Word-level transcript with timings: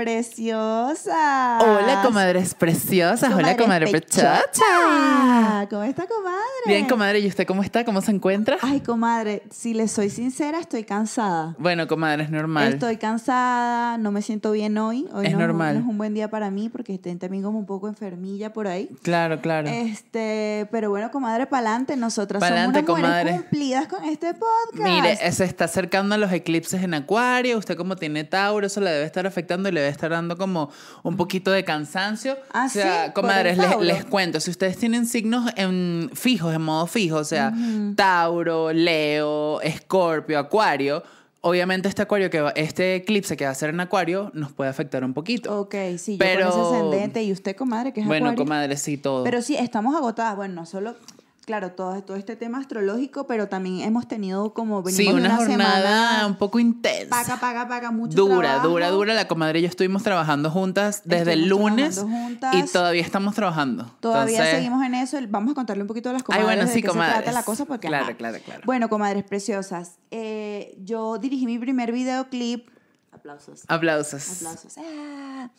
Hola, 0.00 0.08
comadres 0.08 0.28
preciosas. 0.28 1.62
Hola, 1.62 2.02
comadres 2.02 2.54
preciosas. 2.54 3.34
Hola, 3.34 3.54
comadre 3.56 3.86
pechocha. 3.92 4.40
pechocha. 4.50 5.66
¿Cómo 5.68 5.82
está, 5.82 6.06
comadre? 6.06 6.40
Bien, 6.66 6.86
comadre. 6.86 7.18
¿Y 7.20 7.26
usted 7.26 7.46
cómo 7.46 7.62
está? 7.62 7.84
¿Cómo 7.84 8.00
se 8.00 8.10
encuentra? 8.10 8.56
Ay, 8.62 8.80
comadre, 8.80 9.42
si 9.50 9.74
le 9.74 9.88
soy 9.88 10.08
sincera, 10.08 10.58
estoy 10.58 10.84
cansada. 10.84 11.54
Bueno, 11.58 11.86
comadre, 11.86 12.24
es 12.24 12.30
normal. 12.30 12.72
Estoy 12.72 12.96
cansada, 12.96 13.98
no 13.98 14.10
me 14.10 14.22
siento 14.22 14.52
bien 14.52 14.78
hoy. 14.78 15.06
Hoy 15.12 15.26
Es 15.26 15.32
no, 15.32 15.38
normal. 15.40 15.74
no 15.74 15.80
es 15.80 15.86
un 15.86 15.98
buen 15.98 16.14
día 16.14 16.30
para 16.30 16.50
mí 16.50 16.70
porque 16.70 16.94
estoy 16.94 17.14
también 17.16 17.42
como 17.42 17.58
un 17.58 17.66
poco 17.66 17.86
enfermilla 17.86 18.54
por 18.54 18.68
ahí. 18.68 18.88
Claro, 19.02 19.42
claro. 19.42 19.68
Este, 19.68 20.66
pero 20.70 20.88
bueno, 20.88 21.10
comadre, 21.10 21.46
pa'lante, 21.46 21.94
nosotras 21.96 22.40
Pa'lante, 22.40 22.80
somos 22.80 23.00
unas 23.00 23.10
mujeres 23.10 23.40
cumplidas 23.42 23.86
con 23.86 24.04
este 24.04 24.32
podcast. 24.32 24.82
Mire, 24.82 25.32
se 25.32 25.44
está 25.44 25.66
acercando 25.66 26.14
a 26.14 26.18
los 26.18 26.32
eclipses 26.32 26.82
en 26.82 26.94
Acuario. 26.94 27.58
Usted 27.58 27.76
como 27.76 27.96
tiene 27.96 28.24
Tauro, 28.24 28.66
eso 28.66 28.80
le 28.80 28.90
debe 28.90 29.04
estar 29.04 29.26
afectando 29.26 29.68
y 29.68 29.72
le 29.72 29.80
debe 29.80 29.89
estar 29.90 30.10
dando 30.10 30.36
como 30.36 30.70
un 31.02 31.16
poquito 31.16 31.50
de 31.50 31.64
cansancio. 31.64 32.36
¿Ah, 32.52 32.66
o 32.66 32.68
sea, 32.68 33.04
sí? 33.06 33.10
¿Por 33.12 33.22
comadres, 33.22 33.58
les, 33.80 34.04
cuento, 34.04 34.40
si 34.40 34.50
ustedes 34.50 34.76
tienen 34.78 35.06
signos 35.06 35.50
en, 35.56 36.10
fijos, 36.14 36.54
en 36.54 36.62
modo 36.62 36.86
fijo, 36.86 37.16
o 37.16 37.24
sea, 37.24 37.52
Tauro, 37.96 38.72
Leo, 38.72 39.60
Escorpio, 39.60 40.38
Acuario, 40.38 41.02
obviamente 41.42 41.88
este 41.88 42.02
Acuario 42.02 42.30
que 42.30 42.40
va- 42.40 42.50
este 42.50 42.96
eclipse 42.96 43.36
que 43.36 43.44
va 43.44 43.50
a 43.50 43.54
ser 43.54 43.70
en 43.70 43.80
Acuario 43.80 44.30
nos 44.34 44.52
puede 44.52 44.70
afectar 44.70 45.04
un 45.04 45.14
poquito. 45.14 45.60
Ok, 45.60 45.74
sí, 45.98 46.12
yo 46.12 46.18
Pero- 46.18 46.50
con 46.50 46.60
ese 46.60 46.70
ascendente 46.76 47.22
y 47.22 47.32
usted, 47.32 47.56
comadre, 47.56 47.92
que 47.92 48.00
es 48.00 48.06
bueno, 48.06 48.26
acuario. 48.30 48.44
comadre, 48.44 48.76
sí, 48.76 48.96
todo. 48.96 49.24
Pero 49.24 49.40
sí, 49.42 49.56
estamos 49.56 49.94
agotadas. 49.94 50.36
Bueno, 50.36 50.54
no 50.54 50.66
solo, 50.66 50.94
claro, 51.44 51.72
todo, 51.72 52.02
todo 52.04 52.16
este 52.16 52.36
tema 52.36 52.58
astrológico, 52.58 53.26
pero 53.26 53.48
también 53.48 53.80
hemos 53.80 54.06
tenido 54.06 54.54
como 54.54 54.82
venimos 54.82 54.96
sí, 54.96 55.06
de 55.06 55.14
una, 55.14 55.34
una 55.34 55.36
jornada 55.36 55.74
semana 56.08 56.26
un 56.26 56.36
poco 56.36 56.58
intensa. 56.58 57.08
paga, 57.10 57.40
paga, 57.40 57.68
paga, 57.68 57.90
mucho 57.90 58.14
Dura, 58.16 58.48
trabajo. 58.48 58.68
dura, 58.68 58.90
dura. 58.90 59.14
La 59.14 59.26
comadre 59.26 59.58
y 59.58 59.62
yo 59.62 59.68
estuvimos 59.68 60.02
trabajando 60.02 60.50
juntas 60.50 61.02
desde 61.04 61.32
el 61.32 61.48
lunes 61.48 61.98
juntas. 61.98 62.54
y 62.54 62.62
todavía 62.72 63.02
estamos 63.02 63.34
trabajando. 63.34 63.90
Todavía 64.00 64.36
Entonces, 64.38 64.54
seguimos 64.56 64.84
en 64.84 64.94
eso. 64.94 65.18
Vamos 65.28 65.52
a 65.52 65.54
contarle 65.54 65.82
un 65.82 65.88
poquito 65.88 66.10
a 66.10 66.12
las 66.12 66.22
Ay, 66.22 66.24
comadres 66.26 66.46
bueno, 66.46 66.62
de 66.66 66.72
sí, 66.72 66.82
qué 66.82 66.88
se 66.88 66.94
trata 66.94 67.08
comadres. 67.12 67.34
la 67.34 67.42
cosa. 67.42 67.64
Porque, 67.64 67.88
Claro, 67.88 68.04
ajá. 68.04 68.14
claro, 68.14 68.38
claro. 68.44 68.62
Bueno, 68.64 68.88
comadres 68.88 69.24
preciosas, 69.24 69.96
eh, 70.10 70.76
yo 70.84 71.18
dirigí 71.18 71.46
mi 71.46 71.58
primer 71.58 71.90
videoclip. 71.92 72.68
Aplausos. 73.12 73.62
Aplausos. 73.66 74.36
Aplausos. 74.36 74.74
Ah. 74.78 75.50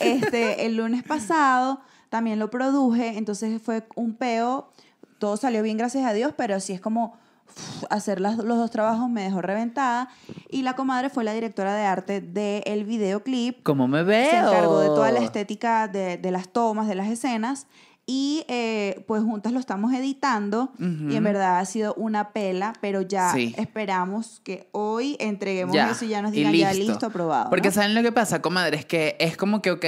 Este, 0.00 0.66
el 0.66 0.76
lunes 0.76 1.02
pasado 1.02 1.80
también 2.10 2.38
lo 2.38 2.50
produje, 2.50 3.16
entonces 3.18 3.60
fue 3.62 3.86
un 3.94 4.14
peo. 4.14 4.70
Todo 5.18 5.36
salió 5.36 5.62
bien, 5.62 5.76
gracias 5.76 6.04
a 6.04 6.12
Dios, 6.12 6.32
pero 6.36 6.60
sí 6.60 6.72
es 6.72 6.80
como 6.80 7.14
uf, 7.48 7.84
hacer 7.90 8.20
las- 8.20 8.36
los 8.38 8.58
dos 8.58 8.70
trabajos 8.70 9.08
me 9.10 9.22
dejó 9.22 9.42
reventada. 9.42 10.08
Y 10.50 10.62
la 10.62 10.74
comadre 10.76 11.10
fue 11.10 11.24
la 11.24 11.32
directora 11.32 11.74
de 11.74 11.84
arte 11.84 12.20
del 12.20 12.84
videoclip. 12.84 13.62
¿Cómo 13.62 13.88
me 13.88 14.02
veo? 14.02 14.30
Se 14.30 14.36
encargó 14.38 14.80
de 14.80 14.88
toda 14.88 15.10
la 15.12 15.20
estética 15.20 15.88
de, 15.88 16.16
de 16.18 16.30
las 16.30 16.48
tomas, 16.48 16.88
de 16.88 16.94
las 16.94 17.08
escenas. 17.08 17.66
Y 18.10 18.46
eh, 18.48 19.04
pues 19.06 19.22
juntas 19.22 19.52
lo 19.52 19.60
estamos 19.60 19.92
editando 19.92 20.72
y 20.78 21.14
en 21.14 21.22
verdad 21.22 21.58
ha 21.58 21.64
sido 21.66 21.92
una 21.92 22.30
pela, 22.32 22.72
pero 22.80 23.02
ya 23.02 23.32
Sí. 23.34 23.54
esperamos 23.58 24.40
que 24.44 24.66
hoy 24.72 25.18
entreguemos 25.20 25.74
Ya, 25.74 25.90
eso 25.90 26.06
y 26.06 26.08
ya 26.08 26.22
nos 26.22 26.32
digan 26.32 26.54
ya 26.54 26.72
listo, 26.72 27.04
aprobado. 27.04 27.50
Porque 27.50 27.68
¿no? 27.68 27.74
¿saben 27.74 27.94
lo 27.94 28.00
que 28.00 28.10
pasa, 28.10 28.40
comadre? 28.40 28.78
Es 28.78 28.86
que 28.86 29.14
es 29.20 29.36
como 29.36 29.60
que, 29.60 29.72
ok, 29.72 29.84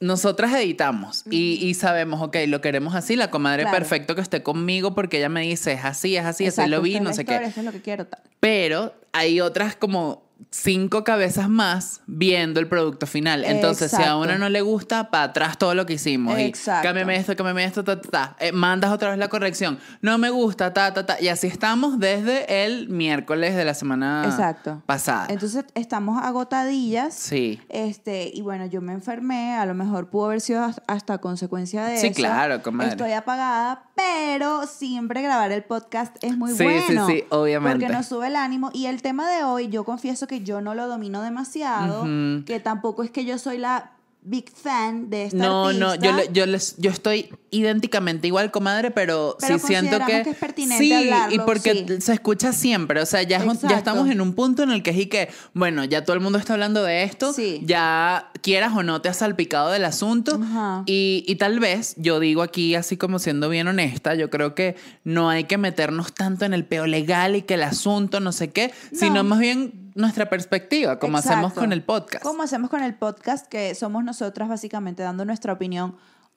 nosotras 0.00 0.52
editamos 0.54 1.24
y, 1.30 1.54
y 1.66 1.74
sabemos, 1.74 2.20
ok, 2.22 2.36
lo 2.48 2.60
queremos 2.60 2.94
así, 2.94 3.16
la 3.16 3.30
comadre 3.30 3.62
Claro. 3.62 3.78
perfecto 3.78 4.14
que 4.14 4.20
esté 4.20 4.42
conmigo 4.42 4.94
porque 4.94 5.18
ella 5.18 5.28
me 5.28 5.42
dice, 5.42 5.72
es 5.72 5.84
así, 5.84 6.16
es 6.16 6.24
así, 6.24 6.46
así 6.46 6.66
lo 6.66 6.82
vi, 6.82 7.00
no 7.00 7.12
sé 7.14 7.24
qué. 7.24 7.36
Esto 7.36 7.60
es 7.60 7.66
lo 7.66 7.72
que 7.72 7.80
quiero. 7.80 8.06
tal. 8.06 8.20
Pero 8.40 8.94
hay 9.12 9.40
otras 9.40 9.76
como 9.76 10.22
cinco 10.50 11.04
cabezas 11.04 11.48
más 11.48 12.00
viendo 12.06 12.60
el 12.60 12.68
producto 12.68 13.06
final. 13.06 13.44
Entonces, 13.44 13.90
si 13.90 14.02
a 14.02 14.16
una 14.16 14.38
no 14.38 14.48
le 14.48 14.60
gusta, 14.62 15.10
para 15.10 15.24
atrás 15.24 15.58
todo 15.58 15.74
lo 15.74 15.86
que 15.86 15.94
hicimos. 15.94 16.38
Exacto. 16.38 16.80
Y 16.80 16.88
cámbiame 16.88 17.16
esto, 17.16 17.36
cámbiame 17.36 17.64
esto, 17.64 17.84
ta, 17.84 18.00
ta, 18.00 18.08
ta. 18.10 18.36
Eh, 18.40 18.52
mandas 18.52 18.90
otra 18.92 19.10
vez 19.10 19.18
la 19.18 19.28
corrección. 19.28 19.78
No 20.02 20.18
me 20.18 20.30
gusta, 20.30 20.72
ta, 20.72 20.92
ta, 20.94 21.04
ta. 21.06 21.20
Y 21.20 21.28
así 21.28 21.46
estamos 21.46 21.98
desde 21.98 22.64
el 22.66 22.88
miércoles 22.88 23.54
de 23.56 23.64
la 23.64 23.74
semana 23.74 24.22
Exacto. 24.26 24.82
pasada. 24.86 25.26
Entonces 25.28 25.64
estamos 25.74 26.22
agotadillas. 26.22 27.14
sí. 27.14 27.60
Este, 27.68 28.30
y 28.32 28.42
bueno, 28.42 28.66
yo 28.66 28.80
me 28.80 28.92
enfermé, 28.92 29.54
a 29.54 29.66
lo 29.66 29.74
mejor 29.74 30.08
pudo 30.10 30.26
haber 30.26 30.40
sido 30.40 30.64
hasta- 30.86 31.18
consecuencia 31.18 31.84
de 31.84 31.98
Sí, 31.98 32.06
eso. 32.08 32.16
claro, 32.16 32.62
comadre. 32.62 32.92
Estoy 32.92 33.12
apagada, 33.12 33.84
pero 33.94 34.66
siempre 34.66 35.22
grabar 35.22 35.52
el 35.52 35.62
podcast 35.64 36.16
es 36.22 36.36
muy 36.36 36.52
Sí, 36.52 36.58
sí, 36.58 36.64
bueno. 36.64 37.06
sí, 37.06 37.24
obviamente. 37.30 37.78
Porque 37.80 37.92
nos 37.92 38.06
sube 38.06 38.28
el 38.28 38.36
ánimo. 38.36 38.70
Y 38.72 38.86
el 38.86 39.02
tema 39.02 39.28
de 39.30 39.44
hoy, 39.44 39.68
yo 39.68 39.84
confieso 39.84 40.26
que 40.30 40.42
yo 40.42 40.60
no 40.60 40.74
lo 40.76 40.86
domino 40.86 41.22
demasiado, 41.22 42.04
que 42.46 42.60
tampoco 42.62 43.02
es 43.02 43.10
que 43.10 43.24
yo 43.24 43.36
soy 43.36 43.58
la 43.58 43.92
big 44.22 44.50
fan 44.54 45.08
de 45.08 45.24
esta 45.24 45.38
No, 45.38 45.72
no, 45.72 45.94
yo, 45.94 46.10
artista. 46.10 46.32
yo, 46.34 46.44
les, 46.44 46.76
yo 46.76 46.90
estoy 46.90 47.30
idénticamente 47.50 48.26
igual, 48.26 48.50
comadre, 48.50 48.90
pero, 48.90 49.34
Pero 49.40 49.58
sí 49.58 49.66
siento 49.68 49.98
que... 50.06 50.22
que 50.22 50.30
es 50.30 50.36
pertinente 50.36 50.84
sí, 50.84 50.92
hablarlo, 50.92 51.34
y 51.34 51.38
porque 51.38 51.86
sí. 51.88 52.00
se 52.02 52.12
escucha 52.12 52.52
siempre, 52.52 53.00
o 53.00 53.06
sea, 53.06 53.22
ya, 53.22 53.38
es 53.38 53.44
un- 53.46 53.58
ya 53.66 53.78
estamos 53.78 54.10
en 54.10 54.20
un 54.20 54.34
punto 54.34 54.62
en 54.62 54.72
el 54.72 54.82
que 54.82 54.90
es 54.90 54.98
y 54.98 55.06
que, 55.06 55.30
bueno, 55.54 55.84
ya 55.84 56.04
todo 56.04 56.12
el 56.14 56.20
mundo 56.20 56.38
está 56.38 56.52
hablando 56.52 56.82
de 56.82 57.02
esto, 57.04 57.32
Sí. 57.32 57.62
ya 57.64 58.30
quieras 58.42 58.74
o 58.76 58.82
no 58.82 59.00
te 59.00 59.08
has 59.08 59.16
salpicado 59.16 59.70
del 59.70 59.86
asunto, 59.86 60.38
y, 60.84 61.24
y 61.26 61.36
tal 61.36 61.58
vez, 61.58 61.94
yo 61.96 62.20
digo 62.20 62.42
aquí 62.42 62.74
así 62.74 62.98
como 62.98 63.18
siendo 63.20 63.48
bien 63.48 63.68
honesta, 63.68 64.14
yo 64.16 64.28
creo 64.28 64.54
que 64.54 64.76
no 65.02 65.30
hay 65.30 65.44
que 65.44 65.56
meternos 65.56 66.12
tanto 66.12 66.44
en 66.44 66.52
el 66.52 66.66
peo 66.66 66.86
legal 66.86 67.36
y 67.36 67.42
que 67.42 67.54
el 67.54 67.62
asunto 67.62 68.20
no 68.20 68.32
sé 68.32 68.50
qué, 68.50 68.70
sino 68.92 69.24
más 69.24 69.38
bien 69.38 69.89
nuestra 69.94 70.28
perspectiva, 70.28 70.98
como 70.98 71.18
hacemos 71.18 71.38
Exacto. 71.50 71.60
con 71.60 71.72
el 71.72 71.82
podcast. 71.82 72.22
Como 72.24 72.42
hacemos 72.42 72.70
con 72.70 72.82
el 72.82 72.94
podcast, 72.94 73.46
que 73.46 73.74
somos 73.74 74.04
nosotras 74.04 74.48
básicamente 74.48 75.02
dando 75.02 75.24
nuestra 75.24 75.52
opinión 75.52 75.96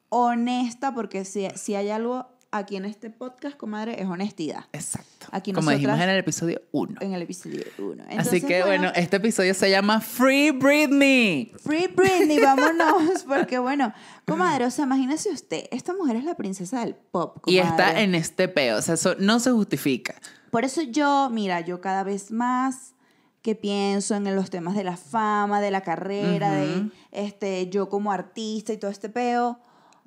honesta, 0.10 0.94
porque 0.94 1.26
si, 1.26 1.48
si 1.56 1.76
hay 1.76 1.90
algo 1.90 2.28
aquí 2.52 2.76
en 2.76 2.86
este 2.86 3.10
podcast, 3.10 3.58
comadre, 3.58 4.00
es 4.00 4.08
honestidad. 4.08 4.66
Exacto. 4.74 5.26
Aquí 5.32 5.52
como 5.54 5.72
dijimos 5.72 5.94
nosotras- 5.96 6.04
en 6.08 6.14
el 6.14 6.20
episodio 6.20 6.62
1. 6.72 6.98
En 7.02 7.14
el 7.14 7.22
episodio 7.24 7.64
1. 7.80 8.04
Así 8.16 8.42
que 8.42 8.62
bueno, 8.62 8.92
este 8.94 9.18
episodio 9.18 9.56
se 9.56 9.72
llama 9.72 10.00
Free 10.02 10.52
Britney. 10.52 11.52
Free 11.64 11.88
Britney, 11.88 12.40
vámonos, 12.40 13.24
porque 13.28 13.58
bueno, 13.58 13.92
comadre, 14.28 14.66
o 14.66 14.72
sea, 14.72 14.86
imagínese 14.86 15.32
usted, 15.32 15.64
esta 15.72 15.94
mujer 15.96 16.18
es 16.18 16.26
la 16.26 16.36
princesa 16.36 16.82
del 16.86 16.94
pop. 16.94 17.38
Y 17.48 17.58
comadre. 17.60 17.84
está 17.86 18.02
en 18.02 18.14
este 18.14 18.48
peo, 18.48 18.78
o 18.78 18.82
sea, 18.84 18.94
eso 18.94 19.16
no 19.18 19.40
se 19.40 19.50
justifica. 19.50 20.14
Por 20.52 20.64
eso 20.64 20.84
yo, 20.84 21.30
mira, 21.32 21.62
yo 21.62 21.82
cada 21.82 22.04
vez 22.04 22.30
más 22.30 22.94
que 23.44 23.56
pienso 23.56 24.16
en 24.16 24.36
los 24.36 24.50
temas 24.50 24.74
de 24.74 24.86
la 24.86 24.98
fama, 24.98 25.62
de 25.62 25.70
la 25.70 25.82
carrera, 25.82 26.54
de 26.54 26.90
este, 27.12 27.70
yo 27.70 27.90
como 27.90 28.12
artista 28.12 28.72
y 28.72 28.78
todo 28.78 28.90
este 28.90 29.10
peo. 29.10 29.60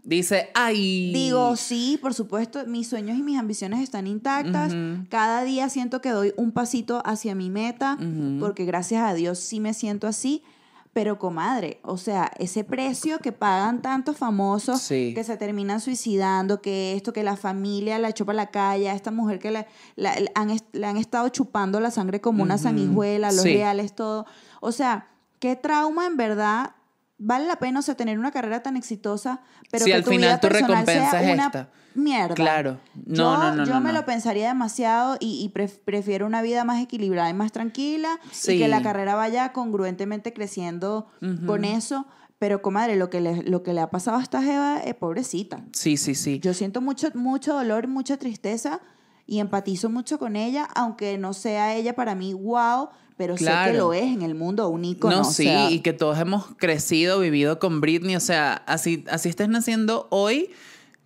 Dice, 0.03 0.49
ay. 0.55 1.13
Digo, 1.13 1.55
sí, 1.57 1.99
por 2.01 2.15
supuesto, 2.15 2.65
mis 2.67 2.89
sueños 2.89 3.19
y 3.19 3.23
mis 3.23 3.39
ambiciones 3.39 3.81
están 3.81 4.07
intactas. 4.07 4.73
Cada 5.11 5.45
día 5.45 5.69
siento 5.69 6.01
que 6.01 6.11
doy 6.11 6.33
un 6.37 6.53
pasito 6.53 7.03
hacia 7.05 7.35
mi 7.35 7.51
meta, 7.51 7.99
porque 8.41 8.65
gracias 8.65 9.03
a 9.03 9.13
Dios 9.13 9.39
sí 9.39 9.61
me 9.61 9.75
siento 9.75 10.07
así. 10.07 10.43
Pero, 10.97 11.19
comadre, 11.19 11.79
o 11.83 11.99
sea, 11.99 12.33
ese 12.39 12.65
precio 12.65 13.19
que 13.19 13.31
pagan 13.31 13.83
tantos 13.83 14.17
famosos 14.17 14.81
Sí. 14.81 15.13
que 15.15 15.25
se 15.25 15.37
terminan 15.37 15.79
suicidando, 15.83 16.63
que 16.63 16.95
esto, 16.95 17.13
que 17.13 17.23
la 17.23 17.37
familia 17.37 17.99
la 17.99 18.09
echó 18.09 18.25
para 18.25 18.37
la 18.37 18.51
calle, 18.51 18.89
a 18.89 18.95
esta 18.95 19.11
mujer 19.11 19.39
que 19.39 19.51
le, 19.51 19.67
la- 19.97 20.19
le 20.19 20.33
han, 20.35 20.57
le 20.73 20.87
han 20.87 20.97
estado 20.97 21.29
chupando 21.29 21.81
la 21.81 21.91
sangre 21.91 22.23
como 22.23 22.43
una 22.43 22.57
sanguijuela, 22.57 23.31
los 23.31 23.43
Sí. 23.43 23.53
reales, 23.53 23.95
todo. 23.95 24.25
O 24.63 24.73
sea, 24.73 25.09
qué 25.39 25.55
trauma 25.55 26.07
en 26.07 26.17
verdad. 26.17 26.71
Vale 27.19 27.47
la 27.47 27.57
pena, 27.57 27.79
o 27.79 27.83
sea, 27.83 27.95
tener 27.95 28.19
una 28.19 28.31
carrera 28.31 28.63
tan 28.63 28.77
exitosa, 28.77 29.41
pero 29.71 29.85
Si 29.85 29.91
que 29.91 29.97
al 29.97 30.05
tu 30.05 30.11
final 30.11 30.29
vida 30.29 30.41
tu 30.41 30.49
recompensa 30.51 31.11
sea 31.13 31.23
es 31.23 31.35
una 31.35 31.47
esta. 31.47 31.71
mierda. 31.95 32.35
Claro. 32.35 32.79
No, 33.07 33.15
yo, 33.15 33.37
no, 33.39 33.55
no, 33.55 33.65
Yo 33.65 33.73
no, 33.75 33.81
me 33.81 33.93
no. 33.93 34.01
lo 34.01 34.05
pensaría 34.07 34.49
demasiado 34.49 35.17
y, 35.19 35.43
y 35.43 35.49
pref- 35.53 35.81
prefiero 35.83 36.27
una 36.27 36.43
vida 36.43 36.65
más 36.65 36.83
equilibrada 36.83 37.31
y 37.31 37.35
más 37.35 37.53
tranquila 37.53 38.21
y 38.25 38.29
Sí. 38.35 38.59
que 38.59 38.69
la 38.69 38.83
carrera 38.83 39.15
vaya 39.15 39.53
congruentemente 39.53 40.35
creciendo 40.35 41.07
con 41.47 41.65
eso. 41.65 42.07
Pero, 42.39 42.61
comadre, 42.61 42.97
lo 42.97 43.09
que 43.09 43.23
le, 43.23 43.43
lo 43.45 43.63
que 43.63 43.73
le 43.73 43.81
ha 43.81 43.89
pasado 43.89 44.19
a 44.19 44.23
esta 44.23 44.43
Jeva 44.43 44.77
es 44.81 44.95
pobrecita. 44.95 45.65
Sí, 45.73 45.97
sí, 45.97 46.15
sí. 46.15 46.39
Yo 46.41 46.53
siento 46.53 46.83
mucho, 46.83 47.09
mucho 47.15 47.55
dolor, 47.55 47.89
mucha 47.89 48.19
tristeza 48.19 48.81
y 49.27 49.41
empatizo 49.41 49.91
mucho 49.91 50.19
con 50.19 50.37
ella, 50.37 50.69
aunque 50.75 51.19
no 51.19 51.33
sea 51.33 51.75
ella 51.75 51.95
para 51.95 52.15
mí 52.15 52.33
wow, 52.33 52.89
pero 53.17 53.37
sé 53.37 53.51
que 53.65 53.73
lo 53.73 53.93
es 53.93 54.05
en 54.05 54.23
el 54.23 54.35
mundo, 54.35 54.69
un 54.69 54.85
ícono. 54.85 55.17
no, 55.17 55.23
o 55.23 55.25
sí, 55.25 55.45
sea, 55.45 55.71
y 55.71 55.81
que 55.81 55.93
todos 55.93 56.19
hemos 56.19 56.47
crecido, 56.57 57.21
vivido 57.21 57.59
con 57.59 57.81
Britney, 57.81 58.15
o 58.17 58.21
sea, 58.21 58.63
así, 58.67 59.05
así 59.11 59.29
estés 59.29 59.49
naciendo 59.49 60.07
hoy, 60.11 60.51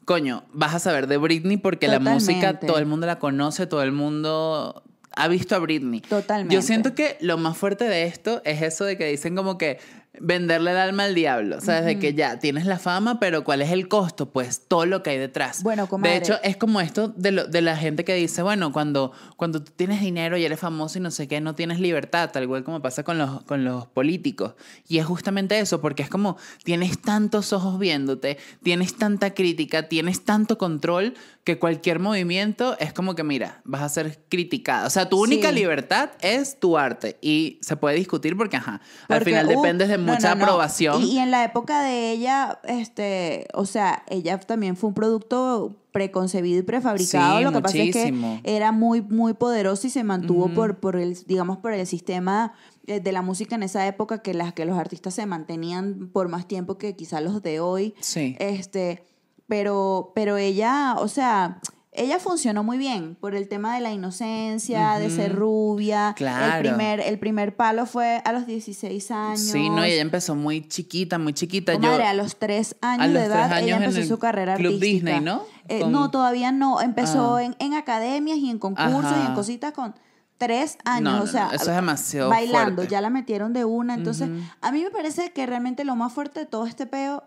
coño, 0.04 0.44
vas 0.52 0.74
a 0.74 0.78
saber 0.80 1.06
de 1.06 1.16
Britney 1.16 1.56
porque 1.56 1.88
la 1.88 2.00
música 2.00 2.58
todo 2.58 2.78
el 2.78 2.86
mundo 2.86 3.06
la 3.06 3.18
conoce, 3.18 3.66
todo 3.66 3.82
el 3.82 3.92
mundo 3.92 4.82
ha 5.16 5.28
visto 5.28 5.54
a 5.54 5.58
Britney. 5.58 6.00
Totalmente. 6.00 6.54
Yo 6.54 6.62
siento 6.62 6.94
que 6.94 7.16
lo 7.20 7.38
más 7.38 7.56
fuerte 7.56 7.84
de 7.84 8.04
esto 8.04 8.42
es 8.44 8.62
eso 8.62 8.84
de 8.84 8.96
que 8.96 9.06
dicen 9.06 9.34
como 9.34 9.56
que 9.58 9.78
venderle 10.18 10.72
el 10.72 10.76
alma 10.76 11.04
al 11.04 11.14
diablo. 11.14 11.58
O 11.58 11.60
sea, 11.60 11.76
desde 11.82 11.98
que 12.00 12.14
ya 12.14 12.38
tienes 12.40 12.66
la 12.66 12.78
fama, 12.78 13.20
pero 13.20 13.44
¿cuál 13.44 13.62
es 13.62 13.70
el 13.70 13.86
costo? 13.88 14.30
Pues 14.30 14.62
todo 14.66 14.84
lo 14.84 15.02
que 15.02 15.10
hay 15.10 15.18
detrás. 15.18 15.62
Bueno, 15.62 15.86
comadre. 15.88 16.10
De 16.12 16.18
hecho, 16.18 16.38
es 16.42 16.56
como 16.56 16.80
esto 16.80 17.08
de, 17.08 17.30
lo- 17.30 17.46
de 17.46 17.60
la 17.62 17.76
gente 17.76 18.04
que 18.04 18.14
dice, 18.14 18.42
bueno, 18.42 18.72
cuando, 18.72 19.12
cuando 19.36 19.62
tú 19.62 19.72
tienes 19.76 20.00
dinero 20.00 20.36
y 20.36 20.44
eres 20.44 20.58
famoso 20.58 20.98
y 20.98 21.00
no 21.00 21.10
sé 21.10 21.28
qué, 21.28 21.40
no 21.40 21.54
tienes 21.54 21.78
libertad, 21.78 22.30
tal 22.32 22.48
cual 22.48 22.64
como 22.64 22.82
pasa 22.82 23.04
con 23.04 23.18
los, 23.18 23.42
con 23.44 23.64
los 23.64 23.86
políticos. 23.86 24.54
Y 24.88 24.98
es 24.98 25.06
justamente 25.06 25.58
eso, 25.60 25.80
porque 25.80 26.02
es 26.02 26.10
como 26.10 26.36
tienes 26.64 27.00
tantos 27.00 27.52
ojos 27.52 27.78
viéndote, 27.78 28.36
tienes 28.62 28.96
tanta 28.96 29.32
crítica, 29.32 29.88
tienes 29.88 30.24
tanto 30.24 30.58
control 30.58 31.14
que 31.54 31.58
cualquier 31.58 31.98
movimiento 31.98 32.76
es 32.78 32.92
como 32.92 33.14
que, 33.14 33.24
mira, 33.24 33.60
vas 33.64 33.82
a 33.82 33.88
ser 33.88 34.24
criticada. 34.28 34.86
O 34.86 34.90
sea, 34.90 35.08
tu 35.08 35.20
única 35.22 35.48
Sí. 35.48 35.54
libertad 35.56 36.10
es 36.20 36.58
tu 36.60 36.78
arte 36.78 37.18
y 37.20 37.58
se 37.62 37.76
puede 37.76 37.96
discutir 37.96 38.36
porque, 38.36 38.56
ajá, 38.56 38.80
al 39.08 39.22
final 39.24 39.46
uh, 39.46 39.48
dependes 39.48 39.88
de 39.88 39.98
no, 39.98 40.12
mucha 40.12 40.30
no, 40.30 40.36
no. 40.36 40.44
aprobación. 40.44 41.02
Y, 41.02 41.12
y 41.14 41.18
en 41.18 41.30
la 41.30 41.44
época 41.44 41.82
de 41.82 42.12
ella, 42.12 42.60
este, 42.64 43.48
o 43.54 43.66
sea, 43.66 44.04
ella 44.08 44.38
también 44.38 44.76
fue 44.76 44.88
un 44.88 44.94
producto 44.94 45.76
preconcebido 45.92 46.60
y 46.60 46.62
prefabricado. 46.62 47.38
Sí, 47.38 47.44
Lo 47.44 47.52
que 47.52 47.60
pasa 47.60 47.78
es 47.78 47.86
muchísimo. 47.86 48.40
que 48.44 48.56
era 48.56 48.70
muy, 48.70 49.02
muy 49.02 49.34
poderoso 49.34 49.88
y 49.88 49.90
se 49.90 50.04
mantuvo 50.04 50.48
por, 50.50 50.76
por 50.78 50.94
el, 50.96 51.16
digamos, 51.26 51.58
por 51.58 51.72
el 51.72 51.84
sistema 51.86 52.52
eh, 52.86 53.00
de 53.00 53.10
la 53.12 53.22
música 53.22 53.56
en 53.56 53.64
esa 53.64 53.84
época 53.88 54.22
que 54.22 54.32
las 54.32 54.52
que 54.52 54.64
los 54.64 54.78
artistas 54.78 55.14
se 55.14 55.26
mantenían 55.26 56.08
por 56.12 56.28
más 56.28 56.46
tiempo 56.46 56.78
que 56.78 56.94
quizá 56.94 57.20
los 57.20 57.42
de 57.42 57.58
hoy. 57.58 57.94
Sí. 57.98 58.36
Este, 58.38 59.02
pero, 59.50 60.12
pero 60.14 60.36
ella, 60.38 60.94
o 60.96 61.08
sea, 61.08 61.58
ella 61.92 62.20
funcionó 62.20 62.62
muy 62.62 62.78
bien 62.78 63.16
por 63.20 63.34
el 63.34 63.48
tema 63.48 63.74
de 63.74 63.80
la 63.80 63.90
inocencia, 63.92 64.94
de 65.00 65.10
ser 65.10 65.34
rubia. 65.34 66.14
Claro. 66.16 66.54
El 66.56 66.60
primer, 66.74 67.00
el 67.00 67.18
primer 67.18 67.56
palo 67.56 67.84
fue 67.84 68.22
a 68.24 68.32
los 68.32 68.46
16 68.46 69.10
años. 69.10 69.40
Sí, 69.40 69.68
no, 69.68 69.84
y 69.84 69.90
ella 69.90 70.02
empezó 70.02 70.36
muy 70.36 70.66
chiquita, 70.68 71.18
muy 71.18 71.32
chiquita. 71.34 71.74
Yo, 71.74 71.80
Comadre, 71.80 72.06
a 72.06 72.14
los 72.14 72.36
tres 72.36 72.76
años 72.80 73.08
los 73.08 73.14
de 73.22 73.24
edad, 73.26 73.52
años 73.52 73.66
ella 73.66 73.76
en 73.76 73.82
empezó 73.82 74.00
el 74.00 74.08
su 74.08 74.18
carrera 74.20 74.54
Club 74.54 74.74
artística. 74.74 74.86
Disney, 75.10 75.20
¿no? 75.20 75.42
Eh, 75.68 75.80
Con- 75.80 75.92
No, 75.92 76.10
todavía 76.12 76.52
no. 76.52 76.80
Empezó 76.80 77.36
Ah. 77.36 77.42
en, 77.44 77.56
en 77.58 77.74
academias 77.74 78.38
y 78.38 78.48
en 78.50 78.58
concursos 78.60 79.12
y 79.22 79.26
en 79.26 79.34
cositas 79.34 79.72
con 79.72 79.94
tres 80.38 80.78
años. 80.84 81.12
No, 81.18 81.22
o 81.24 81.26
sea, 81.26 81.46
no, 81.46 81.52
eso 81.52 81.70
es 81.70 81.76
demasiado 81.76 82.30
bailando. 82.30 82.76
fuerte. 82.76 82.92
Ya 82.92 83.00
la 83.00 83.10
metieron 83.10 83.52
de 83.52 83.64
una. 83.64 83.94
Entonces, 83.94 84.28
a 84.60 84.70
mí 84.72 84.82
me 84.84 84.90
parece 84.90 85.32
que 85.32 85.44
realmente 85.44 85.84
lo 85.84 85.96
más 85.96 86.12
fuerte 86.12 86.38
de 86.40 86.46
todo 86.46 86.66
este 86.66 86.86
peo, 86.86 87.24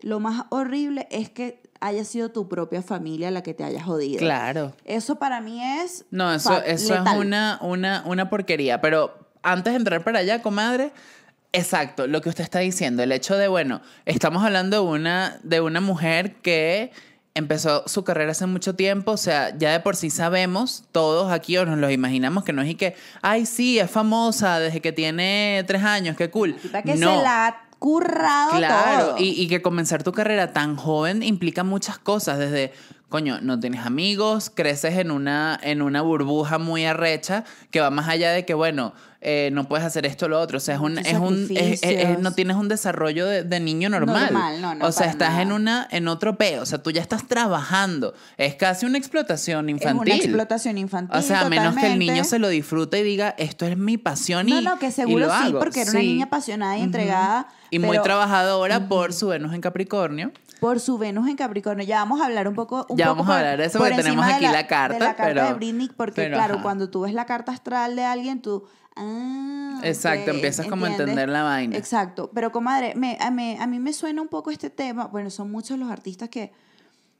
lo 0.00 0.20
más 0.20 0.44
horrible 0.50 1.08
es 1.10 1.30
que 1.30 1.61
haya 1.82 2.04
sido 2.04 2.30
tu 2.30 2.48
propia 2.48 2.80
familia 2.80 3.30
la 3.30 3.42
que 3.42 3.54
te 3.54 3.64
haya 3.64 3.82
jodido. 3.82 4.20
Claro. 4.20 4.72
Eso 4.84 5.16
para 5.16 5.40
mí 5.40 5.62
es. 5.62 6.04
No, 6.10 6.32
eso, 6.32 6.62
eso 6.62 6.94
es 6.94 7.00
una, 7.16 7.58
una, 7.60 8.04
una 8.06 8.30
porquería. 8.30 8.80
Pero 8.80 9.18
antes 9.42 9.72
de 9.72 9.78
entrar 9.78 10.04
para 10.04 10.20
allá, 10.20 10.42
comadre, 10.42 10.92
exacto, 11.52 12.06
lo 12.06 12.20
que 12.20 12.28
usted 12.28 12.44
está 12.44 12.60
diciendo, 12.60 13.02
el 13.02 13.10
hecho 13.10 13.36
de, 13.36 13.48
bueno, 13.48 13.82
estamos 14.06 14.44
hablando 14.44 14.84
de 14.84 14.90
una, 14.90 15.40
de 15.42 15.60
una 15.60 15.80
mujer 15.80 16.36
que 16.36 16.92
empezó 17.34 17.82
su 17.88 18.04
carrera 18.04 18.30
hace 18.30 18.46
mucho 18.46 18.76
tiempo, 18.76 19.12
o 19.12 19.16
sea, 19.16 19.56
ya 19.58 19.72
de 19.72 19.80
por 19.80 19.96
sí 19.96 20.10
sabemos, 20.10 20.84
todos 20.92 21.32
aquí 21.32 21.56
o 21.56 21.66
nos 21.66 21.78
lo 21.78 21.90
imaginamos, 21.90 22.44
que 22.44 22.52
no 22.52 22.62
es 22.62 22.70
y 22.70 22.74
que, 22.76 22.94
ay, 23.22 23.44
sí, 23.44 23.80
es 23.80 23.90
famosa 23.90 24.60
desde 24.60 24.80
que 24.80 24.92
tiene 24.92 25.64
tres 25.66 25.82
años, 25.82 26.16
qué 26.16 26.30
cool. 26.30 26.54
Tipa 26.54 26.82
que 26.82 26.94
no. 26.94 27.16
se 27.16 27.22
la 27.24 27.71
currado 27.82 28.58
Claro, 28.58 29.06
todo. 29.08 29.18
y, 29.18 29.30
y 29.42 29.48
que 29.48 29.60
comenzar 29.60 30.04
tu 30.04 30.12
carrera 30.12 30.52
tan 30.52 30.76
joven 30.76 31.24
implica 31.24 31.64
muchas 31.64 31.98
cosas, 31.98 32.38
desde, 32.38 32.72
coño, 33.12 33.38
no 33.42 33.60
tienes 33.60 33.84
amigos, 33.84 34.50
creces 34.52 34.96
en 34.96 35.10
una, 35.10 35.60
en 35.62 35.82
una 35.82 36.00
burbuja 36.00 36.56
muy 36.58 36.84
arrecha 36.86 37.44
que 37.70 37.78
va 37.80 37.90
más 37.90 38.08
allá 38.08 38.32
de 38.32 38.44
que, 38.46 38.54
bueno, 38.54 38.94
eh, 39.20 39.50
no 39.52 39.68
puedes 39.68 39.86
hacer 39.86 40.04
esto 40.06 40.26
o 40.26 40.28
lo 40.28 40.40
otro, 40.40 40.56
o 40.56 40.60
sea, 40.60 40.74
es 40.76 40.80
un, 40.80 40.98
es 40.98 41.14
un, 41.18 41.46
es- 41.54 41.82
es- 41.82 42.08
es- 42.08 42.18
no 42.18 42.32
tienes 42.32 42.56
un 42.56 42.66
desarrollo 42.68 43.26
de, 43.26 43.44
de 43.44 43.60
niño 43.60 43.88
normal. 43.90 44.32
Normal, 44.32 44.60
no, 44.62 44.74
no, 44.74 44.86
o 44.86 44.90
sea, 44.92 45.06
estás 45.08 45.28
nada. 45.30 45.42
en 45.42 45.52
una, 45.52 45.86
en 45.92 46.08
otro 46.08 46.36
peo, 46.38 46.62
o 46.62 46.66
sea, 46.66 46.82
tú 46.82 46.90
ya 46.90 47.02
estás 47.02 47.28
trabajando, 47.28 48.14
es 48.36 48.54
casi 48.56 48.86
una 48.86 48.98
explotación 48.98 49.68
es 49.68 49.74
infantil. 49.74 50.00
una 50.14 50.14
explotación 50.16 50.78
infantil. 50.78 51.16
O 51.16 51.22
sea, 51.22 51.42
a 51.42 51.48
menos 51.50 51.76
que 51.76 51.86
el 51.92 51.98
niño 51.98 52.24
se 52.24 52.38
lo 52.40 52.48
disfrute 52.48 52.98
y 52.98 53.02
diga, 53.04 53.34
esto 53.38 53.66
es 53.66 53.76
mi 53.76 53.98
pasión 53.98 54.48
y 54.48 54.52
No, 54.52 54.60
no, 54.62 54.78
que 54.78 54.90
seguro 54.90 55.26
sí, 55.26 55.32
hago". 55.32 55.58
porque 55.60 55.82
era 55.82 55.90
una 55.90 56.00
niña 56.00 56.24
apasionada 56.24 56.78
y 56.78 56.82
entregada. 56.82 57.46
Y 57.70 57.78
muy 57.78 57.98
trabajadora 58.02 58.88
por 58.88 59.12
su 59.12 59.28
Venus 59.28 59.54
en 59.54 59.60
Capricornio. 59.60 60.32
Por 60.62 60.80
su 60.80 60.96
Venus 60.96 61.28
en 61.28 61.36
Capricornio. 61.36 61.84
Ya 61.84 61.96
vamos 61.98 62.20
a 62.20 62.26
hablar 62.26 62.46
un 62.48 62.54
poco. 62.54 62.86
Un 62.88 62.96
Ya 62.96 63.06
poco 63.08 63.16
vamos 63.18 63.34
a 63.34 63.38
hablar 63.40 63.58
de 63.58 63.64
eso 63.66 63.78
por 63.78 63.88
porque 63.88 64.02
tenemos 64.02 64.24
aquí 64.24 64.44
la 64.46 64.66
carta, 64.68 64.94
De 64.94 65.00
la 65.00 65.16
carta 65.16 65.24
pero- 65.34 65.46
de 65.48 65.54
Britney, 65.54 65.90
porque 65.94 66.22
pero, 66.22 66.36
claro, 66.36 66.54
ajá. 66.54 66.62
cuando 66.62 66.88
tú 66.88 67.00
ves 67.00 67.12
la 67.14 67.26
carta 67.26 67.50
astral 67.52 67.96
de 67.96 68.04
alguien, 68.04 68.40
tú. 68.40 68.64
Ah, 68.94 69.80
Exacto, 69.82 70.30
ok, 70.30 70.34
empiezas 70.36 70.66
como 70.68 70.86
a 70.86 70.90
entender 70.90 71.28
la 71.28 71.42
vaina. 71.42 71.76
Exacto. 71.76 72.30
Pero, 72.32 72.52
comadre, 72.52 72.94
me, 72.94 73.18
a, 73.20 73.30
mí, 73.30 73.56
a 73.58 73.66
mí 73.66 73.78
me 73.80 73.92
suena 73.92 74.22
un 74.22 74.28
poco 74.28 74.50
este 74.50 74.70
tema. 74.70 75.06
Bueno, 75.06 75.30
son 75.30 75.50
muchos 75.50 75.78
los 75.78 75.90
artistas 75.90 76.28
que, 76.28 76.52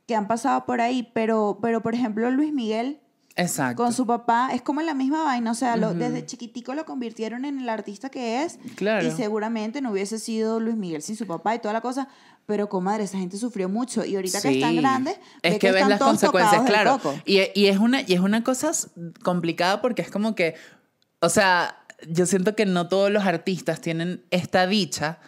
que 0.06 0.14
han 0.14 0.28
pasado 0.28 0.64
por 0.64 0.80
ahí, 0.80 1.10
pero, 1.14 1.58
pero 1.60 1.82
por 1.82 1.94
ejemplo, 1.94 2.30
Luis 2.30 2.52
Miguel. 2.52 3.00
Exacto. 3.34 3.82
Con 3.82 3.94
su 3.94 4.06
papá 4.06 4.50
es 4.52 4.60
como 4.60 4.82
la 4.82 4.92
misma 4.92 5.24
vaina, 5.24 5.50
o 5.50 5.54
sea, 5.54 5.76
lo- 5.76 5.94
desde 5.94 6.26
chiquitico 6.26 6.74
lo 6.74 6.84
convirtieron 6.84 7.46
en 7.46 7.58
el 7.60 7.68
artista 7.70 8.10
que 8.10 8.42
es 8.44 8.58
Claro. 8.76 9.06
y 9.06 9.10
seguramente 9.10 9.80
no 9.80 9.90
hubiese 9.92 10.18
sido 10.18 10.60
Luis 10.60 10.76
Miguel 10.76 11.00
sin 11.00 11.16
su 11.16 11.26
papá 11.26 11.54
y 11.54 11.58
toda 11.58 11.72
la 11.72 11.80
cosa, 11.80 12.08
pero 12.46 12.68
comadre, 12.68 13.04
esa 13.04 13.18
gente 13.18 13.36
sufrió 13.36 13.68
mucho 13.68 14.04
y 14.04 14.16
ahorita 14.16 14.40
que 14.40 14.50
están 14.50 14.70
Sí. 14.72 14.76
grandes, 14.78 15.16
es 15.42 15.52
ve 15.52 15.58
que, 15.58 15.68
ves 15.68 15.76
están 15.76 15.90
las 15.90 16.00
consecuencias, 16.00 16.62
claro. 16.62 17.00
Y, 17.24 17.40
y 17.54 17.66
es 17.66 17.78
una, 17.78 18.00
y 18.02 18.14
es 18.14 18.20
una 18.20 18.42
cosa 18.44 18.72
complicada 19.22 19.80
porque 19.80 20.02
es 20.02 20.10
como 20.10 20.34
que, 20.34 20.54
o 21.20 21.28
sea, 21.28 21.78
yo 22.08 22.26
siento 22.26 22.56
que 22.56 22.66
no 22.66 22.88
todos 22.88 23.10
los 23.10 23.24
artistas 23.24 23.80
tienen 23.80 24.24
esta 24.30 24.66
dicha 24.66 25.18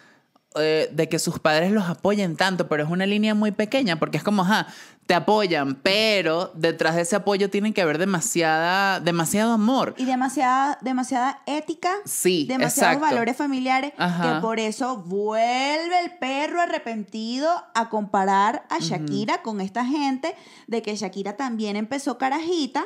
eh, 0.57 0.89
de 0.91 1.09
que 1.09 1.19
sus 1.19 1.39
padres 1.39 1.71
los 1.71 1.85
apoyen 1.89 2.35
tanto, 2.35 2.67
pero 2.67 2.83
es 2.83 2.89
una 2.89 3.05
línea 3.05 3.33
muy 3.33 3.51
pequeña 3.51 3.97
porque 3.97 4.17
es 4.17 4.23
como, 4.23 4.43
ajá, 4.43 4.67
te 5.05 5.13
apoyan, 5.13 5.75
pero 5.75 6.51
detrás 6.55 6.95
de 6.95 7.01
ese 7.03 7.15
apoyo 7.15 7.49
tiene 7.51 7.73
que 7.73 7.81
haber 7.81 7.97
demasiada, 7.99 8.99
demasiado 8.99 9.53
amor. 9.53 9.93
Y 9.97 10.05
demasiada, 10.05 10.79
demasiada 10.81 11.41
ética, 11.45 11.91
Sí, 12.05 12.45
demasiados 12.47 12.95
exacto. 12.95 13.15
valores 13.15 13.37
familiares, 13.37 13.93
Ajá. 13.97 14.35
que 14.35 14.41
por 14.41 14.59
eso 14.59 14.97
vuelve 14.97 15.99
el 16.03 16.11
perro 16.17 16.59
arrepentido 16.61 17.49
a 17.75 17.89
comparar 17.89 18.65
a 18.69 18.79
Shakira 18.79 19.41
con 19.43 19.61
esta 19.61 19.85
gente, 19.85 20.35
de 20.67 20.81
que 20.81 20.95
Shakira 20.95 21.37
también 21.37 21.75
empezó 21.75 22.17
carajita. 22.17 22.85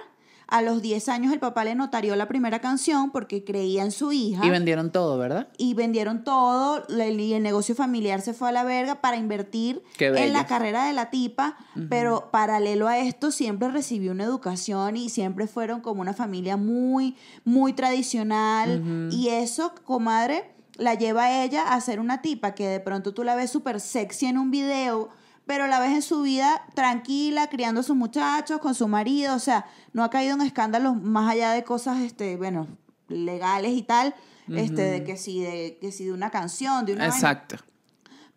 A 0.50 0.62
los 0.62 0.82
10 0.82 1.10
años 1.10 1.32
el 1.32 1.40
papá 1.40 1.64
le 1.64 1.76
notarió 1.76 2.16
la 2.16 2.28
primera 2.28 2.60
canción 2.60 3.12
porque 3.12 3.44
creía 3.44 3.84
en 3.84 3.92
su 3.92 4.12
hija. 4.12 4.46
Y 4.46 4.50
vendieron 4.50 4.92
todo, 4.92 5.18
¿verdad? 5.18 5.48
y 5.58 5.74
vendieron 5.74 6.24
todo 6.24 6.84
y 6.90 7.34
el 7.34 7.44
negocio 7.44 7.76
familiar 7.76 8.22
se 8.22 8.34
fue 8.34 8.50
a 8.50 8.52
la 8.52 8.64
verga 8.64 9.02
para 9.02 9.18
invertir 9.18 9.84
en 10.00 10.34
la 10.34 10.46
carrera 10.46 10.86
de 10.86 10.94
la 10.94 11.10
tipa, 11.10 11.58
pero 11.90 12.30
paralelo 12.32 12.88
a 12.88 12.98
esto 12.98 13.32
siempre 13.32 13.70
recibió 13.70 14.12
una 14.12 14.24
educación 14.24 14.98
y 14.98 15.10
siempre 15.10 15.48
fueron 15.48 15.82
como 15.82 16.02
una 16.02 16.14
familia 16.14 16.58
muy, 16.58 17.16
muy 17.44 17.74
tradicional 17.74 19.10
y 19.12 19.30
eso, 19.30 19.74
comadre, 19.84 20.52
la 20.78 20.94
lleva 20.94 21.26
a 21.26 21.44
ella 21.44 21.74
a 21.74 21.82
ser 21.82 22.00
una 22.00 22.22
tipa 22.22 22.56
que 22.56 22.68
de 22.68 22.80
pronto 22.80 23.14
tú 23.14 23.24
la 23.24 23.36
ves 23.36 23.52
súper 23.52 23.80
sexy 23.82 24.28
en 24.28 24.38
un 24.38 24.50
video, 24.50 25.10
pero 25.50 25.66
la 25.66 25.80
ves 25.80 25.94
en 25.94 26.04
su 26.04 26.22
vida 26.22 26.64
tranquila, 26.76 27.48
criando 27.48 27.80
a 27.82 27.84
sus 27.84 27.96
muchachos, 27.96 28.60
con 28.60 28.76
su 28.76 28.88
marido, 28.88 29.34
o 29.34 29.40
sea, 29.40 29.66
no 29.94 30.04
ha 30.04 30.12
caído 30.12 30.36
en 30.36 30.42
escándalos 30.42 31.02
más 31.02 31.32
allá 31.32 31.54
de 31.54 31.64
cosas, 31.64 32.02
este, 32.02 32.38
bueno, 32.38 32.68
legales 33.08 33.72
y 33.72 33.82
tal, 33.82 34.14
este, 34.48 34.84
de 34.84 35.04
que 35.04 35.18
si 35.18 35.42
de, 35.42 35.80
que 35.82 35.92
si 35.92 36.06
de 36.06 36.14
una 36.14 36.30
canción, 36.30 36.86
de 36.86 36.94
una 36.94 37.08
vaina. 37.08 37.16
Exacto. 37.16 37.56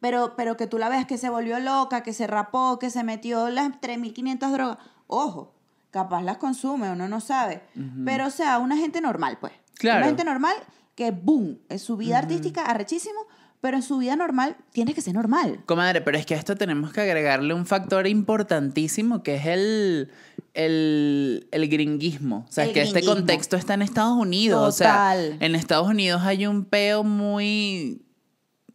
pero, 0.01 0.37
pero 0.39 0.57
que 0.57 0.67
tú 0.67 0.79
la 0.79 0.89
ves 0.89 1.05
que 1.05 1.19
se 1.19 1.29
volvió 1.29 1.61
loca, 1.61 2.03
que 2.03 2.15
se 2.15 2.27
rapó, 2.27 2.79
que 2.79 2.89
se 2.89 3.05
metió 3.05 3.51
las 3.51 3.73
3.500 3.83 4.51
drogas, 4.51 4.79
ojo, 5.07 5.55
capaz 5.91 6.23
las 6.23 6.39
consume, 6.39 6.91
uno 6.91 7.09
no 7.09 7.21
sabe, 7.21 7.63
pero 8.07 8.29
o 8.29 8.31
sea, 8.31 8.59
una 8.59 8.79
gente 8.79 9.03
normal, 9.03 9.37
pues, 9.39 9.53
Claro. 9.75 9.99
una 9.99 10.07
gente 10.07 10.25
normal 10.25 10.57
que, 10.95 11.11
boom, 11.11 11.59
en 11.69 11.79
su 11.79 11.99
vida 11.99 12.17
artística, 12.17 12.65
arrechísimo, 12.65 13.21
pero 13.63 13.77
en 13.77 13.83
su 13.85 13.99
vida 13.99 14.17
normal 14.17 14.57
tienes 14.73 14.97
que 14.97 15.01
ser 15.01 15.15
normal. 15.15 15.61
Comadre, 15.67 16.01
pero 16.01 16.19
es 16.19 16.27
que 16.27 16.35
a 16.35 16.37
esto 16.37 16.57
tenemos 16.57 16.93
que 16.93 17.01
agregarle 17.01 17.55
un 17.55 17.65
factor 17.65 18.09
importantísimo 18.09 19.23
que 19.23 19.37
es 19.37 19.47
el, 19.47 20.11
el, 20.53 21.47
el 21.53 21.69
gringuismo. 21.69 22.45
O 22.49 22.53
sea, 22.53 22.65
El 22.65 22.73
que 22.73 22.83
este 22.83 23.05
contexto 23.05 23.57
está 23.57 23.75
en 23.75 23.83
Estados 23.83 24.19
Unidos. 24.19 24.69
O 24.69 24.73
sea, 24.73 25.13
Total. 25.13 25.37
en 25.39 25.55
Estados 25.55 25.87
Unidos 25.89 26.23
hay 26.25 26.45
un 26.47 26.65
peo 26.65 27.05
muy... 27.05 28.03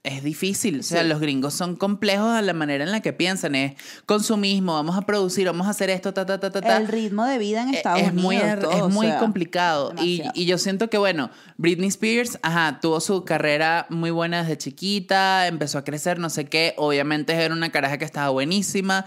Es 0.08 0.24
difícil, 0.24 0.80
o 0.80 0.84
sea, 0.84 1.02
Sí. 1.04 1.08
los 1.10 1.20
gringos 1.20 1.54
son 1.54 1.76
complejos 1.76 2.30
a 2.32 2.42
la 2.42 2.54
manera 2.54 2.84
en 2.84 2.92
la 2.92 3.02
que 3.02 3.12
piensan, 3.14 3.56
es 3.56 3.74
consumismo, 4.06 4.74
vamos 4.74 4.96
a 4.98 5.02
producir, 5.02 5.46
vamos 5.48 5.68
a 5.68 5.72
hacer 5.72 5.90
esto, 5.90 6.14
ta, 6.14 6.26
ta, 6.26 6.40
ta, 6.40 6.50
ta, 6.50 6.62
ta. 6.62 6.78
El 6.78 6.88
ritmo 6.88 7.26
de 7.26 7.38
vida 7.38 7.62
en 7.64 7.74
Estados 7.74 8.00
Eh, 8.00 8.06
es 8.06 8.12
Unidos. 8.12 8.24
muy, 8.24 8.36
er- 8.38 8.60
todo, 8.62 8.72
es 8.72 8.82
o 8.82 8.90
muy 8.90 9.08
sea, 9.08 9.20
complicado. 9.20 9.94
Y, 10.02 10.24
y 10.34 10.46
yo 10.46 10.58
siento 10.58 10.90
que, 10.90 10.98
bueno, 10.98 11.30
Britney 11.58 11.90
Spears, 11.90 12.40
ajá, 12.42 12.80
tuvo 12.82 13.00
su 13.02 13.26
carrera 13.26 13.86
muy 13.90 14.12
buena 14.12 14.42
desde 14.44 14.58
chiquita, 14.58 15.48
empezó 15.48 15.78
a 15.78 15.84
crecer, 15.84 16.20
no 16.20 16.30
sé 16.30 16.46
qué. 16.46 16.74
Obviamente 16.78 17.34
era 17.34 17.54
una 17.54 17.70
caraja 17.72 17.98
que 17.98 18.06
estaba 18.06 18.30
buenísima. 18.30 19.06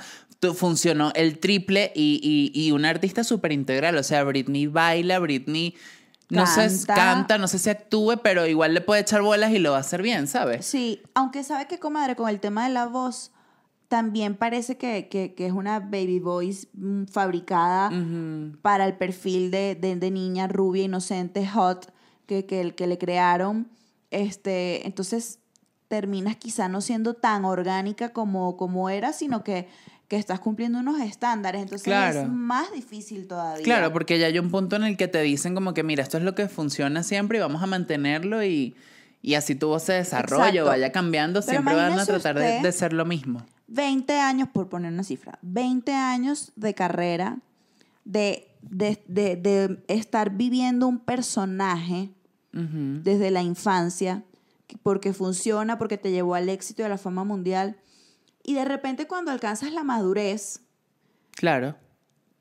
Funcionó 0.54 1.12
el 1.16 1.38
triple 1.38 1.92
y, 1.94 2.50
y, 2.54 2.58
y 2.66 2.72
una 2.72 2.88
artista 2.88 3.24
súper 3.24 3.52
integral. 3.52 3.96
O 3.96 4.02
sea, 4.02 4.24
Britney 4.24 4.66
baila, 4.66 5.18
Britney 5.18 5.74
No 6.30 6.46
sé, 6.46 6.68
Canta. 6.86 6.94
canta, 6.94 7.38
no 7.38 7.48
sé 7.48 7.58
si 7.58 7.68
actúe, 7.70 8.20
pero 8.22 8.46
igual 8.46 8.72
le 8.74 8.80
puede 8.80 9.00
echar 9.02 9.20
bolas 9.22 9.50
y 9.52 9.58
lo 9.58 9.72
va 9.72 9.78
a 9.78 9.80
hacer 9.80 10.00
bien, 10.02 10.26
¿sabes? 10.28 10.64
Sí, 10.64 11.02
aunque 11.14 11.42
sabe 11.44 11.66
que, 11.66 11.78
comadre, 11.78 12.14
con 12.16 12.28
el 12.28 12.38
tema 12.40 12.66
de 12.68 12.72
la 12.74 12.86
voz, 12.86 13.32
también 13.88 14.36
parece 14.36 14.76
que, 14.76 15.08
que- 15.08 15.34
que 15.34 15.46
es 15.46 15.52
una 15.52 15.80
baby 15.80 16.20
voice 16.20 16.68
mm, 16.74 17.06
fabricada 17.06 17.90
para 18.62 18.86
el 18.86 18.94
perfil 18.96 19.50
de, 19.50 19.74
de- 19.74 19.96
de 19.96 20.10
niña 20.12 20.46
rubia, 20.46 20.84
inocente, 20.84 21.44
hot, 21.48 21.92
que, 22.26 22.46
que, 22.46 22.72
que 22.76 22.86
le 22.86 22.96
crearon. 22.98 23.68
Este, 24.12 24.86
entonces 24.86 25.40
terminas 25.88 26.36
quizá 26.36 26.68
no 26.68 26.80
siendo 26.80 27.14
tan 27.14 27.44
orgánica 27.44 28.10
como, 28.12 28.56
como 28.56 28.88
era, 28.90 29.12
sino 29.12 29.42
que, 29.42 29.68
que 30.10 30.16
estás 30.16 30.40
cumpliendo 30.40 30.80
unos 30.80 31.00
estándares. 31.00 31.62
Entonces 31.62 31.84
Claro. 31.84 32.22
es 32.22 32.28
más 32.28 32.72
difícil 32.72 33.28
todavía. 33.28 33.62
Claro, 33.62 33.92
porque 33.92 34.18
ya 34.18 34.26
hay 34.26 34.40
un 34.40 34.50
punto 34.50 34.74
en 34.74 34.82
el 34.82 34.96
que 34.96 35.06
te 35.06 35.20
dicen 35.22 35.54
como 35.54 35.72
que, 35.72 35.84
mira, 35.84 36.02
esto 36.02 36.18
es 36.18 36.24
lo 36.24 36.34
que 36.34 36.48
funciona 36.48 37.04
siempre 37.04 37.38
y 37.38 37.40
vamos 37.40 37.62
a 37.62 37.66
mantenerlo 37.66 38.42
y, 38.42 38.74
y 39.22 39.34
así 39.34 39.54
tu 39.54 39.68
voz 39.68 39.84
se 39.84 39.92
desarrolla 39.92 40.48
Exacto. 40.48 40.64
vaya 40.66 40.90
cambiando, 40.90 41.38
Pero 41.42 41.50
siempre 41.52 41.76
van 41.76 41.96
a 41.96 42.04
tratar 42.04 42.36
de, 42.36 42.60
de 42.60 42.72
ser 42.72 42.92
lo 42.92 43.04
mismo. 43.04 43.40
20 43.68 44.18
años, 44.18 44.48
por 44.52 44.68
poner 44.68 44.92
una 44.92 45.04
cifra, 45.04 45.38
20 45.42 45.92
años 45.94 46.50
de 46.56 46.74
carrera, 46.74 47.38
de, 48.04 48.48
de, 48.62 49.00
de- 49.06 49.36
de 49.36 49.78
estar 49.86 50.30
viviendo 50.30 50.88
un 50.88 50.98
personaje 50.98 52.10
desde 52.52 53.30
la 53.30 53.42
infancia, 53.42 54.24
que- 54.66 54.76
porque 54.76 55.12
funciona, 55.12 55.78
porque 55.78 55.98
te 55.98 56.10
llevó 56.10 56.34
al 56.34 56.48
éxito 56.48 56.82
y 56.82 56.86
a 56.86 56.88
la 56.88 56.98
fama 56.98 57.22
mundial, 57.22 57.76
y 58.50 58.54
de 58.54 58.64
repente 58.64 59.06
cuando 59.06 59.30
alcanzas 59.30 59.72
la 59.72 59.84
madurez, 59.84 60.60
Claro. 61.32 61.76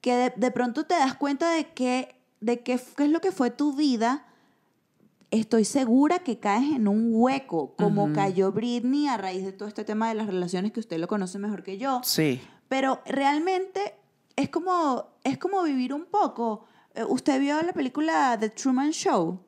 que 0.01 0.15
de, 0.15 0.33
de 0.35 0.51
pronto 0.51 0.85
te 0.85 0.95
das 0.95 1.13
cuenta 1.15 1.51
de 1.51 1.65
que 1.73 2.15
de 2.41 2.61
qué, 2.63 2.73
es 2.73 3.09
lo 3.09 3.19
que 3.21 3.31
fue 3.33 3.51
tu 3.51 3.75
vida, 3.75 4.25
estoy 5.29 5.65
segura 5.65 6.19
que 6.19 6.39
caes 6.39 6.71
en 6.73 6.87
un 6.87 7.09
hueco, 7.13 7.75
como 7.75 8.05
Ujú. 8.05 8.13
cayó 8.13 8.51
Britney 8.51 9.07
a 9.07 9.17
raíz 9.17 9.43
de 9.43 9.51
todo 9.51 9.67
este 9.67 9.83
tema 9.83 10.07
de 10.09 10.15
las 10.15 10.27
relaciones 10.27 10.71
que 10.71 10.79
usted 10.79 10.97
lo 10.99 11.07
conoce 11.07 11.37
mejor 11.37 11.63
que 11.63 11.77
yo. 11.77 12.01
Sí. 12.03 12.41
Pero 12.69 13.01
realmente 13.05 13.93
es 14.35 14.49
como, 14.49 15.07
es 15.23 15.37
como 15.37 15.61
vivir 15.63 15.93
un 15.93 16.05
poco. 16.05 16.65
Eh, 16.95 17.03
¿Usted 17.03 17.39
vio 17.41 17.61
la 17.61 17.73
película 17.73 18.37
The 18.39 18.49
Truman 18.49 18.91
Show? 18.91 19.39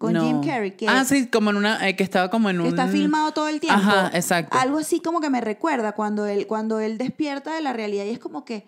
Con 0.00 0.14
No. 0.14 0.24
Jim 0.24 0.40
Carrey. 0.40 0.70
Que, 0.70 0.88
ah, 0.88 1.04
sí, 1.04 1.26
como 1.26 1.50
en 1.50 1.56
una, 1.56 1.86
eh, 1.86 1.94
que 1.94 2.02
estaba 2.02 2.30
como 2.30 2.48
en 2.48 2.56
que 2.56 2.62
un... 2.62 2.68
está 2.68 2.88
filmado 2.88 3.32
todo 3.32 3.48
el 3.48 3.60
tiempo. 3.60 3.78
Ajá, 3.78 4.10
exacto. 4.14 4.56
Algo 4.58 4.78
así 4.78 5.00
como 5.00 5.20
que 5.20 5.28
me 5.28 5.42
recuerda 5.42 5.92
cuando 5.92 6.24
él, 6.24 6.46
cuando 6.46 6.80
él 6.80 6.96
despierta 6.96 7.54
de 7.54 7.60
la 7.60 7.74
realidad 7.74 8.06
y 8.06 8.08
es 8.08 8.18
como 8.18 8.46
que, 8.46 8.66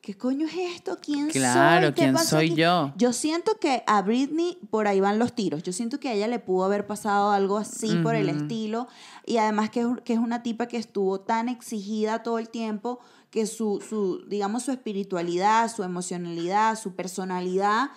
¿qué 0.00 0.16
coño 0.16 0.46
es 0.46 0.54
esto? 0.76 0.96
¿Quién 1.02 1.28
Claro, 1.28 1.88
soy? 1.88 1.92
¿Qué 1.94 2.00
¿quién 2.00 2.16
soy 2.16 2.46
aquí?" 2.46 2.54
yo? 2.54 2.94
Yo 2.96 3.12
siento 3.12 3.58
que 3.60 3.82
a 3.86 4.00
Britney 4.00 4.56
por 4.70 4.88
ahí 4.88 5.00
van 5.00 5.18
los 5.18 5.34
tiros. 5.34 5.62
Yo 5.62 5.74
siento 5.74 6.00
que 6.00 6.08
a 6.08 6.12
ella 6.14 6.28
le 6.28 6.38
pudo 6.38 6.64
haber 6.64 6.86
pasado 6.86 7.30
algo 7.30 7.58
así 7.58 7.96
por 7.96 8.14
el 8.14 8.30
estilo. 8.30 8.88
Y 9.26 9.36
además 9.36 9.68
que 9.68 9.82
es, 9.82 9.86
que 10.02 10.14
es 10.14 10.18
una 10.18 10.42
tipa 10.42 10.66
que 10.66 10.78
estuvo 10.78 11.20
tan 11.20 11.50
exigida 11.50 12.22
todo 12.22 12.38
el 12.38 12.48
tiempo 12.48 13.00
que 13.30 13.46
su, 13.46 13.84
su, 13.86 14.24
digamos, 14.28 14.62
su 14.62 14.70
espiritualidad, 14.70 15.70
su 15.70 15.82
emocionalidad, 15.82 16.78
su 16.78 16.94
personalidad, 16.94 17.90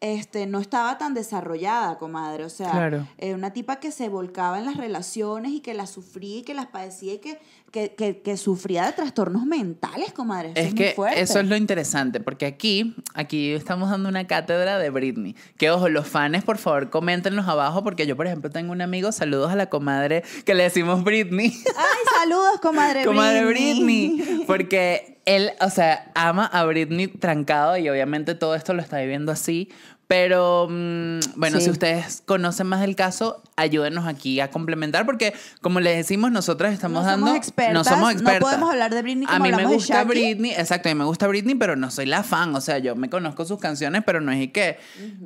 este, 0.00 0.46
no 0.46 0.60
estaba 0.60 0.98
tan 0.98 1.14
desarrollada, 1.14 1.98
comadre. 1.98 2.44
O 2.44 2.48
sea, 2.50 2.70
Claro. 2.70 3.06
eh, 3.18 3.34
una 3.34 3.52
tipa 3.52 3.76
que 3.80 3.90
se 3.90 4.08
volcaba 4.08 4.58
en 4.58 4.64
las 4.66 4.76
relaciones 4.76 5.52
y 5.52 5.60
que 5.60 5.74
las 5.74 5.90
sufría 5.90 6.38
y 6.38 6.42
que 6.42 6.54
las 6.54 6.66
padecía 6.66 7.14
y 7.14 7.18
que, 7.18 7.40
que, 7.70 7.94
que, 7.94 8.20
que 8.22 8.36
sufría 8.36 8.86
de 8.86 8.92
trastornos 8.92 9.44
mentales, 9.44 10.12
comadre. 10.12 10.52
Eso 10.52 10.60
es, 10.60 10.66
Es 10.68 10.74
muy 10.74 10.84
que 10.84 10.92
fuerte. 10.94 11.20
eso 11.20 11.40
es 11.40 11.46
lo 11.46 11.56
interesante, 11.56 12.20
porque 12.20 12.46
aquí, 12.46 12.96
aquí 13.14 13.52
estamos 13.52 13.90
dando 13.90 14.08
una 14.08 14.26
cátedra 14.26 14.78
de 14.78 14.90
Britney. 14.90 15.36
Que 15.56 15.70
ojo, 15.70 15.88
los 15.88 16.06
fans, 16.08 16.44
por 16.44 16.58
favor, 16.58 16.90
coméntenos 16.90 17.46
abajo, 17.48 17.82
porque 17.84 18.06
yo, 18.06 18.16
por 18.16 18.26
ejemplo, 18.26 18.50
tengo 18.50 18.72
un 18.72 18.80
amigo, 18.80 19.12
saludos 19.12 19.50
a 19.52 19.56
la 19.56 19.66
comadre 19.66 20.22
que 20.44 20.54
le 20.54 20.62
decimos 20.64 21.04
Britney. 21.04 21.52
Ay, 21.76 21.98
saludos, 22.20 22.60
comadre 22.60 23.04
comadre 23.04 23.44
Britney. 23.44 24.16
Britney. 24.22 24.44
Porque 24.46 25.20
él, 25.26 25.50
o 25.60 25.68
sea, 25.70 26.10
ama 26.14 26.46
a 26.46 26.64
Britney 26.64 27.06
trancado 27.08 27.76
y 27.76 27.88
obviamente 27.88 28.34
todo 28.34 28.54
esto 28.54 28.72
lo 28.72 28.80
está 28.80 28.98
viviendo 28.98 29.30
así. 29.30 29.68
Pero 30.08 30.66
mm, 30.70 31.18
bueno, 31.36 31.58
Sí. 31.58 31.64
si 31.66 31.70
ustedes 31.70 32.22
conocen 32.24 32.66
más 32.66 32.80
del 32.80 32.96
caso, 32.96 33.42
ayúdenos 33.56 34.06
aquí 34.06 34.40
a 34.40 34.50
complementar, 34.50 35.04
porque 35.04 35.34
como 35.60 35.80
les 35.80 35.98
decimos, 35.98 36.32
nosotras 36.32 36.72
estamos 36.72 37.04
No 37.04 37.10
somos 37.10 37.24
dando. 37.26 37.36
expertas, 37.38 37.74
no 37.74 37.84
somos 37.84 38.00
no 38.04 38.10
expertas. 38.12 38.40
podemos 38.42 38.70
hablar 38.70 38.94
de 38.94 39.02
Britney 39.02 39.26
A 39.28 39.32
como 39.36 39.44
mí 39.44 39.52
me 39.52 39.66
gusta. 39.66 40.04
Britney, 40.04 40.52
exacto, 40.52 40.88
a 40.88 40.94
mí 40.94 40.98
me 40.98 41.04
gusta 41.04 41.26
Britney, 41.28 41.56
pero 41.56 41.76
no 41.76 41.90
soy 41.90 42.06
la 42.06 42.22
fan. 42.22 42.54
O 42.54 42.60
sea, 42.62 42.78
yo 42.78 42.96
me 42.96 43.10
conozco 43.10 43.44
sus 43.44 43.58
canciones, 43.58 44.02
pero 44.06 44.22
no 44.22 44.32
es 44.32 44.40
y 44.40 44.48
qué. 44.48 44.78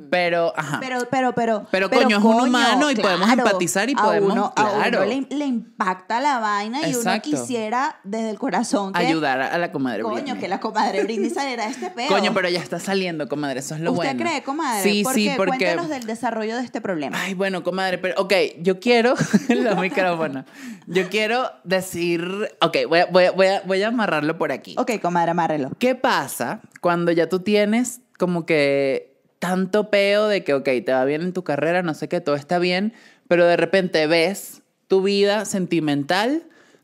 Pero, 0.09 0.51
ajá. 0.57 0.79
Pero, 0.81 1.07
pero, 1.09 1.33
pero. 1.33 1.65
Pero, 1.71 1.89
coño, 1.89 2.17
es 2.17 2.23
un 2.23 2.41
humano 2.41 2.91
y 2.91 2.95
podemos 2.95 3.29
empatizar 3.31 3.89
y 3.89 3.93
a 3.93 4.03
podemos- 4.03 4.33
uno- 4.33 4.53
a 4.57 4.69
claro. 4.69 4.97
uno 5.03 5.05
le, 5.05 5.27
le 5.37 5.45
impacta 5.45 6.19
la 6.19 6.39
vaina 6.39 6.81
y 6.81 6.91
Exacto. 6.91 7.29
uno 7.29 7.39
quisiera 7.39 7.99
desde 8.03 8.31
el 8.31 8.37
corazón 8.37 8.91
que. 8.91 8.99
ayudar 9.05 9.41
a 9.41 9.57
la 9.57 9.71
comadre 9.71 10.03
Coño, 10.03 10.15
Britney. 10.15 10.39
que 10.41 10.47
la 10.49 10.59
comadre 10.59 11.03
Britney 11.05 11.29
saliera 11.29 11.65
de 11.67 11.71
este 11.71 11.89
peo. 11.95 12.09
Coño, 12.09 12.33
pero 12.33 12.49
ya 12.49 12.59
está 12.59 12.81
saliendo, 12.81 13.29
comadre, 13.29 13.61
eso 13.61 13.75
es 13.75 13.79
lo 13.81 13.93
¿Usted 13.93 14.07
bueno. 14.15 14.23
cree, 14.29 14.43
comadre? 14.43 14.72
Sí, 14.81 15.03
¿Por 15.03 15.13
sí, 15.13 15.29
porque... 15.37 15.49
Cuéntenos 15.57 15.89
del 15.89 16.05
desarrollo 16.05 16.57
de 16.57 16.63
este 16.63 16.81
problema. 16.81 17.17
Ay, 17.21 17.33
bueno, 17.33 17.63
comadre, 17.63 17.97
pero 17.99 18.15
ok, 18.21 18.33
yo 18.59 18.79
quiero, 18.79 19.13
los 19.49 19.77
micrófonos, 19.77 20.45
yo 20.87 21.09
quiero 21.09 21.49
decir, 21.63 22.25
ok, 22.61 22.77
voy 22.89 22.99
a, 22.99 23.05
voy 23.05 23.23
a- 23.25 23.31
voy 23.31 23.47
a- 23.47 23.61
voy 23.65 23.81
a 23.83 23.87
amarrarlo 23.89 24.37
por 24.37 24.51
aquí. 24.51 24.75
Ok, 24.77 24.99
comadre, 25.01 25.31
amárrelo. 25.31 25.71
¿Qué 25.79 25.95
pasa 25.95 26.61
cuando 26.81 27.11
ya 27.11 27.29
tú 27.29 27.39
tienes 27.41 28.01
como 28.17 28.45
que 28.45 29.13
tanto 29.39 29.89
peo 29.89 30.27
de 30.27 30.43
que, 30.43 30.53
ok, 30.53 30.65
te 30.85 30.93
va 30.93 31.03
bien 31.05 31.21
en 31.21 31.33
tu 31.33 31.43
carrera, 31.43 31.83
no 31.83 31.93
sé 31.93 32.07
qué, 32.07 32.21
todo 32.21 32.35
está 32.35 32.59
bien, 32.59 32.93
pero 33.27 33.45
de 33.45 33.57
repente 33.57 34.07
ves 34.07 34.61
tu 34.87 35.01
vida 35.01 35.43
sentimental, 35.45 36.43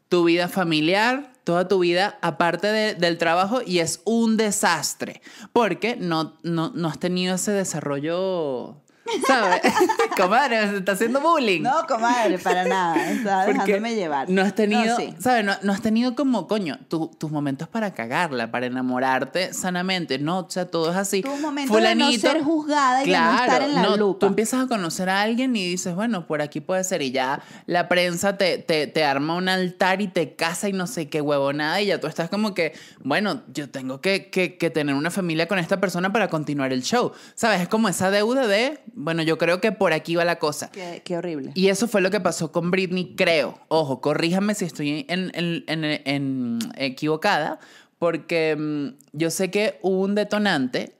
tu 0.10 0.24
vida 0.25 0.48
familiar, 0.50 1.31
toda 1.50 1.68
tu 1.68 1.79
vida 1.79 2.20
aparte 2.22 2.68
de- 2.68 2.94
del 2.94 3.18
trabajo 3.18 3.62
y 3.65 3.79
es 3.79 4.01
un 4.06 4.38
desastre 4.38 5.24
porque 5.51 5.96
no, 5.96 6.38
no, 6.44 6.70
no 6.75 6.88
has 6.88 7.00
tenido 7.00 7.34
ese 7.34 7.51
desarrollo, 7.51 8.75
¿sabes? 9.28 9.62
Comadre, 10.18 10.78
está 10.78 10.94
haciendo 10.94 11.22
bullying. 11.22 11.62
No, 11.62 11.86
comadre, 11.88 12.38
para 12.39 12.66
nada. 12.66 12.96
Porque 13.46 13.63
dejándome 13.74 13.96
llevar. 13.96 14.30
No 14.30 14.42
has 14.42 14.54
tenido, 14.56 14.86
No, 14.86 14.96
sí. 14.98 15.13
¿sabes? 15.20 15.46
No, 15.46 15.54
no 15.62 15.72
has 15.74 15.82
tenido 15.82 16.16
como, 16.16 16.48
coño, 16.48 16.78
tu- 16.88 17.08
tus 17.18 17.32
momentos 17.32 17.68
para 17.68 17.94
cagarla, 17.94 18.51
para 18.51 18.66
enamorarte 18.68 19.54
sanamente. 19.54 20.20
No, 20.20 20.39
o 20.39 20.50
sea, 20.50 20.66
todo 20.66 20.92
es 20.92 20.98
así. 20.98 21.22
Tus 21.22 21.39
momentos 21.39 21.75
de 21.82 21.96
no 21.96 22.12
ser 22.12 22.42
juzgada 22.44 23.04
y 23.04 23.10
de 23.12 23.18
no 23.18 23.36
estar 23.36 23.62
en 23.62 23.75
la 23.75 23.84
no, 23.84 23.98
lupa. 23.98 24.20
Tú 24.20 24.25
empiezas 24.28 24.66
a 24.66 24.68
conocer 24.68 25.10
a 25.10 25.22
alguien 25.22 25.56
y 25.56 25.66
dices, 25.68 25.96
bueno, 25.96 26.28
por 26.28 26.42
aquí 26.42 26.60
puede 26.60 26.84
ser. 26.84 27.01
Y 27.01 27.12
ya 27.12 27.42
la 27.66 27.88
prensa 27.88 28.38
te, 28.38 28.58
te, 28.58 28.88
te 28.88 29.04
arma 29.04 29.36
un 29.36 29.50
altar 29.50 30.01
y 30.01 30.08
te 30.08 30.36
casa 30.36 30.68
y 30.70 30.74
no 30.74 30.88
sé 30.88 31.10
qué 31.10 31.22
huevonada. 31.22 31.82
Y 31.82 31.88
ya 31.88 32.00
tú 32.00 32.08
estás 32.08 32.30
como 32.30 32.54
que, 32.54 32.74
bueno, 33.04 33.42
yo 33.54 33.70
tengo 33.70 34.01
que, 34.01 34.30
que, 34.30 34.58
que 34.58 34.70
tener 34.70 34.96
una 34.96 35.12
familia 35.12 35.48
con 35.48 35.60
esta 35.60 35.80
persona 35.80 36.12
para 36.12 36.28
continuar 36.30 36.74
el 36.74 36.84
show. 36.84 37.12
¿Sabes? 37.36 37.62
Es 37.62 37.68
como 37.68 37.88
esa 37.89 38.12
deuda 38.12 38.48
de, 38.48 38.82
bueno, 39.01 39.24
yo 39.24 39.38
creo 39.38 39.62
que 39.62 39.72
por 39.72 39.94
aquí 39.94 40.15
va 40.15 40.25
la 40.25 40.39
cosa. 40.39 40.70
Qué, 40.72 41.01
qué 41.06 41.15
horrible. 41.18 41.51
Y 41.56 41.70
eso 41.70 41.88
fue 41.88 42.01
lo 42.01 42.12
que 42.12 42.20
pasó 42.20 42.51
con 42.51 42.70
Britney, 42.70 43.15
creo. 43.15 43.58
Ojo, 43.70 44.01
corríjame 44.01 44.56
si 44.56 44.65
estoy 44.65 45.06
en, 45.08 45.32
en- 45.34 45.63
en- 45.68 46.01
en- 46.06 46.60
equivocada, 46.77 47.60
porque 47.98 48.56
mm, 48.58 48.88
yo 49.13 49.29
sé 49.32 49.50
que 49.51 49.79
hubo 49.82 50.01
un 50.01 50.15
detonante 50.15 50.96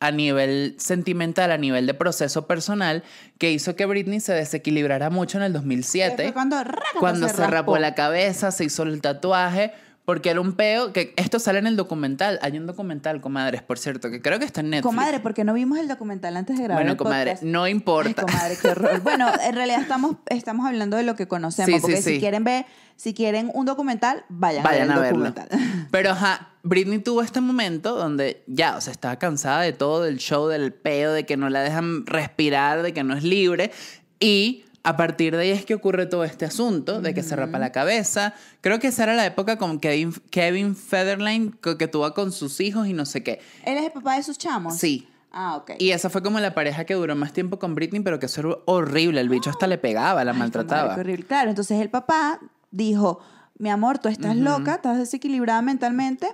a 0.00 0.10
nivel 0.10 0.74
sentimental, 0.78 1.52
a 1.52 1.58
nivel 1.58 1.86
de 1.86 1.94
proceso 1.94 2.46
personal, 2.46 3.04
que 3.38 3.52
hizo 3.52 3.76
que 3.76 3.86
Britney 3.86 4.18
se 4.20 4.32
desequilibrara 4.32 5.10
mucho 5.10 5.38
en 5.38 5.44
el 5.44 5.52
2007. 5.52 6.22
Fue 6.24 6.32
cuando, 6.32 6.56
cuando 6.98 7.28
se, 7.28 7.36
rapó 7.36 7.50
raspó. 7.74 7.78
la 7.78 7.94
cabeza, 7.94 8.50
se 8.50 8.64
hizo 8.64 8.82
el 8.82 9.00
tatuaje, 9.00 9.72
porque 10.04 10.30
era 10.30 10.40
un 10.40 10.54
peo, 10.54 10.92
que 10.92 11.14
esto 11.16 11.38
sale 11.38 11.60
en 11.60 11.66
el 11.66 11.76
documental. 11.76 12.38
Hay 12.42 12.58
un 12.58 12.66
documental, 12.66 13.20
comadres, 13.20 13.62
por 13.62 13.78
cierto, 13.78 14.10
que 14.10 14.20
creo 14.20 14.38
que 14.40 14.44
está 14.44 14.60
en 14.60 14.70
Netflix. 14.70 14.86
Comadre, 14.94 15.20
¿por 15.20 15.32
qué 15.32 15.44
no 15.44 15.54
vimos 15.54 15.78
el 15.78 15.86
documental 15.86 16.36
antes 16.36 16.56
de 16.58 16.64
grabar 16.64 16.82
bueno, 16.82 16.92
el 16.92 16.96
comadre, 16.98 17.30
podcast? 17.32 17.42
no 17.44 17.62
Ay, 17.64 17.72
importa. 17.72 18.22
comadre, 18.22 18.56
qué 18.60 18.68
horror. 18.68 19.00
Bueno, 19.02 19.30
en 19.44 19.54
realidad 19.54 19.80
estamos, 19.80 20.16
estamos 20.26 20.66
hablando 20.66 20.96
de 20.96 21.04
lo 21.04 21.14
que 21.14 21.28
conocemos. 21.28 21.66
Sí, 21.68 21.74
sí, 21.76 21.80
porque 21.80 22.02
si 22.02 22.14
sí. 22.14 22.20
quieren 22.20 22.42
ver, 22.42 22.66
si 22.96 23.14
quieren 23.14 23.50
un 23.54 23.64
documental, 23.64 24.24
vayan, 24.28 24.64
Vayan 24.64 24.90
a 24.90 24.96
a 24.96 24.98
ver 25.00 25.14
el 25.14 25.20
verlo. 25.20 25.30
documental. 25.34 25.88
Pero 25.92 26.10
ajá, 26.10 26.48
Britney 26.64 26.98
tuvo 26.98 27.22
este 27.22 27.40
momento 27.40 27.96
donde 27.96 28.42
ya, 28.48 28.76
o 28.76 28.80
sea, 28.80 28.92
estaba 28.92 29.16
cansada 29.20 29.60
de 29.62 29.72
todo, 29.72 30.02
del 30.02 30.18
show, 30.18 30.48
del 30.48 30.72
peo, 30.72 31.12
de 31.12 31.24
que 31.26 31.36
no 31.36 31.48
la 31.48 31.60
dejan 31.62 32.06
respirar, 32.06 32.82
de 32.82 32.92
que 32.92 33.04
no 33.04 33.14
es 33.16 33.22
libre. 33.22 33.70
Y 34.18 34.64
a 34.84 34.96
partir 34.96 35.36
de 35.36 35.42
ahí 35.42 35.50
es 35.50 35.64
que 35.64 35.74
ocurre 35.74 36.06
todo 36.06 36.24
este 36.24 36.44
asunto, 36.44 37.00
de 37.00 37.14
que 37.14 37.22
se 37.22 37.36
rapa 37.36 37.58
la 37.58 37.70
cabeza. 37.70 38.34
Creo 38.60 38.80
que 38.80 38.88
esa 38.88 39.04
era 39.04 39.14
la 39.14 39.24
época 39.26 39.56
con 39.56 39.78
Kevin, 39.78 40.12
Kevin 40.30 40.74
Federline, 40.74 41.52
que, 41.52 41.86
tuvo 41.86 42.12
con 42.14 42.32
sus 42.32 42.60
hijos 42.60 42.88
y 42.88 42.92
no 42.92 43.06
sé 43.06 43.22
qué. 43.22 43.40
¿Él 43.64 43.78
es 43.78 43.84
el 43.84 43.92
papá 43.92 44.16
de 44.16 44.22
sus 44.22 44.38
chamos? 44.38 44.76
Sí. 44.76 45.08
Ah, 45.30 45.56
ok. 45.56 45.72
Y 45.78 45.92
esa 45.92 46.10
fue 46.10 46.22
como 46.22 46.40
la 46.40 46.52
pareja 46.52 46.84
que 46.84 46.94
duró 46.94 47.14
más 47.16 47.32
tiempo 47.32 47.58
con 47.58 47.74
Britney, 47.74 48.02
pero 48.02 48.18
que 48.18 48.26
eso 48.26 48.40
era 48.40 48.58
horrible. 48.66 49.20
El 49.20 49.28
bicho 49.28 49.50
hasta 49.50 49.66
le 49.66 49.78
pegaba, 49.78 50.24
la 50.24 50.32
Ay, 50.32 50.38
maltrataba. 50.38 50.94
horrible. 50.94 51.24
Claro, 51.24 51.48
entonces 51.48 51.80
el 51.80 51.88
papá 51.88 52.40
dijo, 52.70 53.20
mi 53.58 53.70
amor, 53.70 53.98
tú 53.98 54.08
estás 54.08 54.36
loca, 54.36 54.74
estás 54.74 54.98
desequilibrada 54.98 55.62
mentalmente, 55.62 56.28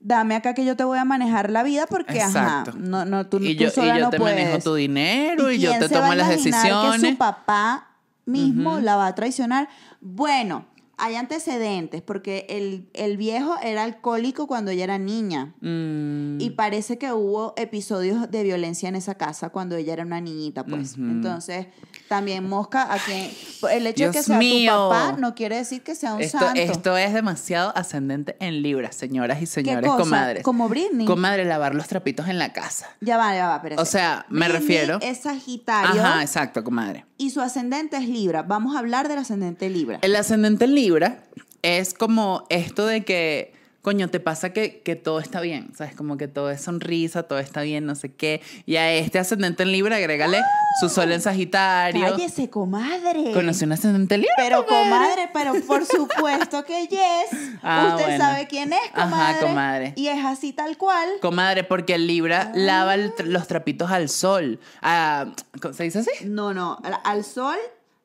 dame 0.00 0.34
acá 0.34 0.52
que 0.52 0.64
yo 0.64 0.76
te 0.76 0.84
voy 0.84 0.98
a 0.98 1.04
manejar 1.04 1.50
la 1.50 1.62
vida 1.62 1.86
porque, 1.86 2.18
Exacto. 2.18 2.72
ajá, 2.72 2.78
no, 2.78 3.04
no, 3.04 3.26
tú, 3.26 3.38
y 3.38 3.54
tú 3.56 3.62
yo, 3.62 3.68
y 3.68 3.70
sola 3.70 3.96
yo 3.96 4.04
no 4.04 4.10
te 4.10 4.18
puedes. 4.18 4.36
manejo 4.36 4.58
tu 4.62 4.74
dinero 4.74 5.50
y, 5.50 5.58
yo 5.58 5.78
te 5.78 5.88
tomo 5.88 6.14
las 6.14 6.26
imaginar 6.26 6.62
Que 6.62 6.68
decisiones. 6.68 7.10
su 7.12 7.16
papá 7.16 7.91
mismo 8.24 8.80
la 8.80 8.96
va 8.96 9.06
a 9.06 9.14
traicionar. 9.14 9.68
Bueno, 10.00 10.66
hay 10.98 11.16
antecedentes, 11.16 12.02
porque 12.02 12.46
el, 12.48 12.88
el 12.94 13.16
viejo 13.16 13.56
era 13.62 13.82
alcohólico 13.82 14.46
cuando 14.46 14.70
ella 14.70 14.84
era 14.84 14.98
niña. 14.98 15.54
Mm, 15.60 16.40
Y 16.40 16.50
parece 16.50 16.98
que 16.98 17.12
hubo 17.12 17.54
episodios 17.56 18.30
de 18.30 18.42
violencia 18.42 18.88
en 18.88 18.94
esa 18.96 19.16
casa 19.16 19.48
cuando 19.50 19.74
ella 19.76 19.94
era 19.94 20.04
una 20.04 20.20
niñita, 20.20 20.64
pues. 20.64 20.94
Entonces, 20.96 21.66
también 22.08 22.48
mosca 22.48 22.92
a 22.92 22.98
quien... 22.98 23.30
El 23.70 23.86
hecho 23.86 24.06
de 24.06 24.10
que 24.12 24.22
sea 24.22 24.38
mío. 24.38 24.72
tu 24.72 24.78
papá 24.90 25.16
no 25.18 25.34
quiere 25.34 25.56
decir 25.56 25.82
que 25.82 25.94
sea 25.94 26.14
un 26.14 26.20
esto, 26.20 26.38
santo. 26.38 26.60
esto 26.60 26.96
es 26.96 27.12
demasiado 27.14 27.72
ascendente 27.76 28.36
en 28.40 28.62
Libra, 28.62 28.92
señoras 28.92 29.38
y 29.38 29.40
¿Qué 29.40 29.46
señores, 29.46 29.90
cosa? 29.90 30.02
comadres. 30.02 30.42
Como 30.44 30.68
Britney. 30.68 31.06
Comadre, 31.06 31.44
lavar 31.44 31.74
los 31.74 31.88
trapitos 31.88 32.28
en 32.28 32.38
la 32.38 32.52
casa. 32.52 32.88
Ya 33.00 33.16
va, 33.16 33.34
ya 33.34 33.48
va, 33.48 33.56
espérate. 33.56 33.82
O 33.82 33.86
sea, 33.86 34.26
me 34.28 34.46
Britney 34.48 34.60
refiero- 34.60 34.98
es 35.00 35.18
Sagitario 35.18 36.00
Ajá, 36.02 36.22
exacto, 36.22 36.62
comadre. 36.62 37.06
y 37.16 37.30
su 37.30 37.40
ascendente 37.40 37.96
es 37.96 38.08
Libra. 38.08 38.42
Vamos 38.42 38.76
a 38.76 38.80
hablar 38.80 39.08
del 39.08 39.18
ascendente 39.18 39.70
Libra. 39.70 39.98
El 40.02 40.14
ascendente 40.16 40.64
en 40.66 40.74
Libra 40.82 41.22
es 41.62 41.94
como 41.94 42.44
esto 42.48 42.86
de 42.86 43.04
que, 43.04 43.52
coño, 43.82 44.08
te 44.10 44.18
pasa 44.18 44.52
que, 44.52 44.80
que 44.82 44.96
todo 44.96 45.20
está 45.20 45.40
bien, 45.40 45.70
¿sabes? 45.76 45.94
Como 45.94 46.16
que 46.16 46.26
todo 46.26 46.50
es 46.50 46.60
sonrisa, 46.60 47.22
todo 47.22 47.38
está 47.38 47.62
bien, 47.62 47.86
no 47.86 47.94
sé 47.94 48.12
qué. 48.12 48.40
Y 48.66 48.76
a 48.76 48.92
este 48.92 49.20
ascendente 49.20 49.62
en 49.62 49.70
Libra, 49.70 49.96
agrégale 49.96 50.40
su 50.80 50.88
sol 50.88 51.12
en 51.12 51.20
Sagitario. 51.20 52.10
Cállese, 52.10 52.50
comadre. 52.50 53.30
¿Conoció 53.32 53.66
un 53.66 53.72
ascendente 53.74 54.16
en 54.16 54.22
Libra? 54.22 54.34
Pero 54.38 54.66
comadre, 54.66 55.28
pero 55.32 55.52
por 55.68 55.84
supuesto 55.86 56.64
que 56.64 56.86
yes. 56.88 57.40
Ah, 57.62 57.90
Usted 57.94 58.06
bueno. 58.08 58.24
sabe 58.24 58.48
quién 58.48 58.72
es, 58.72 58.80
Ajá, 58.92 59.08
comadre. 59.10 59.40
comadre. 59.46 59.92
Y 59.94 60.08
es 60.08 60.24
así 60.24 60.52
tal 60.52 60.76
cual. 60.76 61.08
Comadre, 61.20 61.62
porque 61.62 61.94
el 61.94 62.08
Libra 62.08 62.48
Ah. 62.48 62.52
lava 62.56 62.94
el 62.96 63.12
los 63.26 63.46
trapitos 63.46 63.88
al 63.92 64.08
sol. 64.08 64.58
Ah, 64.80 65.26
¿Se 65.72 65.84
dice 65.84 66.00
así? 66.00 66.10
No, 66.24 66.52
no, 66.54 66.76
al, 66.82 66.96
al 67.04 67.22
sol, 67.24 67.56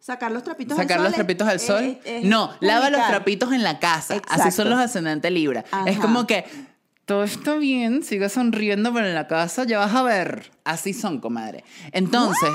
sacar 0.07 0.31
los 0.31 0.41
trapitos 0.43 0.77
Sacar 0.77 0.93
al 0.93 0.97
sol. 0.99 1.03
los 1.03 1.11
es- 1.11 1.15
trapitos 1.17 1.47
al 1.49 1.55
es- 1.57 1.61
sol. 1.65 1.83
es- 1.83 1.97
es 2.05 2.23
no, 2.23 2.51
lava 2.61 2.89
los 2.89 3.05
trapitos 3.07 3.51
en 3.51 3.61
la 3.63 3.77
casa. 3.79 4.21
Así 4.29 4.51
son 4.51 4.69
los 4.69 4.79
ascendentes 4.79 5.29
Libra. 5.31 5.65
Es 5.85 5.97
Ajá. 5.97 6.01
como 6.01 6.25
que 6.25 6.45
todo 7.05 7.23
está 7.25 7.55
bien, 7.55 8.03
sigue 8.03 8.29
sonriendo, 8.29 8.93
pero 8.93 9.05
en 9.05 9.15
la 9.15 9.27
casa 9.27 9.65
ya 9.65 9.79
vas 9.79 9.93
a 9.93 10.03
ver. 10.03 10.49
Así 10.63 10.93
son, 10.93 11.19
comadre. 11.19 11.65
Entonces, 11.91 12.49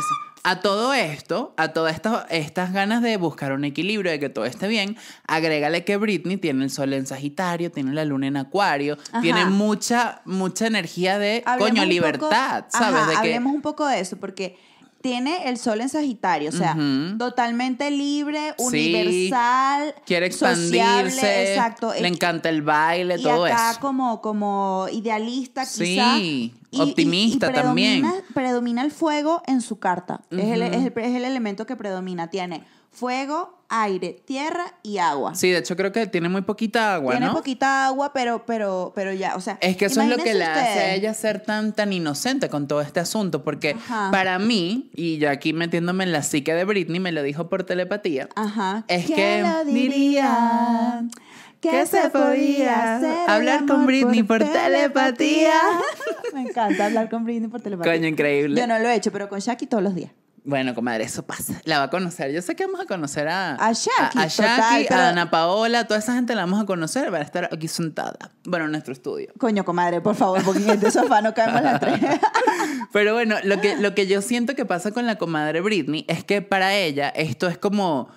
a 0.44 0.61
todo 0.61 0.92
esto, 0.94 1.54
a 1.59 1.68
todas 1.68 1.94
estas, 1.94 2.25
estas 2.30 2.73
ganas 2.73 3.02
de 3.02 3.16
buscar 3.18 3.52
un 3.52 3.64
equilibrio, 3.64 4.11
de 4.11 4.18
que 4.18 4.28
todo 4.30 4.44
esté 4.47 4.66
bien, 4.66 4.97
agrégale 5.28 5.85
que 5.85 5.97
Britney 5.99 6.38
tiene 6.38 6.64
el 6.64 6.71
sol 6.71 6.92
en 6.94 7.06
Sagitario, 7.06 7.71
tiene 7.71 7.92
la 7.92 8.04
luna 8.06 8.26
en 8.28 8.38
Acuario, 8.38 8.97
Ajá. 9.11 9.21
tiene 9.21 9.44
mucha, 9.44 10.23
mucha 10.25 10.66
energía 10.66 11.18
de, 11.18 11.42
Hablemos 11.47 11.71
coño, 11.71 11.85
libertad, 11.85 12.64
poco- 12.64 12.78
¿sabes? 12.78 13.00
Ajá, 13.00 13.06
de 13.09 13.12
que, 13.12 13.18
hablemos 13.18 13.52
un 13.54 13.62
poco 13.62 13.87
de 13.87 14.00
eso, 14.00 14.16
porque 14.16 14.59
tiene 15.02 15.49
el 15.49 15.59
sol 15.59 15.80
en 15.80 15.88
Sagitario, 15.88 16.49
o 16.49 16.52
sea, 16.52 16.76
totalmente 17.18 17.90
libre, 17.90 18.54
Sí. 18.59 18.64
universal, 18.64 19.94
quiere 20.06 20.30
sociable, 20.30 21.09
expandirse, 21.09 21.52
exacto. 21.52 21.92
le 22.00 22.09
encanta 22.09 22.49
el 22.49 22.62
baile, 22.62 23.16
y 23.18 23.23
todo 23.23 23.44
acá 23.44 23.73
eso. 23.73 23.80
como, 23.80 24.21
como 24.21 24.87
idealista, 24.92 25.64
Sí, 25.66 25.85
quizá. 25.85 26.18
Y- 26.18 26.54
optimista 26.80 27.47
y- 27.47 27.50
y 27.50 27.52
predomina- 27.52 27.62
también. 27.62 28.25
Predomina 28.32 28.82
el 28.82 28.90
fuego 28.90 29.42
en 29.47 29.61
su 29.61 29.78
carta. 29.78 30.23
es, 30.30 30.38
el, 30.44 30.62
es 30.62 30.73
el- 30.87 30.92
es 30.97 31.14
el 31.16 31.25
elemento 31.25 31.66
que 31.66 31.76
predomina. 31.76 32.30
Tiene 32.30 32.64
fuego, 32.90 33.59
aire, 33.73 34.23
tierra 34.26 34.75
y 34.83 34.99
agua. 34.99 35.35
Sí, 35.35 35.50
de 35.50 35.59
hecho 35.59 35.76
creo 35.76 35.93
que 35.93 36.07
tiene 36.07 36.29
muy 36.29 36.43
poquita 36.43 36.95
agua, 36.95 37.12
Tiene 37.14 37.26
¿no? 37.26 37.33
poquita 37.33 37.87
agua, 37.87 38.12
pero, 38.12 38.45
pero, 38.45 38.93
pero 38.95 39.12
ya, 39.14 39.35
o 39.35 39.41
sea. 39.41 39.57
Es 39.62 39.79
que 39.79 39.87
eso 39.87 40.02
es 40.02 40.09
lo 40.09 40.19
que 40.19 40.35
le 40.35 40.45
hace 40.45 40.79
a 40.79 40.95
ella 40.95 41.14
ser 41.14 41.41
tan, 41.41 41.73
tan 41.73 41.93
inocente 41.93 42.50
con 42.50 42.69
todo 42.69 42.83
este 42.83 43.00
asunto, 43.00 43.43
porque 43.43 43.71
Ajá. 43.71 44.11
para 44.11 44.38
mí, 44.38 44.91
y 44.95 45.17
yo 45.17 45.31
aquí 45.31 45.55
metiéndome 45.55 46.05
en 46.05 46.12
la 46.12 46.23
psique 46.23 46.52
de 46.55 46.64
Britney, 46.64 47.00
me 47.00 47.12
lo 47.12 47.23
dijo 47.23 47.49
por 47.49 47.64
telepatía, 47.64 48.29
Ajá. 48.37 48.85
Es 48.88 49.07
¿Quién 49.07 49.17
que 49.17 49.43
lo 49.43 49.64
diría 49.64 51.05
que 51.61 51.87
se 51.87 52.11
podía 52.11 52.96
hacer 52.96 53.31
hablar 53.31 53.64
con 53.66 53.87
Britney 53.87 54.23
por 54.23 54.44
telepatía? 54.44 55.55
Me 56.35 56.42
encanta 56.42 56.87
hablar 56.87 57.09
con 57.09 57.25
Britney 57.25 57.49
por 57.49 57.61
telepatía. 57.61 57.92
Coño, 57.92 58.09
increíble. 58.09 58.61
Yo 58.61 58.66
no 58.66 58.79
lo 58.79 58.88
he 58.88 58.96
hecho, 58.96 59.12
pero 59.12 59.29
con 59.29 59.38
Shaki 59.38 59.66
todos 59.66 59.83
los 59.83 59.94
días. 59.94 60.11
Bueno, 60.44 60.74
comadre, 60.74 61.05
eso 61.05 61.24
pasa. 61.24 61.61
La 61.64 61.78
va 61.78 61.85
a 61.85 61.90
conocer. 61.90 62.33
Yo 62.33 62.42
sé 62.42 62.57
que 62.57 62.66
vamos 62.66 62.81
a 62.81 62.87
conocer 62.87 63.28
a... 63.28 63.55
A 63.55 63.72
Shaki, 63.72 64.18
A, 64.18 64.22
a 64.22 64.28
total, 64.28 64.59
Shaki, 64.59 64.87
pero- 64.88 65.00
a 65.00 65.09
Ana 65.11 65.31
Paola, 65.31 65.87
toda 65.87 66.00
esa 66.00 66.14
gente 66.14 66.35
la 66.35 66.42
vamos 66.42 66.61
a 66.61 66.66
conocer. 66.66 67.14
Va 67.14 67.18
a 67.18 67.22
estar 67.22 67.48
aquí 67.52 67.68
sentada. 67.68 68.18
Bueno, 68.44 68.64
en 68.64 68.72
nuestro 68.72 68.92
estudio. 68.92 69.28
Coño, 69.38 69.64
comadre, 69.64 70.00
por 70.00 70.16
favor, 70.16 70.42
porque 70.44 70.64
en 70.64 70.70
este 70.70 70.90
sofá 70.90 71.22
no 71.22 71.33
caemos 71.33 71.62
las 71.62 71.78
tres. 71.78 72.00
Pero 72.92 73.14
bueno, 73.14 73.37
lo 73.44 73.61
que, 73.61 73.76
lo 73.76 73.94
que 73.94 74.09
yo 74.09 74.20
siento 74.20 74.57
que 74.57 74.64
pasa 74.66 74.90
con 74.90 75.07
la 75.07 75.14
comadre 75.16 75.61
Britney 75.61 76.05
es 76.09 76.24
que 76.24 76.42
para 76.42 76.74
ella 76.74 77.09
esto 77.11 77.46
es 77.46 77.57
como 77.57 78.09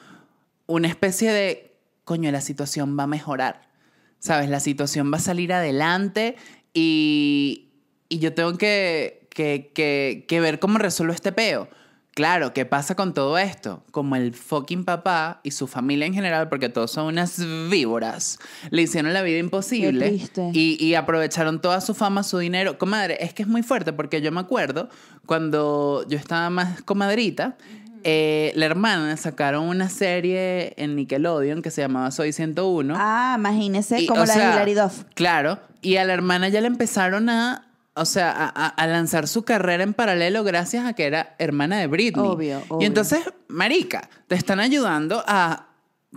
una 0.66 0.88
especie 0.88 1.32
de, 1.32 1.78
coño, 2.06 2.32
la 2.32 2.42
situación 2.42 2.98
va 2.98 3.04
a 3.04 3.08
mejorar. 3.08 3.70
¿Sabes? 4.18 4.50
La 4.50 4.60
situación 4.60 5.14
va 5.14 5.18
a 5.18 5.22
salir 5.22 5.54
adelante 5.54 6.36
y, 6.74 7.70
y 8.10 8.18
yo 8.18 8.34
tengo 8.34 8.58
que, 8.58 9.28
que, 9.30 9.72
que, 9.76 10.26
que 10.28 10.40
ver 10.40 10.58
cómo 10.60 10.80
resuelvo 10.80 11.14
este 11.14 11.32
peo. 11.32 11.68
Claro, 12.16 12.54
¿qué 12.54 12.66
pasa 12.66 12.96
con 12.96 13.14
todo 13.14 13.38
esto? 13.38 13.84
Como 13.92 14.16
el 14.16 14.34
fucking 14.34 14.86
papá 14.86 15.42
y 15.44 15.52
su 15.52 15.68
familia 15.68 16.08
en 16.08 16.14
general, 16.14 16.48
porque 16.48 16.70
todos 16.70 16.90
son 16.92 17.08
unas 17.08 17.40
víboras, 17.70 18.40
le 18.72 18.84
hicieron 18.84 19.12
la 19.14 19.22
vida 19.22 19.38
imposible 19.38 20.08
triste. 20.08 20.50
y, 20.54 20.84
y 20.84 20.96
aprovecharon 20.96 21.60
toda 21.60 21.82
su 21.82 21.94
fama, 21.94 22.24
su 22.24 22.38
dinero. 22.38 22.78
Comadre, 22.78 23.18
es 23.20 23.34
que 23.34 23.44
es 23.44 23.50
muy 23.50 23.64
fuerte 23.64 23.92
porque 23.92 24.22
yo 24.22 24.32
me 24.32 24.40
acuerdo 24.40 24.88
cuando 25.26 26.06
yo 26.08 26.18
estaba 26.18 26.50
más 26.50 26.82
comadrita, 26.84 27.58
eh, 28.06 28.54
la 28.56 28.66
hermana 28.68 29.18
sacaron 29.18 29.68
una 29.68 29.90
serie 29.90 30.74
en 30.78 30.96
Nickelodeon 30.96 31.62
que 31.62 31.72
se 31.72 31.82
llamaba 31.82 32.12
Soy 32.12 32.32
101. 32.32 32.94
ah, 32.98 33.36
imagínese, 33.38 34.00
Y, 34.00 34.06
como 34.08 34.22
o 34.22 34.26
la 34.26 34.34
sea, 34.34 34.48
de 34.50 34.54
Hilary 34.54 34.74
Duff. 34.76 35.04
Claro, 35.16 35.60
y 35.82 35.98
a 35.98 36.06
la 36.06 36.14
hermana 36.14 36.48
ya 36.50 36.62
le 36.62 36.68
empezaron 36.68 37.30
a, 37.30 37.65
o 37.96 38.06
sea, 38.06 38.32
a, 38.48 38.88
lanzar 38.88 39.28
su 39.28 39.44
carrera 39.44 39.84
en 39.84 39.94
paralelo 39.94 40.44
gracias 40.44 40.86
a 40.86 40.94
que 40.94 41.06
era 41.06 41.36
hermana 41.40 41.78
de 41.78 41.88
Britney. 41.88 42.28
Obvio, 42.28 42.60
Y 42.60 42.64
obvio. 42.70 42.88
entonces, 42.88 43.22
marica, 43.48 44.10
te 44.28 44.36
están 44.36 44.60
ayudando 44.60 45.24
a 45.28 45.70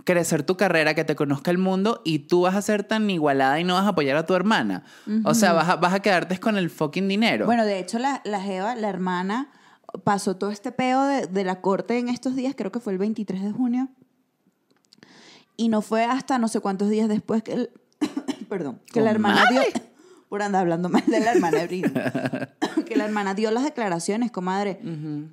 crecer 0.03 0.43
tu 0.43 0.57
carrera, 0.57 0.93
que 0.93 1.03
te 1.03 1.15
conozca 1.15 1.51
el 1.51 1.57
mundo 1.57 2.01
y 2.03 2.19
tú 2.19 2.41
vas 2.41 2.55
a 2.55 2.61
ser 2.61 2.83
tan 2.83 3.09
igualada 3.09 3.59
y 3.59 3.63
no 3.63 3.75
vas 3.75 3.85
a 3.85 3.89
apoyar 3.89 4.17
a 4.17 4.25
tu 4.25 4.33
hermana. 4.33 4.83
O 5.23 5.33
sea, 5.33 5.53
vas 5.53 5.69
a, 5.69 5.75
vas 5.77 5.93
a 5.93 6.01
quedarte 6.01 6.37
con 6.39 6.57
el 6.57 6.69
fucking 6.69 7.07
dinero. 7.07 7.45
Bueno, 7.45 7.65
de 7.65 7.79
hecho, 7.79 7.97
la, 7.97 8.21
la 8.25 8.41
Jeva, 8.41 8.75
la 8.75 8.89
hermana, 8.89 9.49
pasó 10.03 10.35
todo 10.35 10.51
este 10.51 10.71
peo 10.71 11.03
de, 11.03 11.27
de 11.27 11.43
la 11.43 11.61
corte 11.61 11.97
en 11.97 12.09
estos 12.09 12.35
días, 12.35 12.55
creo 12.57 12.71
que 12.71 12.79
fue 12.79 12.93
el 12.93 12.99
23 12.99 13.41
de 13.41 13.51
junio. 13.51 13.89
Y 15.55 15.69
no 15.69 15.81
fue 15.81 16.05
hasta 16.05 16.37
no 16.37 16.47
sé 16.47 16.59
cuántos 16.59 16.89
días 16.89 17.09
después 17.09 17.43
que 17.43 17.53
el, 17.53 17.71
perdón, 18.49 18.81
que 18.91 19.01
la 19.01 19.11
hermana 19.11 19.43
dio. 19.49 19.61
Por 20.29 20.43
andar 20.43 20.61
hablando 20.61 20.89
mal 20.89 21.03
de 21.07 21.19
la 21.19 21.31
hermana 21.31 21.65
de 21.65 21.81
que 22.85 22.95
la 22.95 23.05
hermana 23.05 23.33
dio 23.33 23.49
las 23.51 23.63
declaraciones, 23.63 24.31
comadre. 24.31 24.79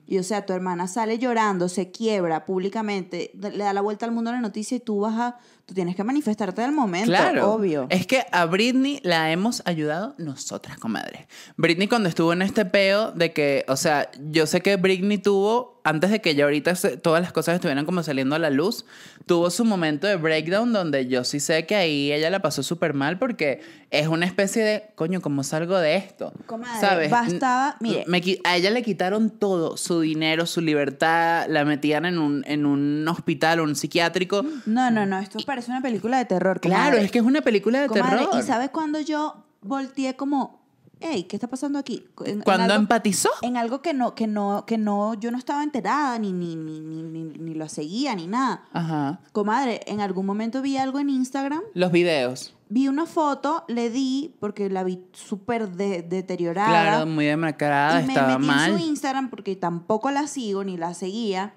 Y 0.06 0.18
o 0.18 0.22
sea, 0.22 0.46
tu 0.46 0.54
hermana 0.54 0.88
sale 0.88 1.18
llorando, 1.18 1.68
se 1.68 1.90
quiebra 1.90 2.46
públicamente, 2.46 3.30
le 3.34 3.58
da 3.58 3.72
la 3.74 3.82
vuelta 3.82 4.06
al 4.06 4.12
mundo 4.12 4.30
a 4.30 4.32
la 4.34 4.40
noticia 4.40 4.76
y 4.76 4.80
tú 4.80 5.00
vas 5.00 5.18
a, 5.18 5.38
tú 5.66 5.74
tienes 5.74 5.96
que 5.96 6.04
manifestarte 6.04 6.62
del 6.62 6.70
momento, 6.72 7.08
Claro. 7.10 7.52
obvio. 7.52 7.86
Es 7.90 8.06
que 8.06 8.24
a 8.30 8.46
Britney 8.46 9.00
la 9.02 9.32
hemos 9.32 9.62
ayudado 9.66 10.14
nosotras, 10.16 10.78
comadre. 10.78 11.26
Britney 11.56 11.88
cuando 11.88 12.08
estuvo 12.08 12.32
en 12.32 12.42
este 12.42 12.64
peo 12.64 13.10
de 13.10 13.32
que, 13.32 13.64
o 13.68 13.76
sea, 13.76 14.08
yo 14.30 14.46
sé 14.46 14.60
que 14.60 14.76
Britney 14.76 15.18
tuvo, 15.18 15.80
antes 15.82 16.10
de 16.10 16.20
que 16.20 16.34
ya 16.36 16.44
ahorita 16.44 16.74
todas 17.02 17.20
las 17.20 17.32
cosas 17.32 17.56
estuvieran 17.56 17.84
como 17.84 18.02
saliendo 18.04 18.36
a 18.36 18.38
la 18.38 18.50
luz, 18.50 18.84
tuvo 19.26 19.50
su 19.50 19.64
momento 19.64 20.06
de 20.06 20.14
breakdown 20.16 20.72
donde 20.72 21.08
yo 21.08 21.24
sí 21.24 21.40
sé 21.40 21.66
que 21.66 21.74
ahí 21.74 22.12
ella 22.12 22.30
la 22.30 22.40
pasó 22.40 22.62
súper 22.62 22.94
mal 22.94 23.18
porque 23.18 23.60
es 23.90 24.06
una 24.08 24.26
especie 24.26 24.64
de, 24.64 24.84
coño, 24.96 25.20
¿cómo 25.20 25.42
salgo 25.44 25.78
de 25.78 25.96
esto? 25.96 26.32
Comadre, 26.46 26.80
¿Sabes? 26.80 27.10
bastaba- 27.10 27.76
mire. 27.80 28.04
Me 28.08 28.20
a 28.44 28.56
ella 28.56 28.70
le 28.70 28.82
quitaron 28.82 29.30
todo, 29.30 29.76
su 29.76 30.00
dinero, 30.00 30.46
su 30.46 30.60
libertad, 30.60 31.46
la 31.48 31.64
metían 31.64 32.04
en 32.04 32.18
un, 32.18 32.44
en 32.46 32.66
un 32.66 33.06
hospital, 33.08 33.60
un 33.60 33.74
psiquiátrico. 33.76 34.44
No, 34.66 34.90
no, 34.90 35.06
no, 35.06 35.18
esto 35.20 35.38
parece 35.56 35.70
una 35.70 35.80
película 35.80 36.18
de 36.18 36.26
terror. 36.26 36.60
Claro, 36.60 36.84
comadre. 36.84 37.04
es 37.06 37.10
que 37.10 37.18
es 37.18 37.24
una 37.24 37.40
película 37.40 37.80
de 37.80 37.88
Comadre, 37.88 38.18
terror. 38.26 38.38
¿Y 38.38 38.42
sabes 38.42 38.68
cuando 38.70 39.00
yo 39.00 39.44
volteé 39.62 40.14
como, 40.16 40.60
hey, 41.00 41.24
¿qué 41.24 41.36
está 41.36 41.48
pasando 41.48 41.78
aquí? 41.78 42.04
En- 42.26 42.34
en 42.34 42.40
Cuando 42.42 42.64
algo- 42.74 42.76
empatizó. 42.82 43.30
En 43.40 43.56
algo 43.56 43.80
que 43.80 43.94
no, 43.94 44.14
que 44.14 44.26
no, 44.26 44.64
que 44.66 44.76
no, 44.76 45.14
yo 45.14 45.30
no 45.30 45.38
estaba 45.38 45.62
enterada, 45.62 46.18
ni, 46.18 46.32
ni, 46.34 46.56
ni, 46.56 46.80
ni, 46.80 47.02
ni, 47.24 47.54
lo 47.54 47.68
seguía, 47.70 48.14
ni 48.14 48.26
nada. 48.26 48.64
Ajá. 48.72 49.20
Comadre, 49.32 49.80
en 49.86 50.00
algún 50.02 50.26
momento 50.26 50.60
vi 50.60 50.76
algo 50.76 50.98
en 50.98 51.08
Instagram, 51.08 51.62
Los 51.72 51.90
videos. 51.90 52.54
vi 52.68 52.88
una 52.88 53.06
foto, 53.06 53.64
le 53.68 53.88
di, 53.88 54.34
porque 54.40 54.68
la 54.68 54.84
vi 54.84 55.00
súper 55.12 55.70
de- 55.70 56.02
deteriorada. 56.02 56.68
Claro, 56.68 57.06
muy 57.06 57.24
demacrada, 57.24 58.02
y 58.02 58.06
me 58.06 58.12
estaba 58.12 58.36
metí 58.38 58.46
mal. 58.46 58.70
en 58.72 58.78
su 58.78 58.84
Instagram, 58.86 59.30
porque 59.30 59.56
tampoco 59.56 60.10
la 60.10 60.26
sigo 60.26 60.64
ni 60.64 60.76
la 60.76 60.92
seguía. 60.92 61.54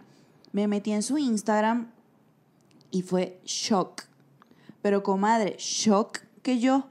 Me 0.53 0.67
metí 0.67 0.91
en 0.91 1.03
su 1.03 1.17
Instagram 1.17 1.91
y 2.91 3.01
fue 3.01 3.39
shock. 3.45 4.03
Pero 4.81 5.03
comadre, 5.03 5.55
shock 5.57 6.19
que 6.41 6.59
yo. 6.59 6.89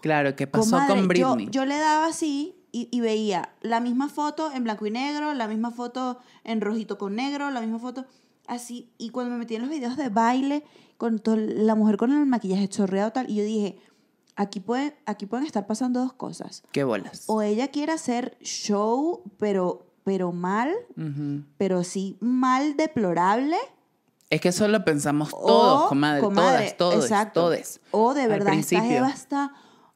Claro, 0.00 0.34
¿qué 0.36 0.46
pasó 0.46 0.70
Comadre, 0.70 0.94
con 0.94 1.08
Britney? 1.08 1.48
Yo, 1.50 1.64
le 1.64 1.78
daba 1.78 2.06
así 2.06 2.56
y, 2.72 2.88
y 2.90 3.00
veía 3.00 3.54
la 3.60 3.80
misma 3.80 4.08
foto 4.08 4.50
en 4.52 4.64
blanco 4.64 4.86
y 4.86 4.90
negro, 4.90 5.32
la 5.34 5.46
misma 5.46 5.70
foto 5.70 6.18
en 6.44 6.60
rojito 6.60 6.98
con 6.98 7.14
negro, 7.14 7.50
la 7.50 7.60
misma 7.60 7.78
foto 7.78 8.04
así. 8.46 8.90
Y 8.98 9.10
cuando 9.10 9.32
me 9.32 9.38
metí 9.38 9.54
en 9.54 9.62
los 9.62 9.70
videos 9.70 9.96
de 9.96 10.08
baile, 10.08 10.64
con 10.96 11.20
la 11.24 11.74
mujer 11.74 11.96
con 11.96 12.12
el 12.12 12.26
maquillaje 12.26 12.68
chorreado 12.68 13.12
tal, 13.12 13.30
y 13.30 13.36
yo 13.36 13.44
dije, 13.44 13.78
aquí, 14.36 14.60
puede, 14.60 14.96
aquí 15.06 15.26
pueden 15.26 15.46
estar 15.46 15.66
pasando 15.66 16.00
dos 16.00 16.12
cosas. 16.12 16.62
¿Qué 16.72 16.84
bolas? 16.84 17.24
O 17.26 17.42
ella 17.42 17.68
quiere 17.68 17.92
hacer 17.92 18.36
show, 18.40 19.22
pero, 19.38 19.86
pero 20.04 20.32
mal, 20.32 20.72
pero 21.58 21.84
sí 21.84 22.16
mal 22.20 22.76
deplorable. 22.76 23.56
Es 24.32 24.40
que 24.40 24.48
eso 24.48 24.66
lo 24.66 24.82
pensamos 24.82 25.28
todos, 25.28 25.82
o, 25.82 25.88
comadre, 25.90 26.22
comadre, 26.22 26.70
todas, 26.70 26.76
todos, 26.78 27.04
exacto. 27.04 27.42
todes. 27.42 27.82
O 27.90 28.14
de 28.14 28.28
verdad, 28.28 28.54
esta 28.54 28.76
principio. 28.78 28.96
Eva 28.96 29.10
está 29.10 29.52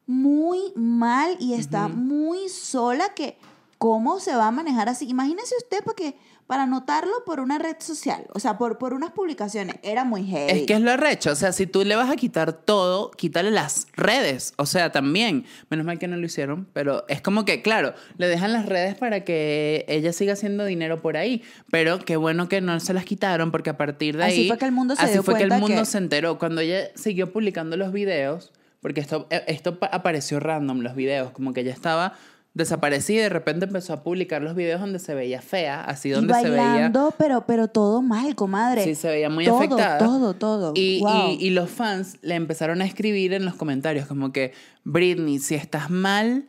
muy 0.07 0.75
mal 0.77 1.39
y 1.41 1.55
está 1.55 1.89
muy 1.89 2.51
sola 2.51 3.15
que 3.15 3.39
cómo 3.79 4.21
se 4.21 4.35
va 4.35 4.47
a 4.49 4.51
manejar 4.51 4.89
así. 4.89 5.09
Imagínese 5.09 5.55
usted 5.59 5.79
porque 5.85 6.17
para 6.47 6.65
notarlo 6.67 7.11
por 7.27 7.41
una 7.41 7.59
red 7.59 7.75
social, 7.81 8.25
o 8.33 8.39
sea, 8.39 8.57
por, 8.57 8.79
por 8.79 8.95
unas 8.95 9.11
publicaciones, 9.11 9.77
era 9.83 10.05
muy 10.05 10.25
heavy. 10.25 10.61
Es 10.61 10.67
que 10.67 10.75
es 10.75 10.81
lo 10.81 10.93
arrecho. 10.93 11.33
O 11.33 11.35
sea, 11.35 11.51
si 11.53 11.67
tú 11.67 11.83
le 11.85 11.97
vas 11.97 12.09
a 12.09 12.15
quitar 12.15 12.53
todo, 12.53 13.11
quítale 13.11 13.51
las 13.51 13.89
redes. 13.97 14.55
O 14.57 14.65
sea, 14.65 14.93
también. 14.93 15.45
Menos 15.71 15.85
mal 15.85 15.99
que 15.99 16.07
no 16.07 16.17
lo 16.17 16.25
hicieron. 16.25 16.69
Pero 16.73 17.05
es 17.09 17.21
como 17.21 17.45
que, 17.45 17.63
claro, 17.63 17.95
le 18.17 18.29
dejan 18.29 18.53
las 18.53 18.67
redes 18.67 18.95
para 18.95 19.25
que 19.25 19.85
ella 19.89 20.13
siga 20.13 20.35
haciendo 20.35 20.65
dinero 20.65 21.03
por 21.03 21.17
ahí. 21.17 21.43
Pero 21.73 21.99
qué 21.99 22.17
bueno 22.17 22.49
que 22.49 22.61
no 22.61 22.79
se 22.79 22.95
las 22.95 23.05
quitaron 23.05 23.51
porque 23.51 23.71
a 23.71 23.77
partir 23.77 24.17
de 24.17 24.25
Así 24.25 24.43
ahí. 24.43 24.49
fue 24.49 24.59
que 24.59 24.67
el 24.67 24.73
mundo 24.73 24.95
se 24.95 25.03
así 25.03 25.13
dio 25.15 25.23
fue 25.25 25.35
que 25.37 25.43
el 25.43 25.51
mundo 25.51 25.67
que- 25.81 25.85
se 25.85 25.99
enteró. 25.99 26.39
Cuando 26.39 26.61
ella 26.61 26.91
siguió 26.95 27.33
publicando 27.33 27.77
los 27.77 27.93
videos. 27.93 28.53
Porque 28.81 29.01
esto, 29.01 29.27
eh, 29.31 29.43
esto 29.49 29.81
pa- 29.81 29.89
apareció 29.89 30.39
random, 30.39 30.79
los 30.81 30.95
videos. 30.95 31.33
Como 31.33 31.53
que 31.53 31.63
ella 31.63 31.73
estaba 31.73 32.13
desaparecida 32.57 33.19
y 33.19 33.23
de 33.25 33.29
repente 33.29 33.67
empezó 33.67 33.93
a 33.93 34.03
publicar 34.03 34.41
los 34.43 34.57
videos 34.57 34.81
donde 34.81 34.99
se 34.99 35.15
veía 35.15 35.43
fea. 35.43 35.83
Así 35.85 36.09
y 36.09 36.13
donde 36.13 36.33
se 36.35 36.49
veía. 36.49 36.63
bailando, 36.63 37.15
pero, 37.19 37.45
pero 37.47 37.69
todo 37.69 38.01
mal, 38.03 38.35
comadre. 38.35 38.83
Sí, 38.83 38.95
se 38.95 39.09
veía 39.09 39.29
muy 39.29 39.45
todo, 39.45 39.59
afectada. 39.59 39.99
Todo, 39.99 40.35
todo. 40.35 40.73
Y, 40.75 41.01
Wow. 41.01 41.33
y- 41.39 41.47
y 41.47 41.51
los 41.51 41.69
fans 41.71 42.17
le 42.23 42.35
empezaron 42.35 42.81
a 42.81 42.87
escribir 42.87 43.35
en 43.35 43.45
los 43.45 43.55
comentarios 43.55 44.07
como 44.07 44.33
que, 44.33 44.53
Britney, 44.85 45.39
si 45.39 45.55
estás 45.55 45.91
mal, 45.91 46.47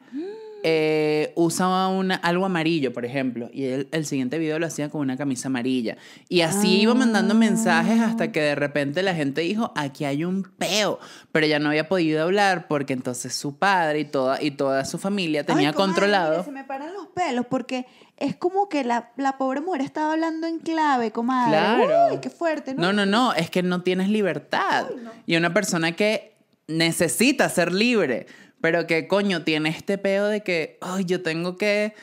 eh, 0.64 1.34
usa 1.36 1.88
una, 1.88 2.16
algo 2.16 2.46
amarillo, 2.46 2.94
por 2.94 3.06
ejemplo. 3.06 3.50
Y 3.54 3.66
él, 3.66 3.88
el 3.92 4.06
siguiente 4.06 4.38
video 4.38 4.60
lo 4.60 4.66
hacía 4.66 4.90
con 4.90 5.02
una 5.02 5.18
camisa 5.18 5.48
amarilla. 5.48 5.98
Y 6.30 6.42
así 6.42 6.82
iba 6.82 6.94
mandando 6.94 7.36
mensajes 7.36 8.00
hasta 8.02 8.32
que 8.32 8.42
de 8.42 8.56
repente 8.56 9.04
la 9.04 9.14
gente 9.14 9.42
dijo, 9.42 9.72
aquí 9.76 10.06
hay 10.06 10.24
un 10.24 10.44
peo. 10.44 11.00
Pero 11.32 11.46
ella 11.46 11.60
no 11.60 11.70
había 11.70 11.88
podido 11.88 12.24
hablar 12.24 12.68
porque 12.68 12.94
entonces 12.94 13.34
su 13.36 13.58
padre 13.58 14.00
y 14.00 14.06
toda, 14.06 14.42
y 14.42 14.52
toda 14.52 14.86
su 14.86 14.98
familia 14.98 15.46
tenía 15.46 15.70
Ay, 15.70 15.74
comadre, 15.74 15.94
controlado. 15.94 16.32
mire, 16.32 16.44
se 16.44 16.52
me 16.52 16.64
paran 16.64 16.94
los 16.94 17.08
pelos 17.08 17.46
porque 17.48 17.86
es 18.18 18.36
como 18.36 18.68
que 18.68 18.84
la, 18.84 19.12
la 19.16 19.38
pobre 19.38 19.62
mujer 19.62 19.82
estaba 19.82 20.14
hablando 20.14 20.48
en 20.48 20.60
clave, 20.60 21.12
comadre. 21.12 21.52
Claro. 21.52 22.14
Uy, 22.14 22.20
qué 22.20 22.30
fuerte, 22.30 22.74
¿no? 22.74 22.82
No, 22.82 22.94
no, 22.94 23.06
no, 23.06 23.34
es 23.34 23.50
que 23.50 23.62
no 23.64 23.84
tienes 23.84 24.10
libertad. 24.10 24.88
Y 25.26 25.36
una 25.36 25.54
persona 25.54 25.92
que 25.92 26.36
necesita 26.68 27.48
ser 27.50 27.72
libre, 27.72 28.28
pero 28.62 28.88
que 28.88 29.08
coño 29.08 29.44
tiene 29.44 29.70
este 29.70 29.98
peo 29.98 30.28
de 30.28 30.42
que, 30.42 30.78
ay, 30.82 31.06
yo 31.06 31.22
tengo 31.22 31.58
que 31.58 31.94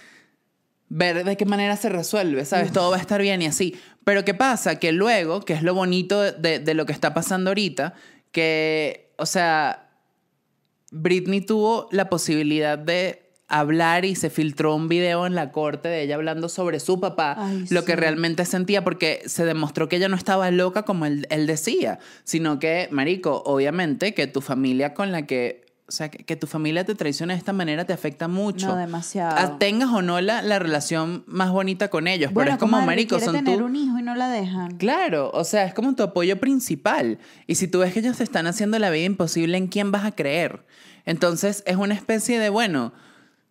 ver 0.88 1.24
de 1.24 1.36
qué 1.36 1.44
manera 1.44 1.76
se 1.76 1.88
resuelve, 1.88 2.44
¿sabes? 2.44 2.72
Todo 2.72 2.90
va 2.90 2.96
a 2.96 3.00
estar 3.00 3.20
bien 3.20 3.42
y 3.42 3.46
así. 3.46 3.74
Pero 4.04 4.24
¿qué 4.24 4.34
pasa? 4.34 4.78
Que 4.78 4.92
luego, 4.92 5.40
que 5.40 5.54
es 5.54 5.62
lo 5.62 5.74
bonito 5.74 6.20
de, 6.20 6.58
de 6.58 6.74
lo 6.74 6.86
que 6.86 6.92
está 6.92 7.14
pasando 7.14 7.50
ahorita, 7.50 7.94
que, 8.30 9.12
o 9.16 9.26
sea, 9.26 9.88
Britney 10.90 11.40
tuvo 11.40 11.88
la 11.90 12.08
posibilidad 12.08 12.78
de 12.78 13.24
hablar 13.48 14.04
y 14.04 14.14
se 14.14 14.30
filtró 14.30 14.74
un 14.74 14.88
video 14.88 15.26
en 15.26 15.34
la 15.34 15.52
corte 15.52 15.88
de 15.88 16.02
ella 16.02 16.14
hablando 16.14 16.48
sobre 16.48 16.80
su 16.80 17.00
papá, 17.00 17.36
Ay, 17.38 17.66
lo 17.70 17.84
que 17.84 17.94
realmente 17.94 18.44
sentía, 18.44 18.82
porque 18.82 19.22
se 19.26 19.44
demostró 19.44 19.88
que 19.88 19.96
ella 19.96 20.08
no 20.08 20.16
estaba 20.16 20.50
loca 20.50 20.82
como 20.82 21.06
él, 21.06 21.26
él 21.30 21.46
decía, 21.46 21.98
sino 22.24 22.58
que, 22.58 22.88
Marico, 22.90 23.42
obviamente 23.44 24.14
que 24.14 24.26
tu 24.26 24.40
familia 24.40 24.94
con 24.94 25.12
la 25.12 25.26
que, 25.26 25.63
o 25.86 25.92
sea, 25.92 26.10
que, 26.10 26.24
que 26.24 26.34
tu 26.36 26.46
familia 26.46 26.84
te 26.84 26.94
traicione 26.94 27.34
de 27.34 27.38
esta 27.38 27.52
manera 27.52 27.84
te 27.84 27.92
afecta 27.92 28.26
mucho. 28.26 28.68
No, 28.68 28.76
demasiado. 28.76 29.34
Ah, 29.38 29.58
Tengas 29.58 29.90
o 29.90 30.00
no 30.00 30.20
la, 30.20 30.40
la 30.42 30.58
relación 30.58 31.24
más 31.26 31.50
bonita 31.50 31.88
con 31.88 32.08
ellos, 32.08 32.32
Bueno, 32.32 32.46
pero 32.46 32.54
es 32.54 32.58
como, 32.60 32.80
Marico, 32.80 33.20
son 33.20 33.34
tener 33.34 33.58
tú. 33.58 33.66
un 33.66 33.76
hijo 33.76 33.98
y 33.98 34.02
no 34.02 34.14
la 34.14 34.28
dejan. 34.28 34.78
Claro, 34.78 35.30
o 35.34 35.44
sea, 35.44 35.64
es 35.66 35.74
como 35.74 35.94
tu 35.94 36.02
apoyo 36.02 36.40
principal. 36.40 37.18
Y 37.46 37.56
si 37.56 37.68
tú 37.68 37.80
ves 37.80 37.92
que 37.92 38.00
ellos 38.00 38.16
te 38.16 38.24
están 38.24 38.46
haciendo 38.46 38.78
la 38.78 38.88
vida 38.90 39.04
imposible, 39.04 39.58
¿en 39.58 39.66
quién 39.66 39.92
vas 39.92 40.04
a 40.04 40.12
creer? 40.12 40.64
Entonces 41.04 41.62
es 41.66 41.76
una 41.76 41.94
especie 41.94 42.38
de, 42.38 42.48
bueno, 42.48 42.94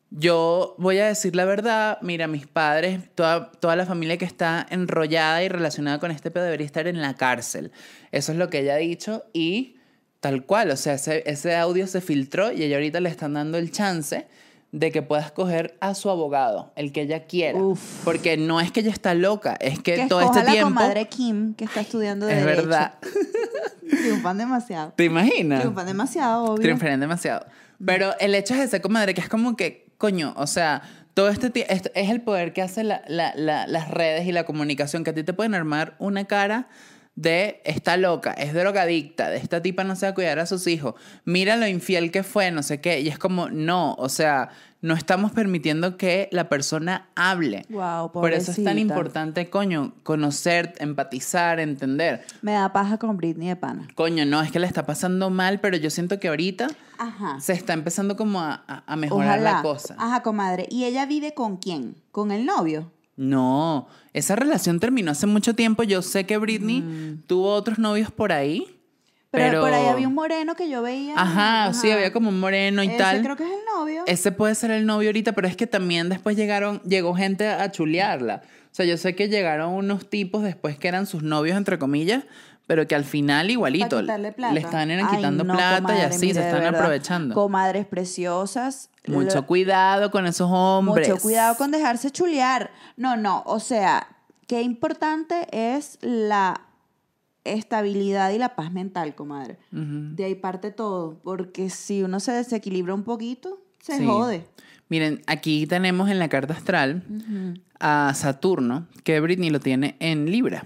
yo 0.10 0.76
voy 0.78 1.00
a 1.00 1.08
decir 1.08 1.36
la 1.36 1.46
verdad, 1.46 1.98
mira, 2.02 2.28
mis 2.28 2.46
padres, 2.48 3.00
toda, 3.16 3.52
toda 3.52 3.76
la 3.76 3.86
familia 3.86 4.18
que 4.18 4.26
está 4.26 4.66
enrollada 4.70 5.44
y 5.44 5.50
relacionada 5.50 6.00
con 6.00 6.12
este 6.12 6.30
pedo 6.32 6.44
debería 6.44 6.66
estar 6.66 6.88
en 6.88 7.02
la 7.02 7.16
cárcel. 7.16 7.72
Eso 8.12 8.32
es 8.32 8.38
lo 8.38 8.50
que 8.50 8.60
ella 8.60 8.74
ha 8.76 8.78
dicho 8.78 9.24
y 9.34 9.76
tal 10.24 10.46
cual, 10.46 10.72
o 10.72 10.78
sea, 10.78 10.94
ese, 10.94 11.22
ese 11.30 11.54
audio 11.58 11.86
se 11.86 12.00
filtró 12.00 12.54
y 12.54 12.64
ella 12.64 12.78
ahorita 12.78 13.02
le 13.02 13.10
están 13.10 13.34
dando 13.34 13.58
el 13.58 13.72
chance 13.72 14.26
de 14.72 14.90
que 14.92 15.02
pueda 15.02 15.22
escoger 15.22 15.76
a 15.82 15.94
su 15.96 16.10
abogado, 16.10 16.72
el 16.78 16.94
que 16.94 17.02
ella 17.02 17.26
quiera. 17.26 17.60
Uf. 17.60 17.82
Porque 18.06 18.38
no 18.38 18.62
es 18.62 18.72
que 18.72 18.80
ella 18.80 18.92
está 18.92 19.14
loca, 19.16 19.58
es 19.60 19.80
que, 19.80 19.96
Que 19.96 20.06
todo 20.08 20.22
este 20.22 20.40
la 20.46 20.52
tiempo... 20.52 20.70
comadre 20.70 21.08
Kim, 21.10 21.54
que 21.56 21.66
está 21.66 21.82
estudiando 21.82 22.30
Es 22.30 22.38
Derecho. 22.38 22.62
verdad. 22.62 22.94
Triunfan 23.90 24.38
demasiado. 24.38 24.94
¿Te 24.96 25.04
imaginas? 25.04 25.60
Triunfan 25.60 25.86
demasiado, 25.88 26.46
obvio. 26.46 26.62
Triunfarían 26.62 27.00
demasiado. 27.02 27.46
Pero 27.86 28.18
el 28.20 28.34
hecho 28.34 28.54
es 28.54 28.62
ese, 28.62 28.82
comadre, 28.82 29.14
que 29.14 29.22
es 29.22 29.30
como 29.30 29.56
que, 29.56 29.88
coño, 29.98 30.34
o 30.38 30.48
sea, 30.48 30.82
todo 31.14 31.30
este 31.30 31.50
ti- 31.50 31.66
esto 31.68 31.92
es 31.96 32.10
el 32.10 32.22
poder 32.22 32.54
que 32.54 32.62
hace 32.62 32.84
la- 32.84 33.02
la- 33.08 33.34
la- 33.36 33.68
las 33.68 33.92
redes 33.92 34.26
y 34.26 34.32
la 34.32 34.46
comunicación, 34.46 35.04
que 35.04 35.10
a 35.12 35.14
ti 35.14 35.24
te 35.24 35.34
pueden 35.34 35.54
armar 35.54 35.96
una 36.00 36.26
cara 36.26 36.68
de 37.16 37.62
esta 37.64 37.96
loca, 37.98 38.32
es 38.34 38.54
drogadicta, 38.54 39.30
de 39.30 39.38
esta 39.38 39.62
tipa 39.62 39.84
no 39.84 39.96
se 39.96 40.06
va 40.08 40.12
a 40.12 40.16
cuidar 40.16 40.40
a 40.40 40.46
sus 40.48 40.66
hijos, 40.68 40.96
mira 41.26 41.56
lo 41.58 41.68
infiel 41.68 42.10
que 42.12 42.24
fue, 42.24 42.50
no 42.52 42.64
sé 42.64 42.82
qué, 42.82 43.02
y 43.02 43.08
es 43.08 43.20
como, 43.20 43.50
no, 43.50 43.94
o 44.00 44.10
sea, 44.10 44.50
no 44.82 44.96
estamos 44.96 45.32
permitiendo 45.32 45.96
que 45.96 46.28
la 46.32 46.50
persona 46.50 47.08
hable. 47.16 47.66
Guau, 47.70 48.12
Por 48.12 48.34
eso 48.34 48.52
es 48.52 48.62
tan 48.64 48.80
importante, 48.80 49.50
coño, 49.50 49.94
conocer, 50.04 50.74
empatizar, 50.80 51.60
entender. 51.60 52.26
Me 52.42 52.54
da 52.54 52.74
paja 52.74 52.98
con 52.98 53.16
Britney 53.16 53.48
de 53.48 53.56
pana. 53.56 53.88
Coño, 53.96 54.26
no, 54.26 54.42
es 54.42 54.52
que 54.52 54.60
le 54.60 54.68
está 54.68 54.86
pasando 54.86 55.30
mal, 55.30 55.60
pero 55.62 55.78
yo 55.78 55.90
siento 55.90 56.20
que 56.20 56.28
ahorita 56.28 56.68
Ajá. 56.98 57.40
se 57.40 57.54
está 57.54 57.74
empezando 57.74 58.18
como 58.18 58.42
a, 58.42 58.64
a- 58.68 58.84
a 58.86 58.96
mejorar 58.98 59.40
Ojalá. 59.40 59.54
la 59.58 59.62
cosa. 59.62 59.96
Ajá, 60.00 60.22
comadre. 60.24 60.66
¿Y 60.70 60.84
ella 60.86 61.06
vive 61.06 61.34
con 61.34 61.58
quién? 61.58 61.96
¿Con 62.12 62.32
el 62.32 62.46
novio? 62.46 62.92
No, 63.16 63.88
esa 64.14 64.36
relación 64.36 64.80
terminó 64.80 65.12
hace 65.12 65.28
mucho 65.28 65.56
tiempo. 65.56 65.84
Yo 65.84 66.02
sé 66.02 66.26
que 66.26 66.38
Britney 66.38 67.20
tuvo 67.28 67.52
otros 67.54 67.78
novios 67.80 68.12
por 68.12 68.32
ahí. 68.32 68.62
Mm. 68.62 68.74
Pero, 69.34 69.46
Pero, 69.50 69.62
por 69.62 69.74
ahí 69.74 69.88
había 69.88 70.08
un 70.08 70.14
moreno 70.14 70.54
que 70.54 70.70
yo 70.70 70.84
veía. 70.84 71.16
Ajá, 71.18 71.74
sí, 71.74 71.90
había 71.90 72.14
como 72.14 72.30
un 72.30 72.40
moreno 72.40 72.84
y 72.84 72.88
Ese 72.90 72.98
tal. 73.00 73.24
creo 73.24 73.36
que 73.36 73.44
es 73.44 73.50
el 73.50 73.66
novio. 73.76 74.04
Ese 74.06 74.32
puede 74.32 74.54
ser 74.54 74.70
el 74.70 74.86
novio 74.86 75.10
ahorita, 75.10 75.32
pero 75.32 75.48
es 75.48 75.56
que 75.58 75.66
también 75.66 76.08
después 76.08 76.38
llegaron, 76.38 76.80
llegó 76.84 77.16
gente 77.16 77.48
a 77.48 77.72
chulearla. 77.72 78.44
O 78.46 78.76
sea, 78.76 78.86
yo 78.86 78.96
sé 78.96 79.16
que 79.16 79.30
llegaron 79.30 79.74
unos 79.74 80.08
tipos 80.08 80.44
después 80.44 80.78
que 80.78 80.88
eran 80.88 81.08
sus 81.08 81.24
novios, 81.24 81.58
entre 81.58 81.80
comillas, 81.80 82.26
pero 82.68 82.88
que 82.88 82.96
al 82.96 83.04
final 83.04 83.52
igualito 83.52 84.02
le 84.02 84.30
están 84.60 84.90
Ay, 84.92 85.04
quitando 85.16 85.44
no, 85.44 85.54
plata 85.54 85.98
y 85.98 86.02
así 86.02 86.28
mire, 86.28 86.34
se 86.42 86.48
están 86.48 86.62
verdad. 86.62 86.80
aprovechando. 86.80 87.36
Comadres 87.36 87.86
preciosas. 87.86 88.90
Mucho 89.08 89.36
Lo- 89.40 89.46
cuidado 89.48 90.12
con 90.12 90.26
esos 90.26 90.50
hombres. 90.52 91.08
Mucho 91.10 91.22
cuidado 91.22 91.56
con 91.58 91.72
dejarse 91.72 92.10
chulear. 92.12 92.72
No, 92.96 93.18
no, 93.18 93.44
o 93.46 93.60
sea, 93.60 94.08
qué 94.48 94.62
importante 94.62 95.48
es 95.52 95.98
la 96.02 96.62
estabilidad 97.44 98.32
y 98.32 98.38
la 98.38 98.56
paz 98.56 98.72
mental, 98.72 99.16
comadre. 99.16 99.58
De 99.72 100.24
ahí 100.24 100.36
parte 100.36 100.72
todo, 100.72 101.20
porque 101.24 101.70
si 101.70 102.02
uno 102.04 102.20
se 102.22 102.32
desequilibra 102.32 102.94
un 102.94 103.04
poquito, 103.04 103.60
se 103.82 103.98
Sí. 103.98 104.06
jode. 104.06 104.48
Miren, 104.88 105.22
aquí 105.28 105.66
tenemos 105.68 106.10
en 106.10 106.20
la 106.20 106.30
carta 106.30 106.54
astral 106.54 107.04
a 107.80 108.14
Saturno, 108.16 108.88
que 109.04 109.20
Britney 109.20 109.50
lo 109.50 109.60
tiene 109.60 109.98
en 110.00 110.32
Libra. 110.32 110.66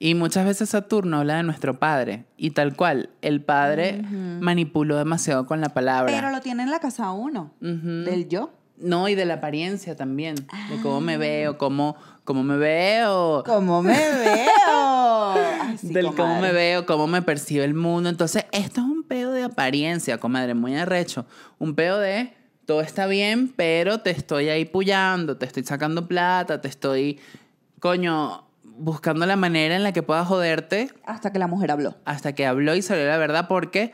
Y 0.00 0.14
muchas 0.14 0.46
veces 0.46 0.70
Saturno 0.70 1.18
habla 1.18 1.38
de 1.38 1.42
nuestro 1.42 1.78
padre. 1.78 2.24
Y 2.36 2.50
tal 2.50 2.76
cual, 2.76 3.10
el 3.20 3.42
padre 3.42 4.02
manipuló 4.40 4.96
demasiado 4.96 5.46
con 5.46 5.60
la 5.60 5.70
palabra. 5.70 6.12
Pero 6.14 6.30
lo 6.30 6.40
tiene 6.40 6.62
en 6.62 6.70
la 6.70 6.78
casa 6.78 7.10
uno, 7.10 7.52
del 7.60 8.28
yo. 8.28 8.52
No, 8.76 9.08
y 9.08 9.16
de 9.16 9.24
la 9.24 9.34
apariencia 9.34 9.96
también. 9.96 10.36
De 10.36 10.80
cómo 10.82 11.00
me 11.00 11.18
veo, 11.18 11.58
cómo, 11.58 11.96
cómo 12.22 12.44
me 12.44 12.56
veo. 12.56 13.42
¿Cómo 13.44 13.82
me 13.82 13.98
veo? 13.98 15.34
Del 15.82 16.14
cómo 16.14 16.40
me 16.40 16.52
veo, 16.52 16.86
cómo 16.86 17.06
me 17.06 17.22
percibe 17.22 17.64
el 17.64 17.74
mundo. 17.74 18.08
Entonces, 18.08 18.46
esto 18.52 18.80
es 18.80 18.86
un 18.86 19.02
pedo 19.02 19.32
de 19.32 19.42
apariencia, 19.42 20.18
comadre, 20.18 20.54
muy 20.54 20.76
arrecho. 20.76 21.26
Un 21.58 21.74
pedo 21.74 21.98
de 21.98 22.32
todo 22.66 22.80
está 22.80 23.06
bien, 23.06 23.52
pero 23.56 24.00
te 24.00 24.10
estoy 24.10 24.48
ahí 24.48 24.64
puyando, 24.64 25.36
te 25.36 25.46
estoy 25.46 25.64
sacando 25.64 26.06
plata, 26.06 26.60
te 26.60 26.68
estoy, 26.68 27.18
coño, 27.80 28.47
buscando 28.78 29.26
la 29.26 29.36
manera 29.36 29.76
en 29.76 29.82
la 29.82 29.92
que 29.92 30.02
pueda 30.02 30.24
joderte 30.24 30.90
Hasta 31.04 31.32
que 31.32 31.38
la 31.38 31.46
mujer 31.46 31.70
habló. 31.70 31.96
hasta 32.04 32.34
que 32.34 32.46
habló 32.46 32.74
y 32.74 32.82
salió 32.82 33.06
la 33.06 33.18
verdad 33.18 33.46
porque, 33.48 33.92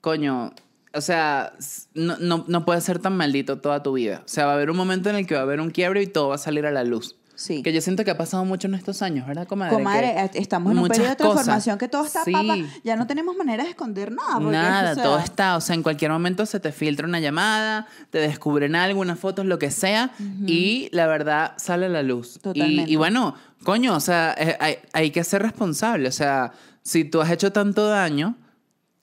coño, 0.00 0.52
o 0.94 1.00
sea, 1.00 1.52
no, 1.94 2.16
no, 2.18 2.44
no 2.46 2.64
puede 2.64 2.80
ser 2.80 3.00
tan 3.00 3.16
maldito 3.16 3.58
toda 3.58 3.82
tu 3.82 3.94
vida. 3.94 4.22
O 4.24 4.28
sea, 4.28 4.46
va 4.46 4.52
a 4.52 4.54
haber 4.54 4.70
un 4.70 4.76
momento 4.76 5.10
en 5.10 5.16
el 5.16 5.26
que 5.26 5.34
va 5.34 5.40
a 5.40 5.44
haber 5.44 5.60
un 5.60 5.70
quiebre 5.70 6.02
y 6.02 6.06
todo 6.06 6.28
va 6.28 6.36
a 6.36 6.38
salir 6.38 6.66
a 6.66 6.70
la 6.70 6.84
luz. 6.84 7.16
Sí. 7.36 7.62
Que 7.62 7.72
yo 7.72 7.80
siento 7.80 8.04
que 8.04 8.10
ha 8.12 8.16
pasado 8.16 8.44
mucho 8.44 8.68
en 8.68 8.74
estos 8.74 9.02
años, 9.02 9.26
¿verdad, 9.26 9.46
comadre? 9.46 9.74
Comadre, 9.74 10.14
Que 10.14 10.20
eh, 10.38 10.42
estamos 10.42 10.72
en 10.72 10.78
un 10.78 10.88
periodo 10.88 11.10
de 11.10 11.16
cosas. 11.16 11.32
transformación 11.34 11.78
que 11.78 11.88
todo 11.88 12.04
está 12.04 12.24
Sí. 12.24 12.32
papa. 12.32 12.56
Ya 12.84 12.96
no 12.96 13.06
tenemos 13.06 13.36
manera 13.36 13.64
de 13.64 13.70
esconder 13.70 14.12
nada. 14.12 14.38
Nada, 14.38 14.92
o 14.92 14.94
sea, 14.94 15.02
todo 15.04 15.18
está, 15.18 15.56
o 15.56 15.60
sea, 15.60 15.74
en 15.74 15.82
cualquier 15.82 16.10
momento 16.12 16.46
se 16.46 16.60
te 16.60 16.70
filtra 16.72 17.06
una 17.06 17.20
llamada, 17.20 17.86
te 18.10 18.18
descubren 18.18 18.76
algo, 18.76 19.00
unas 19.00 19.18
fotos, 19.18 19.46
lo 19.46 19.58
que 19.58 19.70
sea, 19.70 20.12
y 20.46 20.88
la 20.92 21.06
verdad 21.06 21.54
sale 21.56 21.86
a 21.86 21.88
la 21.88 22.02
luz. 22.02 22.38
Totalmente. 22.40 22.90
Y, 22.90 22.96
bueno, 22.96 23.34
coño, 23.64 23.96
o 23.96 24.00
sea, 24.00 24.34
eh, 24.38 24.56
hay, 24.60 24.76
hay 24.92 25.10
que 25.10 25.24
ser 25.24 25.42
responsable, 25.42 26.08
o 26.08 26.12
sea, 26.12 26.52
si 26.82 27.04
tú 27.04 27.20
has 27.20 27.30
hecho 27.30 27.50
tanto 27.52 27.88
daño, 27.88 28.36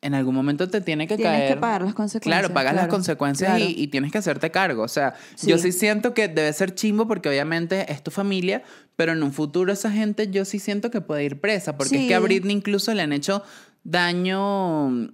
en 0.01 0.13
algún 0.15 0.33
momento 0.33 0.67
te 0.67 0.81
tiene 0.81 1.07
que 1.07 1.15
Tienes 1.15 1.41
que 1.41 1.45
caer. 1.49 1.59
pagar 1.59 1.81
las 1.83 1.93
consecuencias, 1.93 2.39
Claro, 2.41 2.53
pagas 2.53 2.73
las 2.73 2.87
consecuencias 2.87 3.51
claro. 3.55 3.63
Y, 3.63 3.75
y 3.83 3.87
tienes 3.87 4.11
que 4.11 4.17
hacerte 4.17 4.49
cargo. 4.49 4.81
O 4.83 4.87
sea, 4.87 5.13
Sí. 5.35 5.47
yo 5.47 5.57
sí 5.59 5.71
siento 5.71 6.13
que 6.15 6.27
debe 6.27 6.51
ser 6.53 6.73
chimbo 6.73 7.07
porque 7.07 7.29
obviamente 7.29 7.91
es 7.91 8.01
tu 8.03 8.09
familia, 8.11 8.63
pero 8.95 9.11
en 9.11 9.21
un 9.21 9.31
futuro 9.31 9.71
esa 9.71 9.91
gente 9.91 10.29
yo 10.31 10.43
sí 10.45 10.57
siento 10.59 10.89
que 10.89 11.01
puede 11.01 11.23
ir 11.23 11.39
presa. 11.39 11.77
Porque 11.77 12.01
es 12.01 12.07
que 12.07 12.15
a. 12.15 12.19
Britney 12.19 12.55
incluso 12.55 12.93
le 12.95 13.03
han 13.03 13.13
hecho 13.13 13.43
daño, 13.83 15.11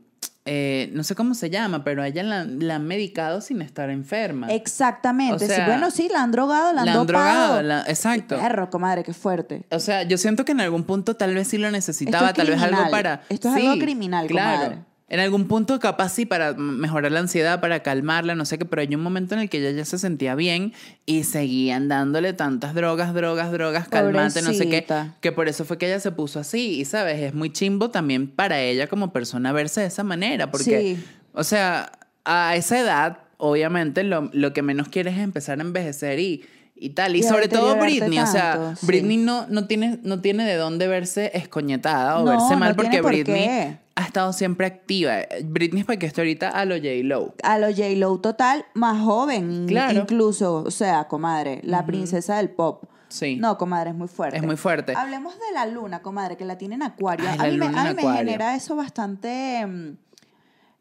eh, 0.47 0.89
no 0.93 1.03
sé 1.03 1.13
cómo 1.15 1.33
se 1.33 1.49
llama, 1.49 1.83
pero 1.83 2.01
a 2.01 2.07
ella 2.07 2.23
la, 2.23 2.43
la 2.45 2.75
han 2.75 2.85
medicado 2.87 3.41
sin 3.41 3.61
estar 3.61 3.89
enferma. 3.89 4.47
Exactamente. 4.51 5.45
O 5.45 5.47
sí, 5.47 5.61
bueno, 5.65 5.91
sí, 5.91 6.09
la 6.11 6.23
han 6.23 6.31
drogado, 6.31 6.73
la 6.73 6.81
han, 6.81 6.85
la 6.87 6.93
han 6.93 7.07
drogado, 7.07 7.61
la- 7.61 7.81
exacto. 7.87 8.37
Perro, 8.39 8.69
comadre, 8.69 9.03
qué 9.03 9.13
fuerte. 9.13 9.63
O 9.71 9.79
sea, 9.79 10.03
yo 10.03 10.17
siento 10.17 10.45
que 10.45 10.53
en 10.53 10.61
algún 10.61 10.83
punto 10.83 11.15
tal 11.15 11.33
vez 11.35 11.47
sí 11.49 11.57
lo 11.57 11.69
necesitaba, 11.71 12.29
Esto 12.29 12.41
es 12.41 12.47
tal 12.47 12.55
vez 12.55 12.63
algo 12.63 12.89
para... 12.91 13.21
Esto 13.29 13.49
es 13.49 13.55
Sí, 13.55 13.67
algo 13.67 13.79
criminal, 13.81 14.27
claro. 14.27 14.57
comadre. 14.63 14.81
En 15.09 15.21
algún 15.21 15.47
punto 15.47 15.79
capaz 15.79 16.09
sí 16.09 16.25
para 16.25 16.53
mejorar 16.53 17.13
la 17.13 17.21
ansiedad, 17.21 17.61
para 17.61 17.81
calmarla, 17.81 18.35
no 18.35 18.43
sé 18.43 18.57
qué, 18.57 18.65
pero 18.65 18.81
hay 18.81 18.93
un 18.93 19.01
momento 19.01 19.35
en 19.35 19.41
el 19.41 19.49
que 19.49 19.59
ella 19.59 19.71
ya 19.71 19.85
se 19.85 19.97
sentía 19.97 20.35
bien 20.35 20.73
y 21.05 21.23
seguían 21.23 21.87
dándole 21.87 22.33
tantas 22.33 22.73
drogas, 22.73 23.13
drogas, 23.13 23.51
drogas, 23.53 23.87
calmante, 23.87 24.41
no 24.41 24.51
sé 24.51 24.67
qué, 24.67 24.85
que 25.21 25.31
por 25.31 25.47
eso 25.47 25.63
fue 25.63 25.77
que 25.77 25.85
ella 25.87 26.01
se 26.01 26.11
puso 26.11 26.41
así 26.41 26.79
y 26.81 26.83
sabes, 26.83 27.21
es 27.21 27.33
muy 27.33 27.53
chimbo 27.53 27.89
también 27.89 28.27
para 28.27 28.59
ella 28.59 28.87
como 28.87 29.13
persona 29.13 29.53
verse 29.53 29.79
de 29.79 29.87
esa 29.87 30.03
manera, 30.03 30.51
porque, 30.51 30.95
Sí. 30.97 31.05
o 31.31 31.45
sea, 31.45 31.89
a 32.25 32.57
esa 32.57 32.77
edad, 32.77 33.19
obviamente 33.37 34.03
lo, 34.03 34.29
lo 34.33 34.51
que 34.51 34.61
menos 34.61 34.89
quieres 34.89 35.13
es 35.15 35.21
empezar 35.21 35.59
a 35.59 35.61
envejecer 35.61 36.19
y... 36.19 36.43
Y 36.79 36.89
tal, 36.89 37.15
y, 37.15 37.19
Y 37.19 37.23
sobre 37.23 37.47
todo 37.47 37.75
Britney, 37.77 38.19
o 38.19 38.27
sea, 38.27 38.51
tanto, 38.53 38.75
sí. 38.81 38.85
Britney 38.85 39.17
no, 39.17 39.47
no, 39.47 39.65
tiene, 39.65 39.97
no 40.03 40.21
tiene 40.21 40.45
de 40.45 40.53
dónde 40.57 40.87
verse 40.87 41.31
escoñetada 41.33 42.19
o 42.19 42.23
No, 42.23 42.29
verse 42.29 42.55
mal 42.55 42.69
no 42.69 42.75
porque 42.75 43.01
por 43.01 43.13
Britney 43.13 43.45
qué. 43.47 43.77
Ha 43.97 44.03
estado 44.03 44.31
siempre 44.31 44.67
activa. 44.67 45.15
Britney 45.43 45.81
es 45.81 45.85
para 45.87 45.97
que 45.97 46.05
esté 46.05 46.21
ahorita 46.21 46.49
a 46.49 46.65
lo 46.65 46.75
J-Lo. 46.75 47.33
A 47.41 47.57
lo 47.57 47.67
J-Lo 47.67 48.19
total, 48.19 48.65
más 48.75 49.01
joven 49.01 49.65
Claro. 49.65 49.99
incluso. 49.99 50.63
O 50.63 50.71
sea, 50.71 51.07
comadre, 51.07 51.61
la 51.63 51.83
princesa 51.85 52.37
del 52.37 52.51
pop. 52.51 52.83
Sí. 53.09 53.37
No, 53.37 53.57
comadre, 53.57 53.89
es 53.89 53.95
muy 53.95 54.07
fuerte. 54.07 54.37
Es 54.37 54.43
muy 54.43 54.55
fuerte. 54.55 54.93
Hablemos 54.95 55.33
de 55.33 55.51
la 55.53 55.65
luna, 55.65 56.03
comadre, 56.03 56.37
que 56.37 56.45
la 56.45 56.59
tiene 56.59 56.75
en 56.75 56.83
acuario. 56.83 57.27
Ay, 57.27 57.37
a 57.39 57.51
mí, 57.51 57.57
me, 57.57 57.65
a 57.65 57.93
mí 57.93 58.03
genera 58.17 58.55
eso 58.55 58.75
bastante 58.75 59.65
mm, 59.65 59.97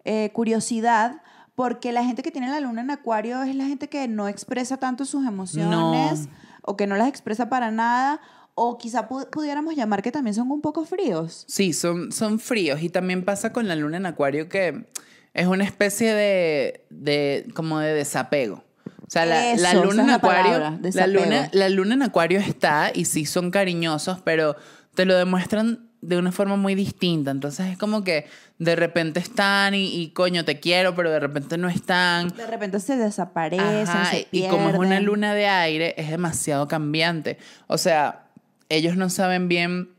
eh, 0.05 0.31
curiosidad, 0.35 1.23
porque 1.55 1.93
la 1.93 2.05
gente 2.05 2.23
que 2.23 2.31
tiene 2.31 2.51
la 2.51 2.61
luna 2.61 2.83
en 2.83 2.91
acuario 2.91 3.43
es 3.45 3.55
la 3.55 3.65
gente 3.65 3.89
que 3.89 4.09
no 4.09 4.29
expresa 4.29 4.77
tanto 4.77 5.07
sus 5.07 5.27
emociones 5.27 6.29
o 6.61 6.77
que 6.77 6.87
no 6.87 6.97
las 6.97 7.09
expresa 7.09 7.49
para 7.49 7.71
nada, 7.71 8.21
o 8.59 8.79
quizá 8.79 9.09
pu- 9.09 9.29
pudiéramos 9.31 9.77
llamar 9.77 10.03
que 10.03 10.11
también 10.11 10.35
son 10.35 10.51
un 10.51 10.61
poco 10.63 10.85
fríos. 10.85 11.45
Sí, 11.47 11.73
son, 11.73 12.11
son 12.11 12.41
fríos. 12.41 12.83
Y 12.83 12.89
también 12.89 13.23
pasa 13.25 13.53
con 13.53 13.69
la 13.69 13.77
luna 13.77 13.99
en 13.99 14.07
acuario 14.07 14.49
que 14.49 14.87
es 15.35 15.47
una 15.47 15.63
especie 15.65 16.15
de, 16.15 16.85
de 16.91 17.47
como 17.55 17.79
de 17.79 17.93
desapego. 17.93 18.65
O 19.07 19.11
sea, 19.11 19.25
la, 19.27 19.53
Eso, 19.53 19.63
la 19.63 19.75
luna 19.75 20.03
en 20.03 20.11
acuario, 20.11 20.53
palabra, 20.53 20.79
la 20.95 21.07
luna, 21.07 21.49
la 21.53 21.69
luna 21.69 21.95
en 21.95 22.03
acuario 22.03 22.41
está 22.41 22.91
y 22.93 23.05
sí 23.05 23.25
son 23.27 23.51
cariñosos, 23.53 24.21
pero 24.23 24.57
te 24.95 25.05
lo 25.05 25.15
demuestran 25.17 25.91
de 26.01 26.17
una 26.17 26.33
forma 26.33 26.57
muy 26.57 26.75
distinta. 26.75 27.31
Entonces 27.31 27.67
es 27.73 27.79
como 27.79 28.03
que 28.03 28.27
de 28.59 28.75
repente 28.75 29.21
están 29.21 29.75
y, 29.75 29.87
y, 29.95 30.11
coño, 30.11 30.45
te 30.45 30.59
quiero, 30.61 30.95
pero 30.97 31.11
de 31.11 31.21
repente 31.21 31.59
no 31.59 31.69
están. 31.69 32.31
De 32.31 32.47
repente 32.47 32.81
se 32.81 32.97
desaparecen, 32.97 33.67
Ajá, 33.87 34.11
se 34.11 34.27
y 34.33 34.49
como 34.49 34.71
es 34.71 34.77
una 34.79 34.99
luna 35.01 35.35
de 35.35 35.47
aire, 35.47 35.95
es 35.99 36.11
demasiado 36.11 36.67
cambiante. 36.67 37.39
O 37.69 37.79
sea, 37.79 38.26
ellos 38.69 38.97
no 38.97 39.09
saben 39.11 39.49
bien 39.49 39.91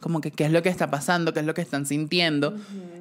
como 0.00 0.20
que 0.20 0.32
qué 0.32 0.44
es 0.44 0.50
lo 0.50 0.62
que 0.62 0.68
está 0.68 0.90
pasando, 0.90 1.32
qué 1.32 1.40
es 1.40 1.46
lo 1.46 1.54
que 1.54 1.62
están 1.62 1.86
sintiendo. 1.86 2.56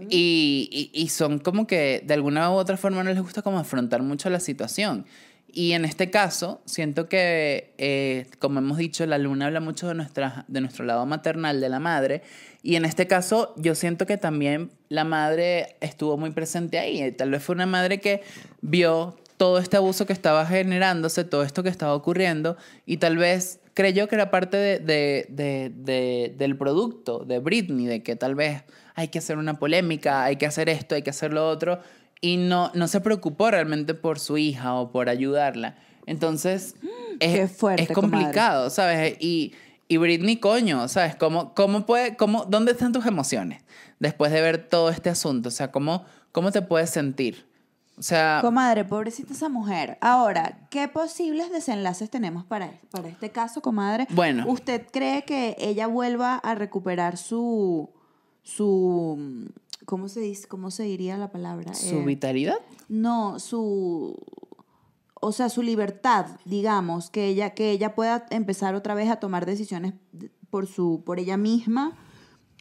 y, 0.09 0.69
y- 0.71 1.01
y 1.01 1.07
son 1.09 1.39
como 1.39 1.65
que 1.67 2.03
de 2.05 2.13
alguna 2.13 2.51
u 2.51 2.55
otra 2.55 2.75
forma 2.77 3.01
no 3.03 3.09
les 3.11 3.21
gusta 3.21 3.41
como 3.41 3.57
afrontar 3.59 4.01
mucho 4.03 4.29
la 4.29 4.39
situación. 4.41 5.05
Y 5.53 5.71
en 5.73 5.83
este 5.85 6.09
caso, 6.09 6.61
siento 6.65 7.07
que, 7.09 7.73
eh, 7.77 8.25
como 8.39 8.59
hemos 8.59 8.77
dicho, 8.77 9.05
la 9.05 9.17
luna 9.17 9.45
habla 9.47 9.59
mucho 9.61 9.87
de, 9.87 9.95
nuestra, 9.95 10.45
de 10.47 10.59
nuestro 10.61 10.85
lado 10.85 11.05
maternal, 11.05 11.59
de 11.61 11.69
la 11.69 11.79
madre. 11.79 12.23
Y 12.61 12.75
en 12.75 12.83
este 12.85 13.07
caso, 13.07 13.53
yo 13.57 13.73
siento 13.75 14.05
que 14.05 14.17
también 14.17 14.69
la 14.89 15.03
madre 15.05 15.75
estuvo 15.81 16.17
muy 16.17 16.31
presente 16.31 16.77
ahí. 16.77 17.11
Tal 17.13 17.31
vez 17.31 17.41
fue 17.43 17.55
una 17.55 17.65
madre 17.65 17.99
que 17.99 18.21
vio 18.61 19.17
todo 19.37 19.59
este 19.59 19.77
abuso 19.77 20.05
que 20.05 20.13
estaba 20.13 20.45
generándose, 20.45 21.23
todo 21.23 21.43
esto 21.43 21.63
que 21.63 21.69
estaba 21.69 21.95
ocurriendo, 21.95 22.57
y 22.85 22.97
tal 22.97 23.17
vez 23.17 23.60
creyó 23.73 24.07
que 24.07 24.15
era 24.15 24.31
parte 24.31 24.57
de, 24.57 24.79
de- 24.79 25.25
de- 25.29 25.71
de- 25.75 26.35
del 26.37 26.57
producto 26.57 27.19
de 27.25 27.39
Britney, 27.39 27.85
de 27.85 28.03
que 28.03 28.15
tal 28.15 28.35
vez 28.35 28.63
hay 28.95 29.07
que 29.09 29.19
hacer 29.19 29.37
una 29.37 29.59
polémica, 29.59 30.23
hay 30.23 30.35
que 30.35 30.45
hacer 30.45 30.69
esto, 30.69 30.95
hay 30.95 31.01
que 31.03 31.09
hacer 31.11 31.33
lo 31.33 31.47
otro, 31.49 31.79
y 32.19 32.37
no, 32.37 32.71
no 32.75 32.87
se 32.87 33.01
preocupó 33.01 33.49
realmente 33.51 33.93
por 33.93 34.19
su 34.19 34.37
hija 34.37 34.73
o 34.75 34.91
por 34.91 35.09
ayudarla. 35.09 35.77
Entonces, 36.05 36.75
es, 37.19 37.51
fuerte, 37.51 37.83
es 37.83 37.91
complicado, 37.91 38.69
¿sabes? 38.69 39.15
Y, 39.19 39.53
y 39.87 39.97
Britney, 39.97 40.37
coño, 40.37 40.87
¿sabes? 40.87 41.15
¿Cómo, 41.15 41.53
cómo 41.55 41.85
puede, 41.85 42.15
cómo, 42.15 42.45
¿Dónde 42.45 42.73
están 42.73 42.91
tus 42.91 43.05
emociones 43.05 43.61
después 43.99 44.31
de 44.31 44.41
ver 44.41 44.57
todo 44.67 44.89
este 44.89 45.09
asunto? 45.09 45.49
O 45.49 45.51
sea, 45.51 45.71
¿cómo, 45.71 46.05
cómo 46.31 46.51
te 46.51 46.61
puedes 46.61 46.89
sentir? 46.89 47.45
O 48.01 48.03
sea, 48.03 48.39
Comadre, 48.41 48.83
pobrecita 48.83 49.31
esa 49.33 49.47
mujer. 49.47 49.99
Ahora, 50.01 50.67
¿qué 50.71 50.87
posibles 50.87 51.51
desenlaces 51.51 52.09
tenemos 52.09 52.43
para, 52.43 52.73
para 52.89 53.07
este 53.07 53.29
caso, 53.29 53.61
comadre? 53.61 54.07
Bueno. 54.09 54.43
¿Usted 54.47 54.87
cree 54.91 55.23
que 55.23 55.55
ella 55.59 55.85
vuelva 55.85 56.37
a 56.37 56.55
recuperar 56.55 57.15
su. 57.17 57.91
su. 58.41 59.51
¿Cómo 59.85 60.09
se 60.09 60.19
dice? 60.21 60.47
¿Cómo 60.47 60.71
se 60.71 60.81
diría 60.81 61.15
la 61.17 61.29
palabra? 61.31 61.75
su 61.75 61.97
Eh, 61.97 62.03
vitalidad. 62.05 62.55
no, 62.89 63.39
su. 63.39 64.17
O 65.23 65.31
sea, 65.31 65.49
su 65.49 65.61
libertad, 65.61 66.25
digamos, 66.45 67.11
que 67.11 67.27
ella, 67.27 67.51
que 67.51 67.69
ella 67.69 67.93
pueda 67.93 68.25
empezar 68.31 68.73
otra 68.73 68.95
vez 68.95 69.11
a 69.11 69.17
tomar 69.17 69.45
decisiones 69.45 69.93
por, 70.49 70.65
su, 70.65 71.03
por 71.05 71.19
ella 71.19 71.37
misma, 71.37 71.95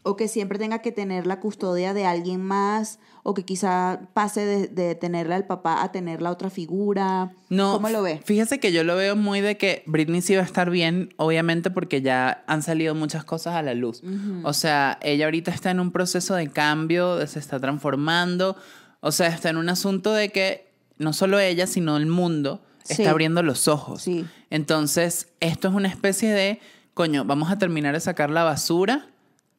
o 0.02 0.16
que 0.16 0.28
siempre 0.28 0.58
tenga 0.58 0.78
que 0.80 0.92
tener 0.92 1.26
la 1.26 1.40
custodia 1.40 1.92
de 1.92 2.06
alguien 2.06 2.42
más, 2.42 2.98
o 3.22 3.34
que 3.34 3.44
quizá 3.44 4.00
pase 4.14 4.46
de, 4.46 4.66
de 4.68 4.94
tenerla 4.94 5.36
al 5.36 5.46
papá 5.46 5.82
a 5.82 5.92
tener 5.92 6.22
la 6.22 6.30
otra 6.30 6.48
figura. 6.48 7.32
No, 7.50 7.74
¿Cómo 7.74 7.90
lo 7.90 8.00
ve? 8.02 8.20
Fíjese 8.24 8.58
que 8.60 8.72
yo 8.72 8.82
lo 8.82 8.96
veo 8.96 9.14
muy 9.14 9.42
de 9.42 9.58
que 9.58 9.82
Britney 9.86 10.22
sí 10.22 10.34
va 10.34 10.40
a 10.40 10.46
estar 10.46 10.70
bien, 10.70 11.12
obviamente 11.18 11.70
porque 11.70 12.00
ya 12.00 12.42
han 12.46 12.62
salido 12.62 12.94
muchas 12.94 13.24
cosas 13.24 13.54
a 13.56 13.62
la 13.62 13.74
luz. 13.74 14.02
O 14.42 14.54
sea, 14.54 14.98
ella 15.02 15.26
ahorita 15.26 15.50
está 15.50 15.70
en 15.70 15.80
un 15.80 15.90
proceso 15.92 16.34
de 16.34 16.48
cambio, 16.48 17.26
se 17.26 17.38
está 17.38 17.60
transformando. 17.60 18.56
O 19.00 19.12
sea, 19.12 19.28
está 19.28 19.50
en 19.50 19.58
un 19.58 19.68
asunto 19.68 20.12
de 20.14 20.30
que 20.30 20.70
no 20.96 21.12
solo 21.12 21.38
ella, 21.38 21.66
sino 21.66 21.96
el 21.98 22.06
mundo 22.06 22.62
Sí. 22.84 23.02
está 23.02 23.10
abriendo 23.10 23.42
los 23.42 23.68
ojos. 23.68 24.02
Sí. 24.02 24.24
Entonces, 24.48 25.28
esto 25.40 25.68
es 25.68 25.74
una 25.74 25.88
especie 25.88 26.30
de, 26.32 26.60
coño, 26.94 27.24
vamos 27.26 27.50
a 27.50 27.58
terminar 27.58 27.92
de 27.94 28.00
sacar 28.00 28.30
la 28.30 28.42
basura 28.44 29.06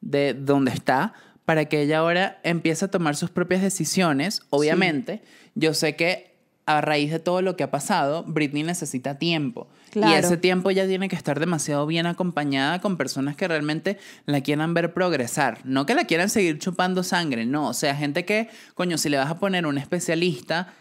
de 0.02 0.34
donde 0.34 0.72
está 0.72 1.14
para 1.46 1.66
que 1.66 1.82
ella 1.82 2.00
ahora 2.00 2.40
empiece 2.44 2.86
a 2.86 2.92
tomar 2.92 3.16
sus 3.16 3.30
propias 3.30 3.62
decisiones. 3.62 4.42
Obviamente, 4.50 5.22
yo 5.56 5.74
sé 5.74 5.96
que 5.96 6.32
a 6.66 6.82
raíz 6.82 7.12
de 7.12 7.20
todo 7.20 7.42
lo 7.42 7.56
que 7.56 7.64
ha 7.64 7.72
pasado, 7.72 8.24
Britney 8.24 8.64
necesita 8.64 9.18
tiempo. 9.18 9.68
Y 9.94 10.14
ese 10.14 10.38
tiempo 10.38 10.70
ella 10.70 10.88
tiene 10.88 11.10
que 11.10 11.16
estar 11.16 11.40
demasiado 11.40 11.86
bien 11.86 12.06
acompañada 12.06 12.80
con 12.80 12.96
personas 12.96 13.36
que 13.36 13.48
realmente 13.48 13.98
la 14.26 14.42
quieran 14.42 14.74
ver 14.74 14.94
progresar. 14.94 15.60
No 15.66 15.86
que 15.86 15.96
la 15.96 16.06
quieran 16.06 16.30
seguir 16.30 16.60
chupando 16.60 17.04
sangre, 17.04 17.46
no. 17.46 17.68
O 17.68 17.74
sea, 17.74 17.96
gente 17.96 18.24
que, 18.24 18.50
coño, 18.74 18.98
si 18.98 19.10
le 19.10 19.18
vas 19.18 19.30
a 19.30 19.40
poner 19.40 19.66
un 19.66 19.78
especialista 19.78 20.74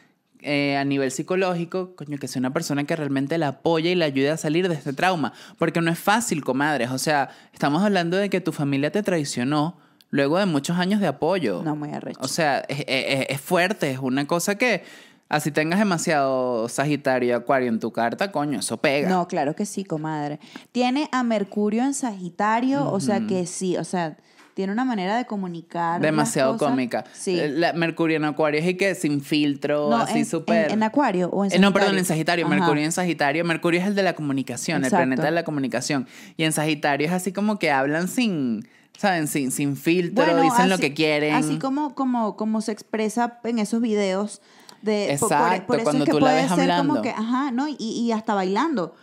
eh, 0.42 0.76
a 0.76 0.84
nivel 0.84 1.10
psicológico, 1.10 1.94
coño, 1.96 2.18
que 2.18 2.28
sea 2.28 2.40
una 2.40 2.52
persona 2.52 2.84
que 2.84 2.96
realmente 2.96 3.38
la 3.38 3.48
apoye 3.48 3.90
y 3.90 3.94
la 3.94 4.06
ayude 4.06 4.30
a 4.30 4.36
salir 4.36 4.68
de 4.68 4.74
este 4.74 4.92
trauma. 4.92 5.32
Porque 5.58 5.80
no 5.80 5.90
es 5.90 5.98
fácil, 5.98 6.42
comadres. 6.44 6.90
O 6.90 6.98
sea, 6.98 7.30
estamos 7.52 7.82
hablando 7.82 8.16
de 8.16 8.30
que 8.30 8.40
tu 8.40 8.52
familia 8.52 8.90
te 8.90 9.02
traicionó 9.02 9.76
luego 10.10 10.38
de 10.38 10.46
muchos 10.46 10.76
años 10.78 11.00
de 11.00 11.06
apoyo. 11.06 11.62
No, 11.64 11.76
muy 11.76 11.90
arrecho. 11.90 12.18
O 12.22 12.28
sea, 12.28 12.64
es, 12.68 12.80
es- 12.86 13.26
es 13.28 13.40
fuerte, 13.40 13.90
es 13.90 13.98
una 13.98 14.26
cosa 14.26 14.56
que, 14.56 14.82
así 15.28 15.52
tengas 15.52 15.78
demasiado 15.78 16.68
Sagitario 16.68 17.28
y 17.28 17.32
Acuario 17.32 17.68
en 17.68 17.78
tu 17.78 17.92
carta, 17.92 18.32
coño, 18.32 18.58
eso 18.58 18.76
pega. 18.78 19.08
No, 19.08 19.28
claro 19.28 19.54
que 19.54 19.66
sí, 19.66 19.84
comadre. 19.84 20.40
Tiene 20.72 21.08
a 21.12 21.22
Mercurio 21.22 21.84
en 21.84 21.94
Sagitario, 21.94 22.90
o 22.90 22.98
sea 22.98 23.20
que 23.28 23.46
sí, 23.46 23.76
o 23.76 23.84
sea, 23.84 24.16
tiene 24.54 24.72
una 24.72 24.84
manera 24.84 25.16
de 25.16 25.26
comunicar. 25.26 26.00
Demasiado 26.00 26.56
cómica. 26.58 27.04
Sí. 27.12 27.38
Eh, 27.38 27.48
La 27.48 27.72
Mercurio 27.72 28.16
en 28.16 28.24
Acuario 28.24 28.60
es 28.60 28.66
y 28.66 28.74
que 28.74 28.94
sin 28.94 29.20
filtro, 29.20 29.88
No, 29.90 29.96
así 29.96 30.24
súper. 30.24 30.66
en, 30.66 30.72
en 30.74 30.82
Acuario 30.82 31.28
o 31.30 31.44
en 31.44 31.52
Eh, 31.52 31.58
no, 31.58 31.72
perdón, 31.72 31.90
Sagitario? 31.90 31.98
en 32.00 32.04
Sagitario. 32.06 32.46
Ajá. 32.46 32.54
Mercurio 32.56 32.84
en 32.84 32.92
Sagitario. 32.92 33.44
Mercurio 33.44 33.80
es 33.80 33.86
el 33.86 33.94
de 33.94 34.02
la 34.02 34.14
comunicación, 34.14 34.78
Exacto. 34.78 34.96
el 34.96 35.00
planeta 35.08 35.22
de 35.24 35.30
la 35.30 35.44
comunicación. 35.44 36.06
Y 36.36 36.44
en 36.44 36.52
Sagitario 36.52 37.06
es 37.06 37.12
así 37.12 37.32
como 37.32 37.58
que 37.58 37.70
hablan 37.70 38.08
sin, 38.08 38.68
¿saben? 38.98 39.26
Sin, 39.28 39.50
sin 39.52 39.76
filtro, 39.76 40.24
Bueno, 40.24 40.42
dicen 40.42 40.68
lo 40.68 40.78
que 40.78 40.92
quieren. 40.94 41.34
Así 41.34 41.58
como, 41.58 41.94
como, 41.94 42.36
como 42.36 42.60
se 42.60 42.72
expresa 42.72 43.38
en 43.44 43.58
esos 43.58 43.80
videos. 43.80 44.40
De, 44.82 45.16
por- 45.20 45.28
por- 45.28 45.36
Exacto, 45.38 45.66
por, 45.66 45.76
eso 45.76 45.84
cuando 45.84 46.04
es 46.04 46.06
que 46.06 46.10
tú 46.12 46.18
la 46.20 46.26
puede 46.26 46.42
ves 46.42 46.50
ser 46.52 46.60
hablando. 46.60 46.88
como 46.94 47.02
que, 47.02 47.10
ajá, 47.10 47.50
¿no? 47.50 47.68
Y, 47.68 47.76
y 47.78 48.12
hasta 48.12 48.34
bailando. 48.34 48.94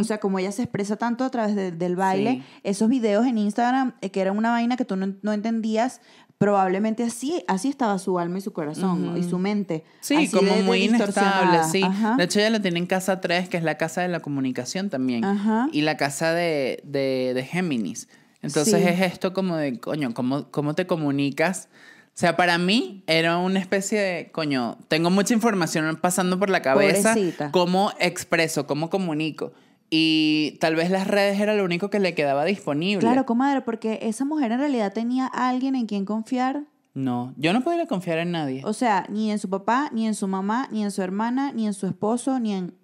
O 0.00 0.04
sea, 0.04 0.18
como 0.18 0.38
ella 0.38 0.52
se 0.52 0.62
expresa 0.62 0.96
tanto 0.96 1.24
a 1.24 1.30
través 1.30 1.54
de- 1.54 1.72
del 1.72 1.96
baile, 1.96 2.32
Sí. 2.36 2.60
esos 2.64 2.88
videos 2.88 3.26
en 3.26 3.38
Instagram, 3.38 3.94
eh, 4.00 4.10
que 4.10 4.20
era 4.20 4.32
una 4.32 4.50
vaina 4.50 4.76
que 4.76 4.84
tú 4.84 4.96
no, 4.96 5.14
no 5.22 5.32
entendías, 5.32 6.00
probablemente 6.38 7.02
así, 7.02 7.42
así 7.48 7.68
estaba 7.68 7.98
su 7.98 8.18
alma 8.18 8.38
y 8.38 8.40
su 8.42 8.52
corazón 8.52 9.06
¿no? 9.06 9.16
y 9.16 9.22
su 9.22 9.38
mente. 9.38 9.84
Sí, 10.00 10.16
así 10.16 10.30
como 10.30 10.52
de- 10.54 10.62
muy 10.62 10.82
inestable, 10.84 11.60
sí. 11.70 11.82
Ajá. 11.82 12.16
De 12.16 12.24
hecho, 12.24 12.40
ella 12.40 12.50
la 12.50 12.60
tiene 12.60 12.78
en 12.78 12.86
casa 12.86 13.20
3, 13.22 13.48
que 13.48 13.56
es 13.56 13.62
la 13.62 13.76
casa 13.78 14.02
de 14.02 14.08
la 14.08 14.20
comunicación 14.20 14.90
también. 14.90 15.24
Ajá. 15.24 15.68
Y 15.72 15.80
la 15.82 15.96
casa 15.96 16.32
de, 16.34 16.80
de, 16.84 17.32
de 17.34 17.42
Géminis. 17.44 18.08
Entonces 18.42 18.82
Sí. 18.82 18.88
es 18.88 19.00
esto 19.12 19.32
como 19.32 19.56
de, 19.56 19.80
coño, 19.80 20.12
¿cómo, 20.12 20.50
¿cómo 20.50 20.74
te 20.74 20.86
comunicas? 20.86 21.68
O 22.16 22.18
sea, 22.18 22.34
para 22.34 22.56
mí 22.56 23.04
era 23.06 23.36
una 23.36 23.58
especie 23.58 24.00
de, 24.00 24.30
coño, 24.32 24.78
tengo 24.88 25.10
mucha 25.10 25.34
información 25.34 25.98
pasando 26.00 26.38
por 26.38 26.48
la 26.48 26.62
cabeza. 26.62 27.12
Pobrecita. 27.12 27.50
¿Cómo 27.50 27.92
expreso? 28.00 28.66
¿Cómo 28.66 28.88
comunico? 28.88 29.52
Y 29.90 30.56
tal 30.58 30.76
vez 30.76 30.88
las 30.90 31.06
redes 31.06 31.38
era 31.38 31.54
lo 31.54 31.62
único 31.62 31.90
que 31.90 32.00
le 32.00 32.14
quedaba 32.14 32.46
disponible. 32.46 33.00
Claro, 33.00 33.26
comadre, 33.26 33.60
porque 33.60 33.98
esa 34.00 34.24
mujer 34.24 34.50
en 34.52 34.60
realidad 34.60 34.94
tenía 34.94 35.26
a 35.26 35.50
alguien 35.50 35.74
en 35.74 35.84
quien 35.84 36.06
confiar. 36.06 36.62
No, 36.94 37.34
yo 37.36 37.52
no 37.52 37.62
podría 37.62 37.84
confiar 37.84 38.16
en 38.16 38.32
nadie. 38.32 38.62
O 38.64 38.72
sea, 38.72 39.04
ni 39.10 39.30
en 39.30 39.38
su 39.38 39.50
papá, 39.50 39.90
ni 39.92 40.06
en 40.06 40.14
su 40.14 40.26
mamá, 40.26 40.68
ni 40.72 40.84
en 40.84 40.92
su 40.92 41.02
hermana, 41.02 41.52
ni 41.52 41.66
en 41.66 41.74
su 41.74 41.86
esposo, 41.86 42.40
ni 42.40 42.54
en... 42.54 42.74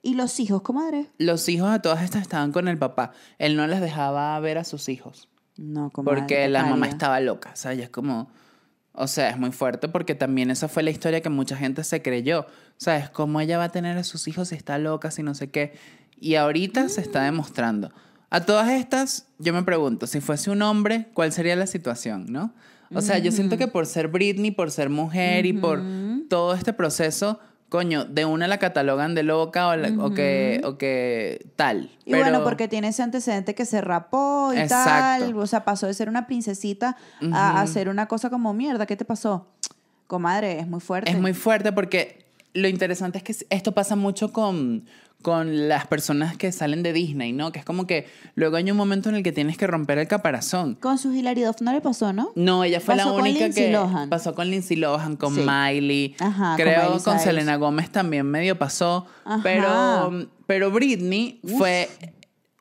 ¿Y 0.00 0.14
los 0.14 0.40
hijos, 0.40 0.62
comadre? 0.62 1.10
Los 1.18 1.50
hijos 1.50 1.68
a 1.68 1.82
todas 1.82 2.02
estas 2.02 2.22
estaban 2.22 2.50
con 2.50 2.68
el 2.68 2.78
papá. 2.78 3.12
Él 3.38 3.56
no 3.56 3.66
les 3.66 3.82
dejaba 3.82 4.40
ver 4.40 4.56
a 4.56 4.64
sus 4.64 4.88
hijos. 4.88 5.28
No, 5.58 5.90
comadre. 5.90 6.20
Porque 6.20 6.48
la 6.48 6.64
mamá 6.64 6.88
estaba 6.88 7.20
loca, 7.20 7.50
o 7.52 7.56
sea, 7.56 7.74
ya 7.74 7.84
es 7.84 7.90
como, 7.90 8.30
o 8.94 9.06
sea, 9.08 9.30
es 9.30 9.38
muy 9.38 9.52
fuerte 9.52 9.88
porque 9.88 10.14
también 10.14 10.50
esa 10.50 10.68
fue 10.68 10.82
la 10.82 10.90
historia 10.90 11.20
que 11.20 11.28
mucha 11.28 11.56
gente 11.56 11.84
se 11.84 12.00
creyó, 12.00 12.40
o 12.40 12.46
sea, 12.78 12.96
es 12.96 13.10
como 13.10 13.40
ella 13.40 13.58
va 13.58 13.64
a 13.64 13.68
tener 13.72 13.98
a 13.98 14.04
sus 14.04 14.28
hijos 14.28 14.48
si 14.48 14.54
está 14.54 14.78
loca, 14.78 15.10
si 15.10 15.22
no 15.22 15.34
sé 15.34 15.50
qué, 15.50 15.74
y 16.18 16.36
ahorita 16.36 16.88
se 16.88 17.00
está 17.00 17.22
demostrando. 17.22 17.92
A 18.30 18.40
todas 18.40 18.70
estas, 18.70 19.26
yo 19.38 19.52
me 19.52 19.62
pregunto, 19.62 20.06
si 20.06 20.20
fuese 20.20 20.50
un 20.50 20.62
hombre, 20.62 21.08
¿cuál 21.12 21.32
sería 21.32 21.56
la 21.56 21.66
situación, 21.66 22.26
no? 22.32 22.52
O 22.92 23.00
sea, 23.00 23.18
yo 23.18 23.32
siento 23.32 23.56
que 23.58 23.66
por 23.66 23.86
ser 23.86 24.08
Britney, 24.08 24.52
por 24.52 24.70
ser 24.70 24.88
mujer 24.88 25.46
y 25.46 25.52
por 25.52 25.82
todo 26.28 26.54
este 26.54 26.72
proceso, 26.72 27.40
coño, 27.68 28.04
de 28.04 28.24
una 28.24 28.46
la 28.46 28.58
catalogan 28.58 29.14
de 29.14 29.22
loca 29.24 29.68
o, 29.68 29.76
la- 29.76 29.92
o 30.04 30.14
que, 30.14 30.60
o 30.64 30.78
que 30.78 31.46
tal. 31.56 31.90
Y 32.04 32.14
bueno, 32.14 32.44
porque 32.44 32.68
tiene 32.68 32.88
ese 32.88 33.02
antecedente 33.02 33.54
que 33.54 33.64
se 33.64 33.80
rapó 33.80 34.52
y 34.54 34.58
Exacto. 34.58 35.24
tal. 35.26 35.36
O 35.38 35.46
sea, 35.46 35.64
pasó 35.64 35.86
de 35.86 35.94
ser 35.94 36.08
una 36.08 36.26
princesita 36.26 36.96
a, 37.32 37.60
a 37.60 37.66
ser 37.66 37.88
una 37.88 38.06
cosa 38.06 38.30
como 38.30 38.52
mierda. 38.54 38.86
¿Qué 38.86 38.96
te 38.96 39.04
pasó? 39.04 39.48
Comadre, 40.06 40.60
es 40.60 40.68
muy 40.68 40.80
fuerte. 40.80 41.10
Es 41.10 41.18
muy 41.18 41.32
fuerte 41.34 41.72
porque 41.72 42.23
lo 42.54 42.68
interesante 42.68 43.18
es 43.18 43.24
que 43.24 43.36
esto 43.50 43.72
pasa 43.72 43.96
mucho 43.96 44.32
con, 44.32 44.84
con 45.22 45.68
las 45.68 45.86
personas 45.86 46.36
que 46.36 46.52
salen 46.52 46.82
de 46.82 46.92
Disney, 46.92 47.32
¿no? 47.32 47.50
Que 47.52 47.58
es 47.58 47.64
como 47.64 47.86
que 47.86 48.06
luego 48.34 48.56
hay 48.56 48.70
un 48.70 48.76
momento 48.76 49.08
en 49.08 49.16
el 49.16 49.22
que 49.22 49.32
tienes 49.32 49.56
que 49.58 49.66
romper 49.66 49.98
el 49.98 50.06
caparazón. 50.08 50.76
Con 50.76 50.98
su 50.98 51.12
Hilary 51.12 51.42
Duff 51.42 51.60
no 51.62 51.72
le 51.72 51.80
pasó, 51.80 52.12
¿no? 52.12 52.30
No, 52.36 52.62
ella 52.64 52.80
fue 52.80 52.94
la 52.96 53.04
Pasó 53.04 53.14
con 53.14 53.22
única 53.22 53.44
Lindsay 53.44 53.64
que 53.66 53.72
Lohan. 53.72 54.08
pasó 54.08 54.34
con 54.34 54.50
Lindsay 54.50 54.76
Lohan, 54.76 55.16
con 55.16 55.34
Sí. 55.34 55.40
Miley. 55.46 56.14
Ajá, 56.20 56.48
con 56.48 56.56
Creo 56.56 56.82
Miley 56.82 57.02
con, 57.02 57.14
Cyrus. 57.14 57.22
Selena 57.22 57.56
Gómez 57.56 57.90
también 57.90 58.26
medio 58.26 58.56
pasó. 58.58 59.06
Ajá. 59.24 59.40
Pero, 59.42 60.26
pero 60.46 60.70
Britney 60.70 61.40
fue 61.58 61.88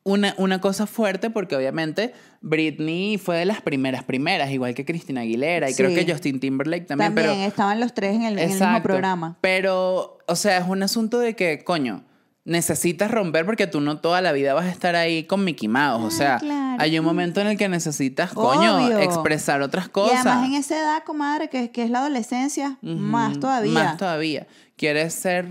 una, 0.03 0.33
una 0.37 0.59
cosa 0.59 0.85
fuerte 0.85 1.29
porque 1.29 1.55
obviamente 1.55 2.13
Britney 2.41 3.17
fue 3.17 3.37
de 3.37 3.45
las 3.45 3.61
primeras 3.61 4.03
primeras, 4.03 4.51
igual 4.51 4.73
que 4.73 4.83
Christina 4.85 5.21
Aguilera 5.21 5.69
y 5.69 5.73
creo 5.75 5.93
que 5.95 6.05
Justin 6.11 6.39
Timberlake 6.39 6.85
también. 6.85 7.09
También 7.15 7.35
pero, 7.35 7.47
estaban 7.47 7.79
los 7.79 7.93
tres 7.93 8.15
en 8.15 8.23
el, 8.23 8.37
en 8.39 8.51
el 8.51 8.59
mismo 8.59 8.83
programa. 8.83 9.37
Pero, 9.41 10.17
o 10.27 10.35
sea, 10.35 10.57
es 10.57 10.67
un 10.67 10.83
asunto 10.83 11.19
de 11.19 11.35
que, 11.35 11.63
coño, 11.63 12.03
necesitas 12.45 13.09
romper 13.09 13.45
porque 13.45 13.67
tú 13.67 13.79
no 13.79 13.99
toda 14.01 14.19
la 14.21 14.33
vida 14.33 14.53
vas 14.53 14.65
a 14.65 14.69
estar 14.71 14.95
ahí 14.97 15.23
con 15.23 15.45
Mickey 15.45 15.69
Mouse. 15.69 16.03
o 16.03 16.07
Ah, 16.07 16.11
sea, 16.11 16.37
claro. 16.39 16.75
hay 16.81 16.99
un 16.99 17.05
momento 17.05 17.39
en 17.39 17.47
el 17.47 17.57
que 17.57 17.69
necesitas, 17.69 18.33
coño, 18.33 18.85
Obvio. 18.85 18.99
expresar 18.99 19.61
otras 19.61 19.85
Y 19.85 19.89
cosas. 19.91 20.25
además 20.25 20.47
en 20.49 20.55
esa 20.55 20.77
edad, 20.77 21.03
comadre, 21.05 21.47
que, 21.49 21.71
que 21.71 21.83
es 21.83 21.89
la 21.89 21.99
adolescencia, 21.99 22.77
más 22.81 23.39
todavía. 23.39 23.71
Más 23.71 23.97
todavía. 23.97 24.47
Quieres 24.75 25.13
ser 25.13 25.47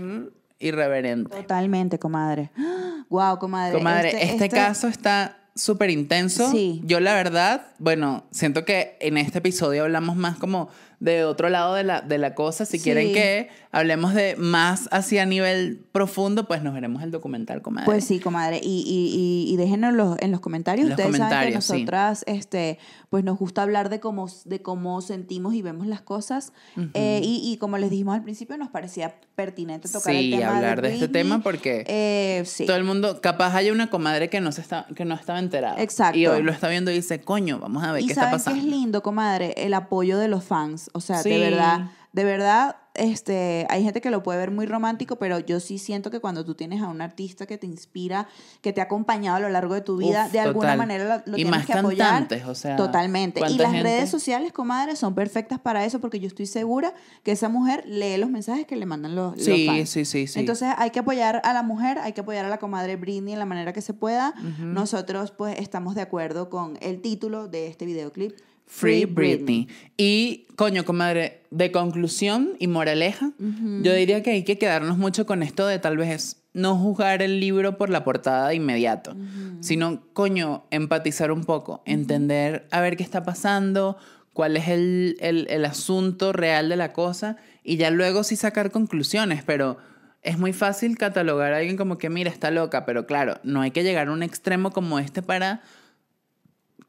irreverente. 0.63 1.35
Totalmente, 1.35 1.99
comadre. 1.99 2.51
Wow, 3.09 3.37
comadre. 3.37 3.77
Comadre, 3.77 4.23
este, 4.23 4.49
caso 4.49 4.87
está 4.87 5.37
súper 5.53 5.91
intenso. 5.91 6.49
Sí. 6.49 6.81
Yo 6.83 6.99
la 6.99 7.13
verdad, 7.13 7.67
bueno, 7.77 8.23
siento 8.31 8.65
que 8.65 8.97
en 9.01 9.17
este 9.17 9.37
episodio 9.37 9.83
hablamos 9.83 10.15
más 10.15 10.37
como 10.37 10.69
de 11.03 11.25
otro 11.25 11.49
lado 11.49 11.73
de 11.75 11.83
la, 11.83 11.99
de 12.01 12.17
la 12.17 12.33
cosa. 12.33 12.65
Si 12.65 12.77
Sí. 12.77 12.83
quieren 12.85 13.11
que 13.13 13.49
hablemos 13.71 14.13
de 14.13 14.35
más 14.37 14.87
hacia 14.91 15.25
nivel 15.25 15.85
profundo, 15.91 16.47
pues 16.47 16.63
nos 16.63 16.73
veremos 16.73 17.03
el 17.03 17.11
documental, 17.11 17.61
comadre. 17.61 17.85
Pues 17.85 18.05
sí, 18.05 18.19
comadre. 18.19 18.61
Y, 18.63 18.83
y, 18.87 19.47
y, 19.49 19.53
y 19.53 19.57
déjenos 19.57 19.93
los, 19.93 20.17
en 20.21 20.31
los 20.31 20.39
comentarios. 20.39 20.85
En 20.85 20.89
los 20.91 20.99
Ustedes 20.99 21.17
saben 21.17 21.29
que 21.29 21.33
comentarios, 21.35 21.65
sí. 21.65 21.73
nosotras, 21.73 22.23
este, 22.25 22.79
pues 23.09 23.23
nos 23.25 23.37
gusta 23.37 23.63
hablar 23.63 23.89
de 23.89 23.99
cómo, 23.99 24.27
de 24.45 24.61
cómo 24.61 25.01
sentimos 25.01 25.53
y 25.55 25.61
vemos 25.61 25.87
las 25.87 26.01
cosas. 26.01 26.53
Eh, 26.93 27.19
y, 27.21 27.41
y 27.51 27.57
como 27.57 27.77
les 27.77 27.89
dijimos 27.89 28.15
al 28.15 28.23
principio, 28.23 28.57
nos 28.57 28.69
parecía 28.69 29.15
pertinente 29.35 29.89
tocar 29.89 30.13
Sí, 30.13 30.33
el 30.33 30.39
tema 30.39 30.55
hablar 30.55 30.81
de 30.81 30.87
este 30.93 31.07
Britney. 31.07 31.21
tema 31.23 31.43
porque 31.43 31.83
Eh, 31.87 32.43
sí. 32.45 32.65
todo 32.65 32.77
el 32.77 32.85
mundo, 32.85 33.19
capaz 33.21 33.53
haya 33.55 33.73
una 33.73 33.89
comadre 33.89 34.29
que 34.29 34.39
no, 34.39 34.51
se 34.53 34.61
está, 34.61 34.87
que 34.95 35.03
no 35.05 35.15
estaba 35.15 35.39
enterada. 35.39 35.81
Exacto. 35.81 36.17
Y 36.17 36.27
hoy 36.27 36.43
lo 36.43 36.51
está 36.53 36.69
viendo 36.69 36.91
y 36.91 36.95
dice, 36.95 37.19
coño, 37.19 37.59
vamos 37.59 37.83
a 37.83 37.91
ver 37.91 38.03
y 38.03 38.05
qué 38.05 38.13
está 38.13 38.21
saben 38.25 38.39
pasando. 38.39 38.61
que 38.61 38.65
es 38.67 38.71
lindo, 38.71 39.03
comadre, 39.03 39.53
el 39.57 39.73
apoyo 39.73 40.17
de 40.17 40.27
los 40.29 40.43
fans. 40.45 40.89
O 40.93 41.01
sea, 41.01 41.17
Sí. 41.21 41.29
de 41.29 41.39
verdad, 41.39 41.89
de 42.13 42.23
verdad, 42.23 42.75
este, 42.93 43.65
hay 43.71 43.83
gente 43.83 43.99
que 44.01 44.11
lo 44.11 44.21
puede 44.21 44.37
ver 44.37 44.51
muy 44.51 44.67
romántico, 44.67 45.15
pero 45.15 45.39
yo 45.39 45.59
sí 45.59 45.79
siento 45.79 46.11
que 46.11 46.19
cuando 46.19 46.45
tú 46.45 46.53
tienes 46.53 46.79
a 46.83 46.87
un 46.87 47.01
artista 47.01 47.47
que 47.47 47.57
te 47.57 47.65
inspira, 47.65 48.27
que 48.61 48.71
te 48.71 48.81
ha 48.81 48.83
acompañado 48.83 49.37
a 49.37 49.39
lo 49.39 49.49
largo 49.49 49.73
de 49.73 49.81
tu 49.81 49.97
vida, 49.97 50.25
Uf, 50.27 50.31
de 50.31 50.39
alguna 50.39 50.67
total. 50.67 50.77
manera 50.77 51.03
lo, 51.03 51.31
lo 51.31 51.37
Y 51.37 51.41
tienes 51.43 51.51
más 51.51 51.65
que 51.65 51.73
apoyar. 51.73 52.07
cantantes, 52.07 52.45
o 52.45 52.53
sea, 52.53 52.75
Totalmente. 52.75 53.39
Y 53.39 53.41
¿cuánta 53.41 53.63
las 53.63 53.71
gente? 53.71 53.89
redes 53.89 54.09
sociales, 54.11 54.53
comadre, 54.53 54.95
son 54.95 55.15
perfectas 55.15 55.59
para 55.59 55.83
eso, 55.85 55.99
porque 55.99 56.19
yo 56.19 56.27
estoy 56.27 56.45
segura 56.45 56.93
que 57.23 57.31
esa 57.31 57.49
mujer 57.49 57.83
lee 57.87 58.17
los 58.17 58.29
mensajes 58.29 58.67
que 58.67 58.75
le 58.75 58.85
mandan 58.85 59.15
los, 59.15 59.35
los 59.37 59.43
Sí, 59.43 59.65
fans. 59.65 59.89
sí, 59.89 60.05
sí, 60.05 60.27
sí. 60.27 60.39
Entonces 60.39 60.69
hay 60.77 60.91
que 60.91 60.99
apoyar 60.99 61.41
a 61.43 61.51
la 61.53 61.63
mujer, 61.63 61.97
hay 61.97 62.13
que 62.13 62.21
apoyar 62.21 62.45
a 62.45 62.49
la 62.49 62.59
comadre 62.59 62.95
Britney 62.95 63.33
en 63.33 63.39
la 63.39 63.45
manera 63.45 63.73
que 63.73 63.81
se 63.81 63.95
pueda. 63.95 64.35
Nosotros 64.59 65.31
pues 65.31 65.57
estamos 65.59 65.95
de 65.95 66.01
acuerdo 66.01 66.51
con 66.51 66.77
el 66.81 67.01
título 67.01 67.47
de 67.47 67.65
este 67.67 67.85
videoclip. 67.87 68.33
Free 68.65 69.05
Britney. 69.05 69.67
Y, 69.97 70.47
coño, 70.55 70.85
comadre, 70.85 71.43
de 71.51 71.71
conclusión 71.71 72.53
y 72.59 72.67
moraleja, 72.67 73.31
yo 73.37 73.93
diría 73.93 74.23
que 74.23 74.31
hay 74.31 74.43
que 74.43 74.57
quedarnos 74.57 74.97
mucho 74.97 75.25
con 75.25 75.43
esto 75.43 75.67
de 75.67 75.79
tal 75.79 75.97
vez 75.97 76.43
no 76.53 76.77
juzgar 76.77 77.21
el 77.21 77.39
libro 77.39 77.77
por 77.77 77.89
la 77.89 78.03
portada 78.03 78.49
de 78.49 78.55
inmediato, 78.55 79.15
sino, 79.59 80.03
coño, 80.13 80.65
empatizar 80.71 81.31
un 81.31 81.43
poco, 81.43 81.83
entender 81.85 82.67
a 82.71 82.81
ver 82.81 82.97
qué 82.97 83.03
está 83.03 83.23
pasando, 83.23 83.97
cuál 84.33 84.57
es 84.57 84.67
el, 84.67 85.17
el, 85.19 85.47
el 85.49 85.65
asunto 85.65 86.33
real 86.33 86.69
de 86.69 86.75
la 86.75 86.91
cosa 86.93 87.37
y 87.63 87.77
ya 87.77 87.91
luego 87.91 88.23
sí 88.23 88.35
sacar 88.35 88.71
conclusiones, 88.71 89.43
pero 89.43 89.77
es 90.23 90.39
muy 90.39 90.53
fácil 90.53 90.97
catalogar 90.97 91.53
a 91.53 91.57
alguien 91.57 91.77
como 91.77 91.97
que, 91.97 92.09
mira, 92.09 92.29
está 92.29 92.49
loca, 92.49 92.85
pero 92.85 93.05
claro, 93.05 93.39
no 93.43 93.61
hay 93.61 93.71
que 93.71 93.83
llegar 93.83 94.07
a 94.07 94.11
un 94.11 94.23
extremo 94.23 94.71
como 94.71 94.99
este 94.99 95.21
para 95.21 95.61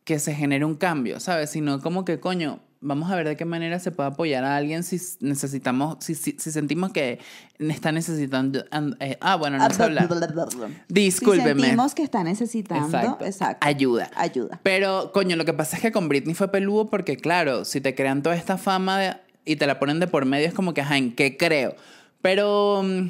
que 0.04 0.18
se 0.18 0.34
genere 0.34 0.64
un 0.64 0.74
cambio, 0.74 1.18
¿sabes? 1.20 1.50
Sino 1.50 1.80
como 1.80 2.04
que, 2.04 2.20
coño, 2.20 2.60
vamos 2.80 3.10
a 3.10 3.16
ver 3.16 3.26
de 3.26 3.36
qué 3.36 3.46
manera 3.46 3.78
se 3.78 3.90
puede 3.90 4.10
apoyar 4.10 4.44
a 4.44 4.56
alguien 4.56 4.82
si 4.82 5.00
necesitamos, 5.20 5.96
si, 6.00 6.14
si, 6.14 6.36
si 6.38 6.50
sentimos 6.52 6.92
que 6.92 7.18
está 7.58 7.90
necesitando... 7.92 8.62
and- 8.70 8.96
eh, 9.00 9.16
ah, 9.22 9.36
bueno, 9.36 9.56
no 9.56 9.64
sé 9.70 9.82
hablar. 9.82 10.06
Discúlpeme. 10.88 11.54
Si 11.54 11.60
sentimos 11.62 11.94
que 11.94 12.02
está 12.02 12.22
necesitando, 12.22 12.84
Exacto. 12.98 13.24
exacto. 13.24 13.66
Ayuda. 13.66 14.10
Ayuda. 14.14 14.60
Pero, 14.62 15.10
coño, 15.12 15.36
lo 15.36 15.46
que 15.46 15.54
pasa 15.54 15.76
es 15.76 15.82
que 15.82 15.92
con 15.92 16.08
Britney 16.10 16.34
fue 16.34 16.48
peludo 16.48 16.90
porque, 16.90 17.16
claro, 17.16 17.64
si 17.64 17.80
te 17.80 17.94
crean 17.94 18.22
toda 18.22 18.36
esta 18.36 18.58
fama 18.58 18.98
de- 18.98 19.16
y 19.46 19.56
te 19.56 19.66
la 19.66 19.78
ponen 19.78 20.00
de 20.00 20.06
por 20.06 20.26
medio, 20.26 20.46
es 20.46 20.52
como 20.54 20.74
que, 20.74 20.82
ajá, 20.82 20.98
¿en 20.98 21.14
qué 21.14 21.38
creo? 21.38 21.74
Pero 22.20 22.82
mm, 22.84 23.08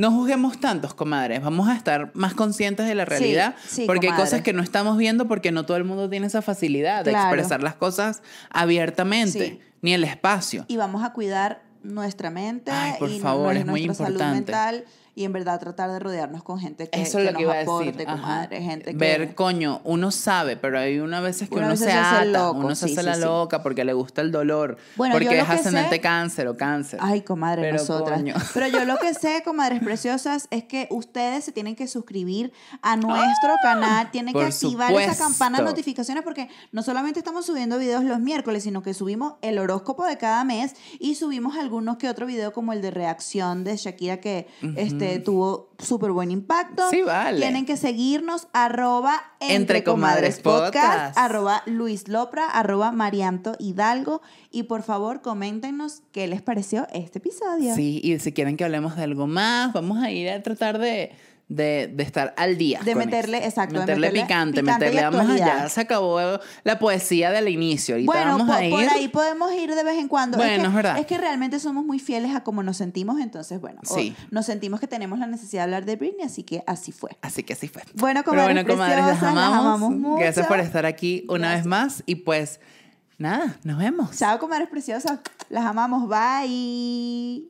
no 0.00 0.10
juzguemos 0.12 0.58
tantos, 0.58 0.94
comadres. 0.94 1.42
Vamos 1.42 1.68
a 1.68 1.74
estar 1.76 2.10
más 2.14 2.32
conscientes 2.32 2.86
de 2.86 2.94
la 2.94 3.04
realidad. 3.04 3.54
sí, 3.68 3.84
porque 3.86 4.08
hay 4.08 4.14
cosas 4.14 4.40
que 4.40 4.54
no 4.54 4.62
estamos 4.62 4.96
viendo 4.96 5.28
porque 5.28 5.52
no 5.52 5.66
todo 5.66 5.76
el 5.76 5.84
mundo 5.84 6.08
tiene 6.08 6.26
esa 6.26 6.40
facilidad 6.40 7.04
de 7.04 7.10
Claro. 7.10 7.28
expresar 7.28 7.62
las 7.62 7.74
cosas 7.74 8.22
abiertamente, 8.48 9.46
Sí. 9.46 9.60
ni 9.82 9.92
el 9.92 10.04
espacio. 10.04 10.64
Y 10.68 10.76
vamos 10.76 11.04
a 11.04 11.12
cuidar 11.12 11.62
nuestra 11.82 12.30
mente 12.30 12.70
Ay, 12.70 12.94
por 12.98 13.10
y 13.10 13.20
favor, 13.20 13.56
es 13.56 13.66
muy 13.66 13.86
nuestra 13.86 14.06
salud 14.06 14.20
importante. 14.20 14.52
mental. 14.52 14.84
Y 15.20 15.24
en 15.24 15.32
verdad 15.34 15.60
tratar 15.60 15.90
de 15.90 15.98
rodearnos 15.98 16.42
con 16.42 16.58
gente 16.58 16.88
que, 16.88 17.02
Eso 17.02 17.18
es 17.18 17.26
que 17.26 17.32
lo 17.32 17.38
que 17.38 17.44
nos 17.44 17.52
iba 17.52 17.58
a 17.58 17.62
aporte, 17.62 17.92
decir. 17.92 18.06
Comadre, 18.06 18.62
gente 18.62 18.90
que... 18.92 18.96
Ver, 18.96 19.34
coño, 19.34 19.80
uno 19.84 20.10
sabe, 20.10 20.56
pero 20.56 20.78
hay 20.78 20.98
una 20.98 21.20
veces 21.20 21.48
que 21.50 21.56
Una 21.56 21.66
uno 21.66 21.76
se 21.76 21.84
se 21.84 21.92
hace 21.92 22.16
ata, 22.16 22.24
loco, 22.24 22.58
uno 22.60 22.74
se 22.74 22.86
sí, 22.88 22.92
hace 22.94 23.02
sí, 23.02 23.06
la 23.06 23.14
sí. 23.16 23.20
loca 23.20 23.62
porque 23.62 23.84
le 23.84 23.92
gusta 23.92 24.22
el 24.22 24.32
dolor, 24.32 24.78
Bueno, 24.96 25.12
porque 25.14 25.38
es 25.38 25.48
ascendente 25.48 25.96
sé- 25.96 26.00
cáncer 26.00 26.48
o 26.48 26.56
cáncer. 26.56 26.98
Ay, 27.02 27.20
comadre, 27.20 27.62
Pero, 27.62 27.76
nosotras. 27.76 28.18
coño. 28.18 28.34
Pero 28.54 28.66
yo 28.68 28.84
lo 28.86 28.96
que 28.96 29.12
sé, 29.12 29.42
comadres 29.44 29.82
preciosas, 29.82 30.48
es 30.50 30.64
que 30.64 30.88
ustedes 30.90 31.44
se 31.44 31.52
tienen 31.52 31.76
que 31.76 31.86
suscribir 31.86 32.52
a 32.80 32.96
nuestro 32.96 33.52
canal, 33.62 34.10
tienen 34.10 34.34
que 34.34 34.42
activar 34.44 34.92
esa 34.94 35.16
campana 35.16 35.58
de 35.58 35.64
notificaciones 35.64 36.24
porque 36.24 36.48
no 36.72 36.82
solamente 36.82 37.18
estamos 37.20 37.44
subiendo 37.44 37.78
videos 37.78 38.04
los 38.04 38.20
miércoles, 38.20 38.62
sino 38.62 38.82
que 38.82 38.94
subimos 38.94 39.34
el 39.42 39.58
horóscopo 39.58 40.06
de 40.06 40.16
cada 40.16 40.44
mes 40.44 40.74
y 40.98 41.14
subimos 41.16 41.56
algunos 41.56 41.98
que 41.98 42.08
otro 42.08 42.26
video 42.26 42.52
como 42.52 42.72
el 42.72 42.80
de 42.80 42.90
reacción 42.90 43.64
de 43.64 43.76
Shakira 43.76 44.18
que 44.20 44.46
este, 44.76 45.09
tuvo 45.18 45.70
súper 45.78 46.12
buen 46.12 46.30
impacto. 46.30 46.88
Sí, 46.90 47.02
vale. 47.02 47.40
Tienen 47.40 47.66
que 47.66 47.76
seguirnos 47.76 48.48
arroba 48.52 49.14
Entre 49.40 49.82
Comadres 49.82 50.40
Podcast. 50.40 51.16
arroba 51.18 51.62
Luis 51.66 52.08
Lopra, 52.08 52.46
arroba 52.46 52.92
Marianto 52.92 53.56
Hidalgo 53.58 54.22
y 54.50 54.64
por 54.64 54.82
favor 54.82 55.22
coméntenos 55.22 56.02
qué 56.12 56.26
les 56.28 56.42
pareció 56.42 56.86
este 56.92 57.18
episodio. 57.18 57.74
Sí, 57.74 58.00
y 58.02 58.18
si 58.18 58.32
quieren 58.32 58.56
que 58.56 58.64
hablemos 58.64 58.96
de 58.96 59.02
algo 59.02 59.26
más, 59.26 59.72
vamos 59.72 59.98
a 59.98 60.10
ir 60.10 60.30
a 60.30 60.42
tratar 60.42 60.78
de, 60.78 61.12
de, 61.50 61.90
de 61.92 62.02
estar 62.04 62.32
al 62.38 62.56
día. 62.56 62.80
De 62.84 62.94
meterle- 62.94 63.44
exacto, 63.44 63.74
de 63.74 63.80
Meterle, 63.80 64.06
meterle 64.08 64.22
picante, 64.22 64.60
picante 64.62 64.84
meterle, 64.86 65.02
vamos 65.18 65.30
allá. 65.34 65.68
Se 65.68 65.80
acabó 65.82 66.18
la 66.62 66.78
poesía 66.78 67.30
del 67.32 67.48
inicio. 67.48 67.96
Ahorita 67.96 68.12
Bueno, 68.12 68.30
vamos 68.38 68.46
po- 68.46 68.52
a 68.54 68.64
ir. 68.64 68.70
por 68.70 68.88
ahí 68.88 69.08
podemos 69.08 69.52
ir 69.52 69.74
de 69.74 69.82
vez 69.84 69.98
en 69.98 70.06
cuando. 70.08 70.38
Bueno, 70.38 70.62
que, 70.62 70.68
es 70.68 70.74
verdad. 70.74 70.98
Es 70.98 71.06
que 71.06 71.18
realmente 71.18 71.58
somos 71.58 71.84
muy 71.84 71.98
fieles 71.98 72.34
a 72.36 72.44
cómo 72.44 72.62
nos 72.62 72.76
sentimos, 72.76 73.20
entonces, 73.20 73.60
bueno, 73.60 73.80
Sí. 73.82 74.14
nos 74.30 74.46
sentimos 74.46 74.78
que 74.80 74.86
tenemos 74.86 75.18
la 75.18 75.26
necesidad 75.26 75.62
de 75.62 75.64
hablar 75.64 75.84
de 75.84 75.96
Britney, 75.96 76.24
así 76.24 76.44
que 76.44 76.62
así 76.68 76.92
fue. 76.92 77.10
Así 77.20 77.42
que 77.42 77.52
así 77.54 77.66
fue. 77.68 77.82
Bueno, 77.94 78.20
Pero 78.24 78.30
comadres 78.30 78.54
bueno, 78.54 78.68
comadres, 78.72 78.96
las 78.98 79.06
preciosas, 79.08 79.34
las 79.34 79.44
amamos. 79.44 79.66
amamos 79.74 79.90
mucho. 79.98 80.20
Gracias 80.20 80.46
por 80.46 80.60
estar 80.60 80.86
aquí 80.86 81.24
una 81.28 81.48
Gracias. 81.48 81.58
vez 81.64 81.66
más. 81.66 82.02
Y 82.06 82.14
pues, 82.14 82.60
nada, 83.18 83.56
nos 83.64 83.76
vemos. 83.76 84.16
Chao, 84.16 84.38
comadres 84.38 84.68
preciosas. 84.68 85.18
Las 85.48 85.64
amamos. 85.64 86.08
Bye. 86.08 87.48